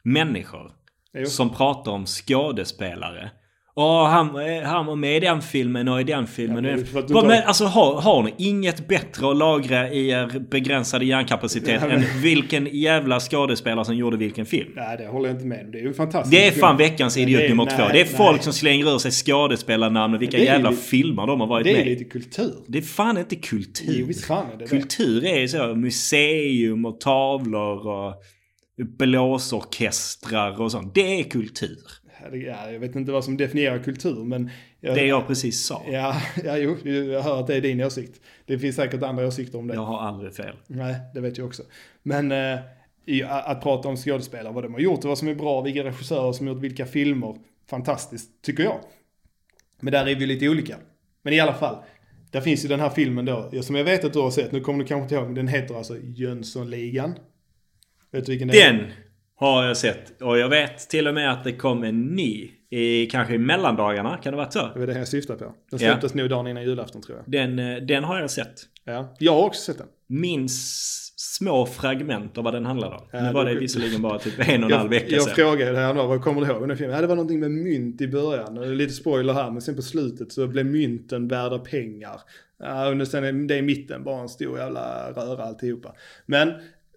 [0.04, 0.72] människor
[1.14, 1.26] Jo.
[1.26, 3.32] som pratar om skådespelare.
[3.76, 6.66] Åh, han, eh, han var med i den filmen och i den filmen.
[6.66, 11.06] Ja, men i men, alltså har, har ni inget bättre att lagra i er begränsade
[11.06, 14.72] hjärnkapacitet Ja, men- än vilken jävla skådespelare som gjorde vilken film?
[14.76, 15.72] Nej, det håller jag inte med om.
[15.72, 16.32] Det är ju fantastiskt.
[16.32, 17.84] Det är fan veckans idiot nummer nej, två.
[17.94, 18.44] Det är folk nej.
[18.44, 21.78] som slänger ur sig skådespelarnamn och vilka jävla lite- filmer de har varit Det är
[21.78, 21.90] med i.
[21.90, 22.54] lite kultur.
[22.68, 23.96] Det är fan inte kultur.
[24.00, 24.68] Jo, visst fan är det.
[24.68, 28.14] Kultur är så museum och tavlor och
[28.98, 30.96] blåsorkestrar och sånt.
[30.96, 31.78] Det är kultur.
[32.32, 34.50] Ja, jag vet inte vad som definierar kultur, men...
[34.80, 35.84] Jag, Det jag precis sa.
[35.92, 38.22] Ja, ja, jo, jag hör att det är din åsikt.
[38.46, 39.74] Det finns säkert andra åsikter om det.
[39.74, 40.56] Jag har aldrig fel.
[40.68, 41.64] Nej, det vet jag också.
[42.04, 42.60] Men eh,
[43.30, 46.32] att prata om skådespelare, vad de har gjort och vad som är bra, vilka regissörer
[46.32, 47.36] som har gjort vilka filmer.
[47.70, 48.80] Fantastiskt, tycker jag.
[49.80, 50.76] Men där är vi lite olika.
[51.22, 51.76] Men i alla fall,
[52.32, 54.62] där finns ju den här filmen då, som jag vet att du har sett, nu
[54.62, 57.14] kommer du kanske inte ihåg, den heter alltså Jönssonligan.
[58.12, 58.74] Vet du vilken det är?
[58.74, 58.92] Den
[59.50, 60.22] har jag sett.
[60.22, 62.52] Och jag vet till och med att det kom en ny.
[62.74, 64.18] I, kanske i mellandagarna.
[64.18, 64.70] Kan det vara så?
[64.74, 65.46] Det var det jag syftade på.
[65.46, 65.78] Den Ja.
[65.78, 67.32] släpptes nog dagen innan julafton tror jag.
[67.32, 68.54] Den, eh, den har jag sett.
[68.86, 69.88] Ja, jag har också sett den.
[70.08, 73.02] Minns små fragment av vad den handlar om.
[73.12, 75.22] Ja, nu var det du- visserligen bara typ en och en halv Jag, vecka jag
[75.24, 75.36] sedan.
[75.36, 76.96] frågade det här då, vad kommer du ihåg den filmen?
[76.96, 78.78] Ja, det var någonting med mynt i början.
[78.78, 82.22] Lite spoiler här, men sen på slutet så blev mynten värda pengar.
[82.60, 85.96] Ja, och sen är det i mitten bara en stor jävla röra alltihopa.
[86.26, 86.54] Men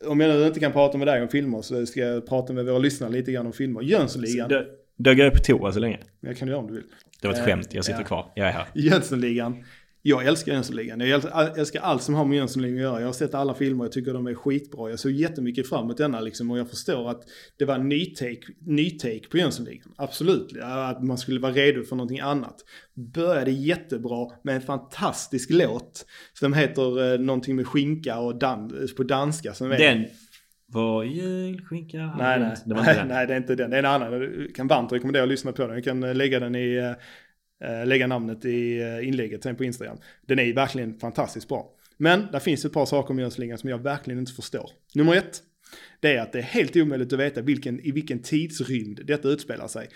[0.07, 2.65] om jag nu inte kan prata med dig om filmer så ska jag prata med
[2.67, 3.83] våra lyssnare lite grann om filmer.
[3.83, 4.65] Jönssonligan, Dö-
[4.97, 5.99] Dög jag på toa så länge?
[6.21, 6.83] jag kan göra om du vill.
[7.21, 7.69] Det var ett Eh, skämt.
[7.75, 8.05] Jag sitter ja.
[8.07, 8.33] kvar.
[8.35, 8.65] Jag är här.
[8.75, 9.65] Jönssonligan.
[10.07, 11.01] Jag älskar Jönssonligan.
[11.01, 13.01] Jag älskar, allt som har med Jönssonligan att göra.
[13.01, 14.91] Jag har sett alla filmer, jag tycker de är skitbra.
[14.91, 17.23] Jag såg jättemycket fram emot denna liksom och jag förstår att
[17.59, 19.95] det var en ny take, ny take på Jönssonligan.
[19.97, 20.57] Absolut.
[20.63, 22.57] Att man skulle vara redo för någonting annat.
[22.95, 29.03] Började jättebra med en fantastisk låt som heter eh, någonting med skinka och dan på
[29.03, 29.55] danska.
[29.55, 30.05] Som är, Den.
[30.67, 32.15] Var julskinka.
[32.19, 32.55] Nej, nej.
[32.65, 33.09] Det var inte nej, den.
[33.15, 33.71] nej, det är inte den.
[33.71, 34.13] Det är en annan.
[34.13, 35.75] Jag kan varmt rekommendera att lyssna på den.
[35.75, 36.93] Jag kan eh, lägga den i, eh,
[37.65, 39.99] Eh, lägga namnet i eh, inlägget sen på Instagram.
[40.27, 41.71] Den är verkligen fantastiskt bra.
[41.97, 44.71] Men där finns ett par saker med Jönslingan som jag verkligen inte förstår.
[44.95, 45.43] Nummer ett,
[46.01, 49.69] det är att det är helt omöjligt att veta vilken, i vilken tidsrymd detta utspelar
[49.69, 49.89] sig.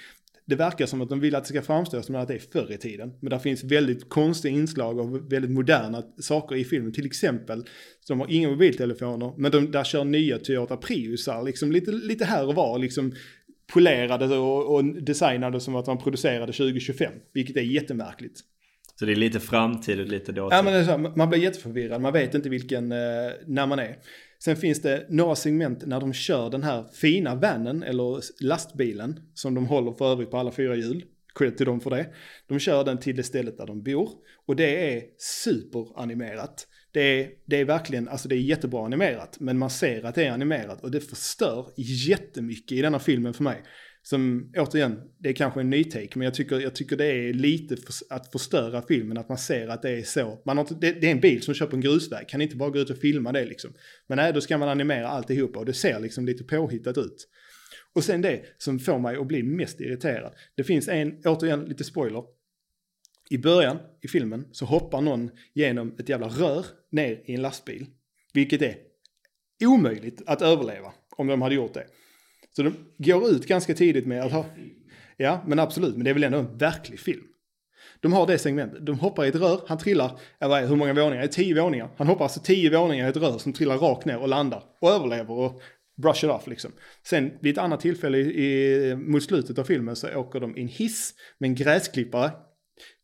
[0.48, 2.72] Det verkar som att de vill att det ska framstå som att det är förr
[2.72, 3.12] i tiden.
[3.20, 6.92] Men där finns väldigt konstiga inslag av väldigt moderna saker i filmen.
[6.92, 7.64] Till exempel,
[8.08, 12.46] de har inga mobiltelefoner, men de där kör nya Toyota Priusar, liksom lite, lite här
[12.46, 13.12] och var, liksom
[13.72, 17.12] polerade och, och designade som att man producerade 2025.
[17.32, 18.40] Vilket är jättemärkligt.
[18.98, 20.58] Så det är lite framtid och lite dåtid.
[20.58, 22.98] Ja, men det är så, man blir jätteförvirrad, man vet inte vilken, eh,
[23.46, 23.96] när man är.
[24.38, 29.54] Sen finns det några segment när de kör den här fina vanen, eller lastbilen, som
[29.54, 31.04] de håller för övrigt på alla fyra hjul.
[31.34, 32.06] credit till dem för det.
[32.48, 34.10] De kör den till det stället där de bor.
[34.46, 36.66] Och det är superanimerat.
[36.92, 39.36] Det är, det är verkligen, alltså det är jättebra animerat.
[39.40, 43.44] Men man ser att det är animerat och det förstör jättemycket i denna filmen för
[43.44, 43.62] mig.
[44.02, 47.32] Som återigen, det är kanske en ny take, men jag tycker, jag tycker det är
[47.32, 50.42] lite för, att förstöra filmen, att man ser att det är så.
[50.46, 52.70] Man har, det, det är en bil som kör på en grusväg, kan inte bara
[52.70, 53.70] gå ut och filma det liksom.
[54.06, 57.28] Men nej, då ska man animera alltihopa och det ser liksom lite påhittat ut.
[57.94, 60.34] Och sen det som får mig att bli mest irriterad.
[60.56, 62.22] Det finns en, återigen lite spoiler.
[63.30, 67.86] I början i filmen så hoppar någon genom ett jävla rör ner i en lastbil.
[68.32, 68.76] Vilket är
[69.64, 71.86] omöjligt att överleva om de hade gjort det.
[72.56, 74.46] Så de går ut ganska tidigt med att ha...
[75.16, 75.94] Ja, men absolut.
[75.94, 77.22] Men det är väl ändå en verklig film.
[78.00, 78.86] De har det segmentet.
[78.86, 81.22] De hoppar i ett rör, han trillar, eller hur många våningar?
[81.22, 81.90] Det är tio våningar.
[81.96, 84.62] Han hoppar alltså tio våningar i ett rör som trillar rakt ner och landar.
[84.80, 85.62] Och överlever och
[86.02, 86.72] brush it off liksom.
[87.02, 90.60] Sen vid ett annat tillfälle i, i, mot slutet av filmen så åker de i
[90.60, 92.30] en hiss med en gräsklippare.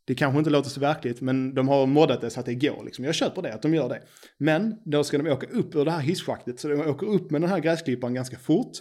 [0.07, 2.85] Det kanske inte låter så verkligt, men de har moddat det så att det går.
[2.85, 3.05] Liksom.
[3.05, 4.03] Jag köper det, att de gör det.
[4.39, 7.41] Men då ska de åka upp ur det här hisschaktet, så de åker upp med
[7.41, 8.73] den här gräsklipparen ganska fort.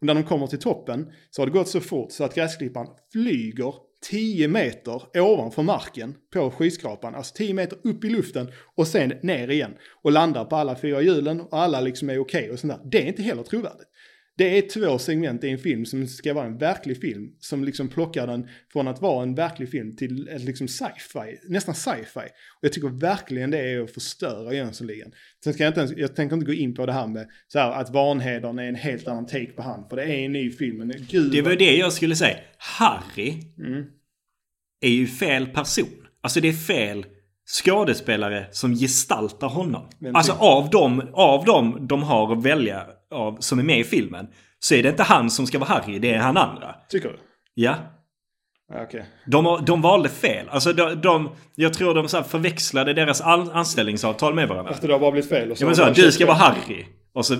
[0.00, 2.88] Och när de kommer till toppen så har det gått så fort så att gräsklipparen
[3.12, 3.74] flyger
[4.10, 7.14] 10 meter ovanför marken på skyskrapan.
[7.14, 9.74] Alltså 10 meter upp i luften och sen ner igen.
[10.02, 12.90] Och landar på alla fyra hjulen och alla liksom är okej och sånt där.
[12.90, 13.88] Det är inte heller trovärdigt.
[14.38, 17.30] Det är två segment i en film som ska vara en verklig film.
[17.38, 21.74] Som liksom plockar den från att vara en verklig film till ett liksom sci-fi, nästan
[21.74, 22.20] sci-fi.
[22.20, 25.12] Och jag tycker verkligen det är att förstöra Jönssonligan.
[25.44, 27.58] Sen ska jag inte ens, jag tänker inte gå in på det här med så
[27.58, 29.88] här, att Vanheden är en helt annan take på han.
[29.88, 31.32] För det är en ny film, men gud.
[31.32, 32.36] Det var det jag skulle säga.
[32.58, 33.84] Harry Mm.
[34.80, 35.88] är ju fel person.
[36.22, 37.06] Alltså det är fel
[37.64, 39.88] skådespelare som gestaltar honom.
[40.14, 44.26] Alltså av dem, av dem de har att välja av som är med i filmen.
[44.58, 46.74] Så är det inte han som ska vara Harry, det är han andra.
[46.88, 47.18] Tycker du?
[47.54, 47.74] Ja.
[48.74, 49.04] Okej.
[49.26, 50.48] De, de valde fel.
[50.48, 54.72] Alltså de, de, jag tror de så förväxlade deras an, anställningsavtal med varandra.
[54.72, 55.50] Efter det har bara blivit fel.
[55.50, 56.86] Och Ja men så, du ska vara Harry.
[57.14, 57.36] Och så,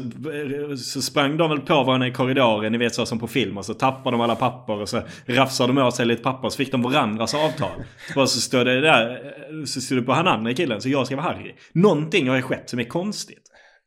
[0.76, 3.58] så sprang de väl på varandra i korridoren, ni vet så som på film.
[3.58, 6.46] Och så tappade de alla papper och så rafsade de åt sig lite papper.
[6.46, 7.84] Och så fick de varandras avtal.
[8.16, 9.20] Och så stod det där,
[9.66, 11.54] så stod det på han andra killen, så jag ska vara Harry.
[11.72, 13.41] Någonting har ju skett som är konstigt.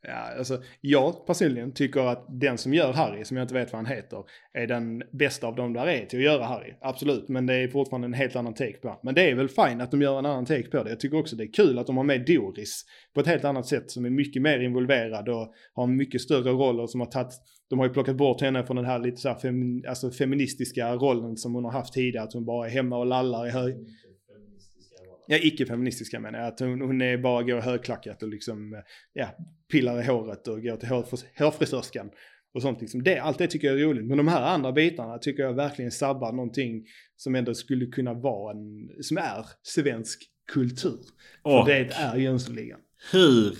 [0.07, 3.85] Ja, alltså, jag personligen tycker att den som gör Harry, som jag inte vet vad
[3.85, 6.73] han heter, är den bästa av dem där är till att göra Harry.
[6.81, 8.97] Absolut, men det är fortfarande en helt annan take på det.
[9.03, 10.89] Men det är väl fine att de gör en annan take på det.
[10.89, 13.65] Jag tycker också det är kul att de har med Doris på ett helt annat
[13.65, 17.33] sätt som är mycket mer involverad och har mycket större roller som har tagit
[17.69, 20.95] de har ju plockat bort henne från den här lite så här fem, alltså feministiska
[20.95, 22.23] rollen som hon har haft tidigare.
[22.23, 23.75] Att hon bara är hemma och lallar i hög...
[25.27, 26.47] Ja, icke-feministiska menar jag.
[26.47, 28.79] Att hon, hon är bara går högklackat och liksom, eh,
[29.13, 29.27] ja,
[29.71, 32.09] pillar i håret och går till hårfris- hårfrisörskan.
[32.53, 33.03] Och sånt liksom.
[33.03, 34.05] Det, allt det tycker jag är roligt.
[34.05, 38.51] Men de här andra bitarna tycker jag verkligen sabbar någonting som ändå skulle kunna vara
[38.57, 40.23] en, som är svensk
[40.53, 40.99] kultur.
[41.43, 42.79] För Och det är Jönssonligan.
[43.11, 43.57] hur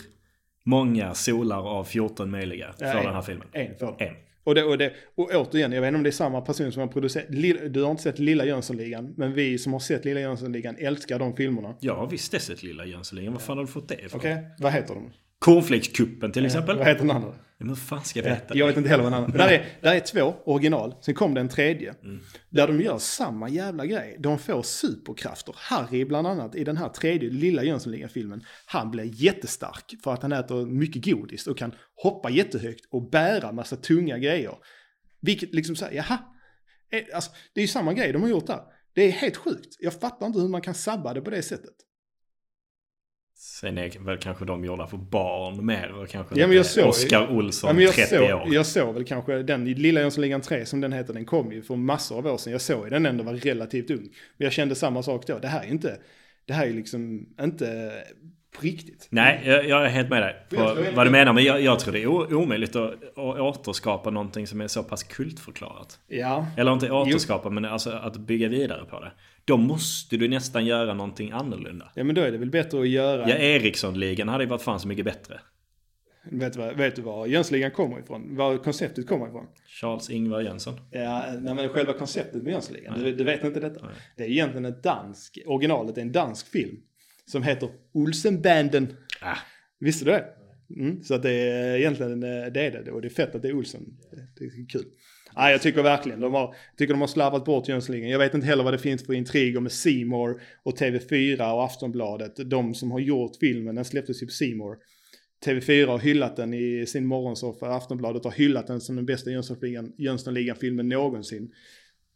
[0.63, 3.13] många solar av 14 möjliga för Ja, den en.
[3.13, 3.47] här filmen?
[3.51, 4.16] En för En.
[4.46, 6.82] Och, det, och, det, och återigen, jag vet inte om det är samma person som
[6.82, 7.26] har producerat,
[7.74, 11.36] du har inte sett Lilla Jönssonligan, men vi som har sett Lilla Jönssonligan älskar de
[11.36, 11.76] filmerna.
[11.80, 13.34] Jag har visst sett Lilla Jönssonligan.
[13.34, 14.20] Var fan har du fått det ifrån?
[14.20, 15.12] Okej, vad heter de?
[15.39, 16.78] Cornflakeskuppen till exempel.
[16.78, 17.34] Vad heter den andra?
[17.58, 18.56] Men hur fan ska jag veta?
[18.58, 19.66] Jag vet inte heller vad den andra där är.
[19.82, 21.93] Där är två original, sen kom det en tredje.
[22.03, 22.20] Mm.
[22.49, 24.16] Där de gör samma jävla grej.
[24.20, 25.56] De får superkrafter.
[25.58, 28.43] Harry bland annat i den här tredje Lilla Jönssonligan-filmen.
[28.66, 33.51] Han blir jättestark för att han äter mycket godis och kan hoppa jättehögt och bära
[33.51, 34.56] massa tunga grejer.
[35.22, 36.18] Vilket liksom säger, jaha.
[36.91, 38.62] Eh, Alltså, det är ju samma grej de har gjort där.
[38.93, 39.76] Det är helt sjukt.
[39.80, 41.76] Jag fattar inte hur man kan sabba det på det sättet.
[43.38, 46.88] Sen är väl kanske de gjorda för barn mer och kanske Ja, men jag såg-
[46.90, 48.54] Oscar Olsson, Ja, men jag, 30 såg, år.
[48.54, 51.76] jag såg väl kanske den Lilla Jönssonligan 3 som den heter, den kom ju för
[51.76, 52.52] massor av år sedan.
[52.52, 54.10] Jag såg den ändå var relativt ung.
[54.38, 55.40] Men jag kände samma sak då.
[55.40, 55.98] Det här är inte,
[56.46, 57.92] det här är liksom inte
[58.56, 59.08] på riktigt.
[59.10, 61.34] Nej, jag, jag är helt med dig på vad du menar.
[61.34, 65.04] Men jag, jag tror det är omöjligt att, att återskapa någonting som är så pass
[65.04, 66.00] kultförklarat.
[66.08, 69.12] Ja, Eller inte återskapa, men alltså att bygga vidare på det.
[69.46, 71.92] Då måste du nästan göra någonting annorlunda.
[71.96, 73.30] ja men då är det väl bättre att göra.
[73.30, 75.39] Ja, Ericsson-ligan hade ju varit fan så mycket bättre.
[76.32, 78.36] Vet, du vad, vet du var Jönssonligan kommer ifrån?
[78.36, 79.46] Var konceptet kommer ifrån?
[79.67, 80.74] Charles Ingvar Jönsson.
[80.92, 83.86] Ja, nej, men själva konceptet med Jönssonligan, du, du vet inte detta.
[84.17, 86.78] Det är egentligen ett dansk, originalet är en dansk film.
[87.32, 88.97] Som heter Olsenbanden.
[89.22, 89.38] Ah,
[89.80, 90.26] Visste du det?
[90.76, 92.92] Mm, så att det är egentligen eh, det är det.
[92.92, 93.82] Och det är fett att det är Olsen.
[94.39, 94.86] Det, är kul.
[95.36, 98.10] Nej, jag tycker verkligen de har, tycker de har slarvat bort Jönssonligan.
[98.10, 100.34] Jag vet inte heller vad det finns för intriger med More
[100.64, 102.50] och TV4 och Aftonbladet.
[102.50, 104.78] De som har gjort filmen, den släpptes ju på More.
[105.46, 107.68] TV4 har hyllat den i sin morgonsoffa.
[107.68, 111.52] Aftonbladet har hyllat den som den bästa Jönssonligan- Jönssonligan-filmen någonsin.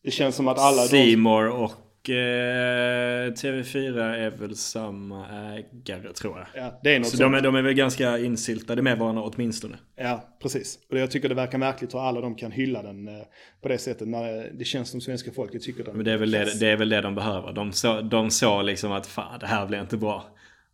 [0.04, 0.82] Det känns som att alla.
[0.82, 6.64] Seymour och Och eh, TV4 är väl samma ägare tror jag.
[6.64, 7.32] Ja, det är något Så sånt.
[7.32, 9.78] de är, de är väl ganska insyltade med varandra åtminstone.
[9.96, 10.80] Ja, precis.
[10.92, 13.14] Och jag tycker det verkar märkligt hur alla de kan hylla den eh,
[13.62, 16.32] på det sättet när det känns som svenska folket tycker den Men det är väl
[16.32, 17.54] det, det, är väl det de behöver.
[17.54, 20.26] De såg de så liksom att fan det här blir inte bra.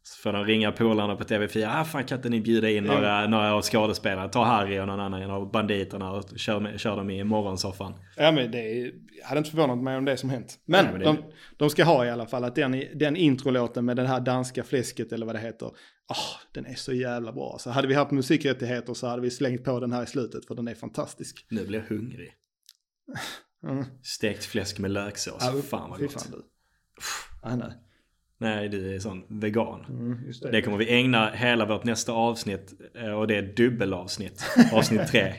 [0.08, 1.68] Så får de ringa polarna på TV4.
[1.82, 4.30] Ah, fan kan inte ni bjuda in några, några av skådespelarna?
[4.30, 7.94] Ta Harry och någon annan av banditerna och kör, med, kör dem i morgonsoffan.
[8.18, 8.92] Ja men det är,
[9.24, 10.60] hade inte förvånat mig om det som hänt.
[10.66, 13.86] Men, Nej, men det- de, de ska ha i alla fall att den, den introlåten
[13.86, 15.66] med det här danska fläsket eller vad det heter.
[16.08, 17.58] ah den är så jävla bra.
[17.60, 20.56] Så hade vi haft musikrättigheter så hade vi slängt på den här i slutet för
[20.56, 21.46] den är fantastisk.
[21.50, 22.34] Nu blir jag hungrig.
[23.68, 23.86] Mm.
[24.04, 25.38] Stekt fläsk med löksås.
[25.56, 26.12] Ja, fan vad gott.
[26.14, 26.44] Fan, du.
[27.44, 27.72] Ah, nej.
[28.38, 29.86] Nej, du är sån vegan.
[29.90, 30.52] Mm, det.
[30.52, 34.44] Det kommer vi ägna hela vårt nästa avsnitt eh, och det är dubbelavsnitt.
[34.74, 35.34] Avsnitt tre.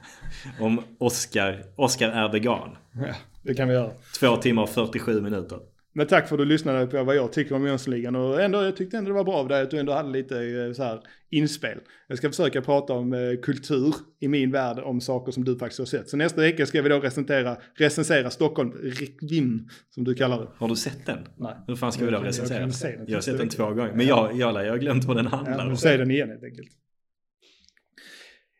[0.60, 1.64] Om Oscar.
[1.76, 2.76] Oscar är vegan.
[2.92, 3.90] Ja, det kan vi göra.
[4.20, 5.58] Två timmar och 47 minuter.
[5.96, 8.76] Men tack för att du lyssnade på vad jag tycker om Jönssonligan och ändå, jag
[8.76, 11.00] tyckte ändå det var bra av dig att du ändå hade lite eh, så här
[11.30, 11.78] inspel.
[12.08, 15.78] Jag ska försöka prata om eh, kultur i min värld, om saker som du faktiskt
[15.78, 16.08] har sett.
[16.08, 20.48] Så nästa vecka ska vi då recensera, recensera Stockholm Requiem, som du kallar det.
[20.56, 21.18] Har du sett den?
[21.36, 21.54] Nej.
[21.66, 22.70] Hur fan ska vi då Jag jag recensera?
[22.70, 23.92] se den Jag har sett den två gånger.
[23.94, 25.76] Men jag, jag, jag har glömt vad den Ja, handlar om.
[25.76, 26.68] säger den igen helt enkelt.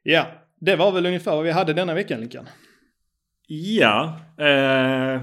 [0.03, 0.27] Ja,
[0.61, 2.47] det var väl ungefär vad vi hade denna veckan Linkan.
[3.49, 4.21] Ja.
[4.39, 5.23] Eh,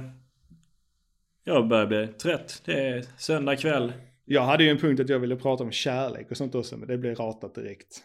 [1.43, 2.61] jag börjar bli trött.
[2.65, 3.93] Det är söndag kväll.
[4.25, 6.87] Jag hade ju en punkt att jag ville prata om kärlek och sånt också, men
[6.87, 8.03] det blev ratat direkt.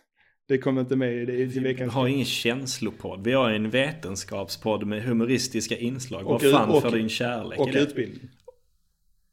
[0.48, 1.92] Det kom inte med i, i, i Vi veckans...
[1.94, 3.24] har ingen känslopodd.
[3.24, 6.26] Vi har en vetenskapspodd med humoristiska inslag.
[6.26, 8.28] Och Vad fan och- för din kärlek Och utbildning.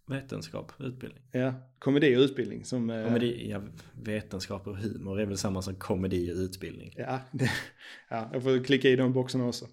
[0.07, 1.23] Vetenskap, utbildning.
[1.32, 2.90] Ja, komedi och utbildning som...
[2.90, 3.61] eh, Komedi, ja,
[4.03, 6.94] vetenskap och humor är väl samma som komedi och utbildning.
[6.98, 7.52] Ja, det,
[8.10, 9.65] ja, jag får klicka i de boxarna också.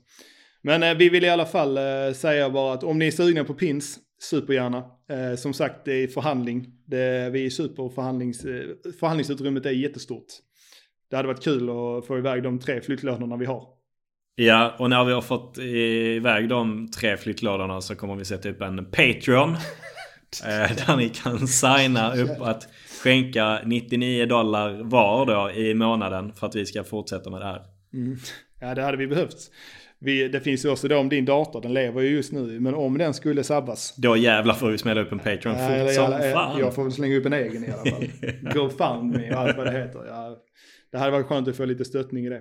[0.63, 3.45] Men eh, vi vill i alla fall eh, säga bara att om ni är sugna
[3.45, 4.85] på pins, supergärna.
[5.09, 6.66] Eh, som sagt, det är förhandling.
[6.86, 8.44] Det, vi är superförhandlings...
[8.44, 8.65] Eh,
[9.01, 10.27] förhandlingsutrymmet är jättestort.
[11.11, 13.66] Det hade varit kul att få iväg de tre flyttlådorna vi har.
[14.35, 18.62] Ja, och när vi har fått iväg de tre flyttlådorna så kommer vi sätta upp
[18.62, 19.51] en Patreon.
[20.44, 22.69] eh, där ni kan signa upp att
[23.03, 27.62] skänka 99 dollar var då i månaden för att vi ska fortsätta med det här.
[27.94, 28.19] Mm.
[28.61, 29.51] Ja, det hade vi behövt.
[30.05, 32.74] Vi, det finns ju också då om din dator, den lever ju just nu, men
[32.74, 33.95] om den skulle sabbas.
[33.97, 36.61] Då jävlar får vi smälla upp en Patreon Ja, eller, som eller, fan.
[36.61, 38.05] jag får väl slänga upp en egen i alla fall.
[38.55, 40.05] GoFundMe och allt vad det heter.
[40.09, 40.37] Ja,
[40.93, 42.41] det hade varit skönt att få lite stöttning i det.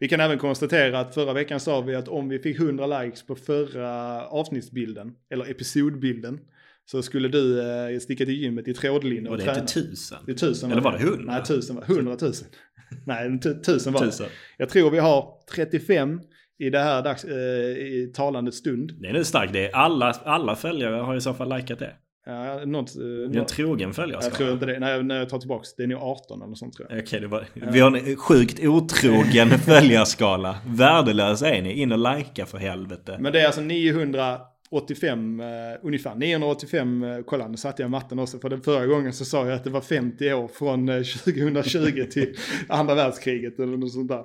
[0.00, 3.26] Vi kan även konstatera att förra veckan sa vi att om vi fick 100 likes
[3.26, 6.38] på förra avsnittsbilden, eller episodbilden,
[6.86, 9.60] så skulle du eh, sticka till gymmet i trådlinne Och och det är träna.
[9.60, 10.18] inte tusen.
[10.26, 11.32] Det är tusen Eller var det 100?
[11.32, 12.48] Nej, tusen var hundratusen.
[13.06, 14.06] Nej, tu- tusen var det.
[14.06, 14.26] Tusen.
[14.58, 16.20] Jag tror vi har 35
[16.58, 17.32] i det här dags, eh,
[17.76, 18.92] i talande stund.
[19.00, 19.52] Det är nu starkt.
[19.52, 21.92] Det är alla, alla följare har i så fall likat det.
[22.26, 24.20] Ja, något, eh, Det är en trogen följare.
[24.24, 24.78] jag tror inte det.
[24.78, 27.02] Nej, när jag tar tillbaka det är nog 18 eller sånt tror jag.
[27.02, 30.56] Okej, det var, vi har en sjukt otrogen följarskala.
[30.66, 31.72] Värdelösa är ni.
[31.72, 33.16] In och likea för helvete.
[33.20, 35.46] Men det är alltså 985 eh,
[35.82, 36.14] ungefär.
[36.14, 38.38] 985, eh, kolla nu satte jag matten också.
[38.38, 42.04] För den förra gången så sa jag att det var 50 år från eh, 2020
[42.10, 42.34] till
[42.68, 44.24] andra världskriget eller något sånt där.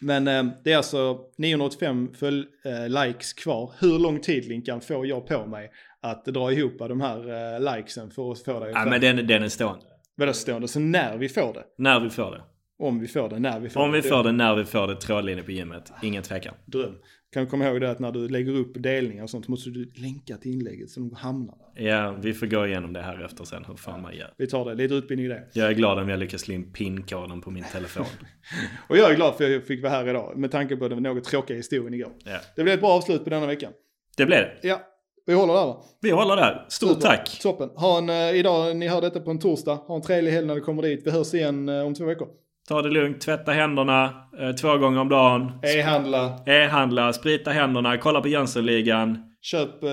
[0.00, 3.72] Men eh, det är alltså 985 följ, eh, likes kvar.
[3.80, 5.70] Hur lång tid Linkan får jag på mig
[6.02, 7.18] att dra ihop de här
[7.54, 9.84] eh, likesen för att få dig Ja, men den, den är stående.
[10.16, 10.68] Vadå stående?
[10.68, 11.64] Så när vi får det?
[11.78, 12.42] När vi får det.
[12.78, 14.00] Om vi får det, när vi får Om det.
[14.00, 15.92] vi får det, när vi får det, trådlinje på gymmet.
[16.02, 16.54] Ingen tvekan.
[16.66, 16.94] Dröm.
[17.32, 20.36] Kan komma ihåg det att när du lägger upp delningar och sånt måste du länka
[20.36, 21.82] till inlägget så de hamnar där.
[21.84, 24.34] Ja, vi får gå igenom det här efter sen, hur fan man gör.
[24.36, 25.48] Vi tar det, lite utbildning i det.
[25.52, 28.06] Jag är glad om jag lyckas slå in pinkoden på min telefon.
[28.88, 31.02] Och jag är glad för att jag fick vara här idag med tanke på den
[31.02, 32.12] något tråkiga historien igår.
[32.24, 32.38] Ja.
[32.56, 33.72] Det blev ett bra avslut på denna veckan.
[34.16, 34.68] Det blev det.
[34.68, 34.80] Ja,
[35.26, 35.82] vi håller där va?
[36.00, 36.66] Vi håller där.
[36.68, 37.00] Stort Super.
[37.00, 37.38] tack.
[37.42, 37.70] Toppen.
[37.74, 39.74] Ha en, eh, idag, ni hör detta på en torsdag.
[39.74, 41.06] Ha en trevlig helg när du kommer dit.
[41.06, 42.28] Vi hörs igen eh, om två veckor.
[42.70, 44.04] Ta det lugnt, tvätta händerna
[44.40, 45.52] eh, två gånger om dagen.
[45.62, 49.18] E-handla, E-handla, sprita händerna, kolla på Jönssonligan.
[49.42, 49.82] köp...
[49.82, 49.90] Eh,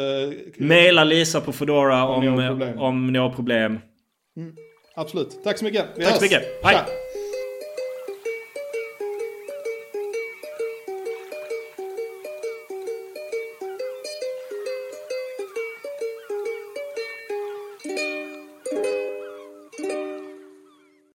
[0.65, 2.79] Maila Lisa på Foodora Om om, ni har problem.
[2.79, 3.79] om ni har problem.
[4.95, 5.43] absolut.
[5.43, 5.85] Tack så mycket.
[5.95, 6.17] Vi Tack hörs.
[6.19, 6.43] så mycket.
[6.63, 6.75] Hej.
[6.75, 6.83] Tja.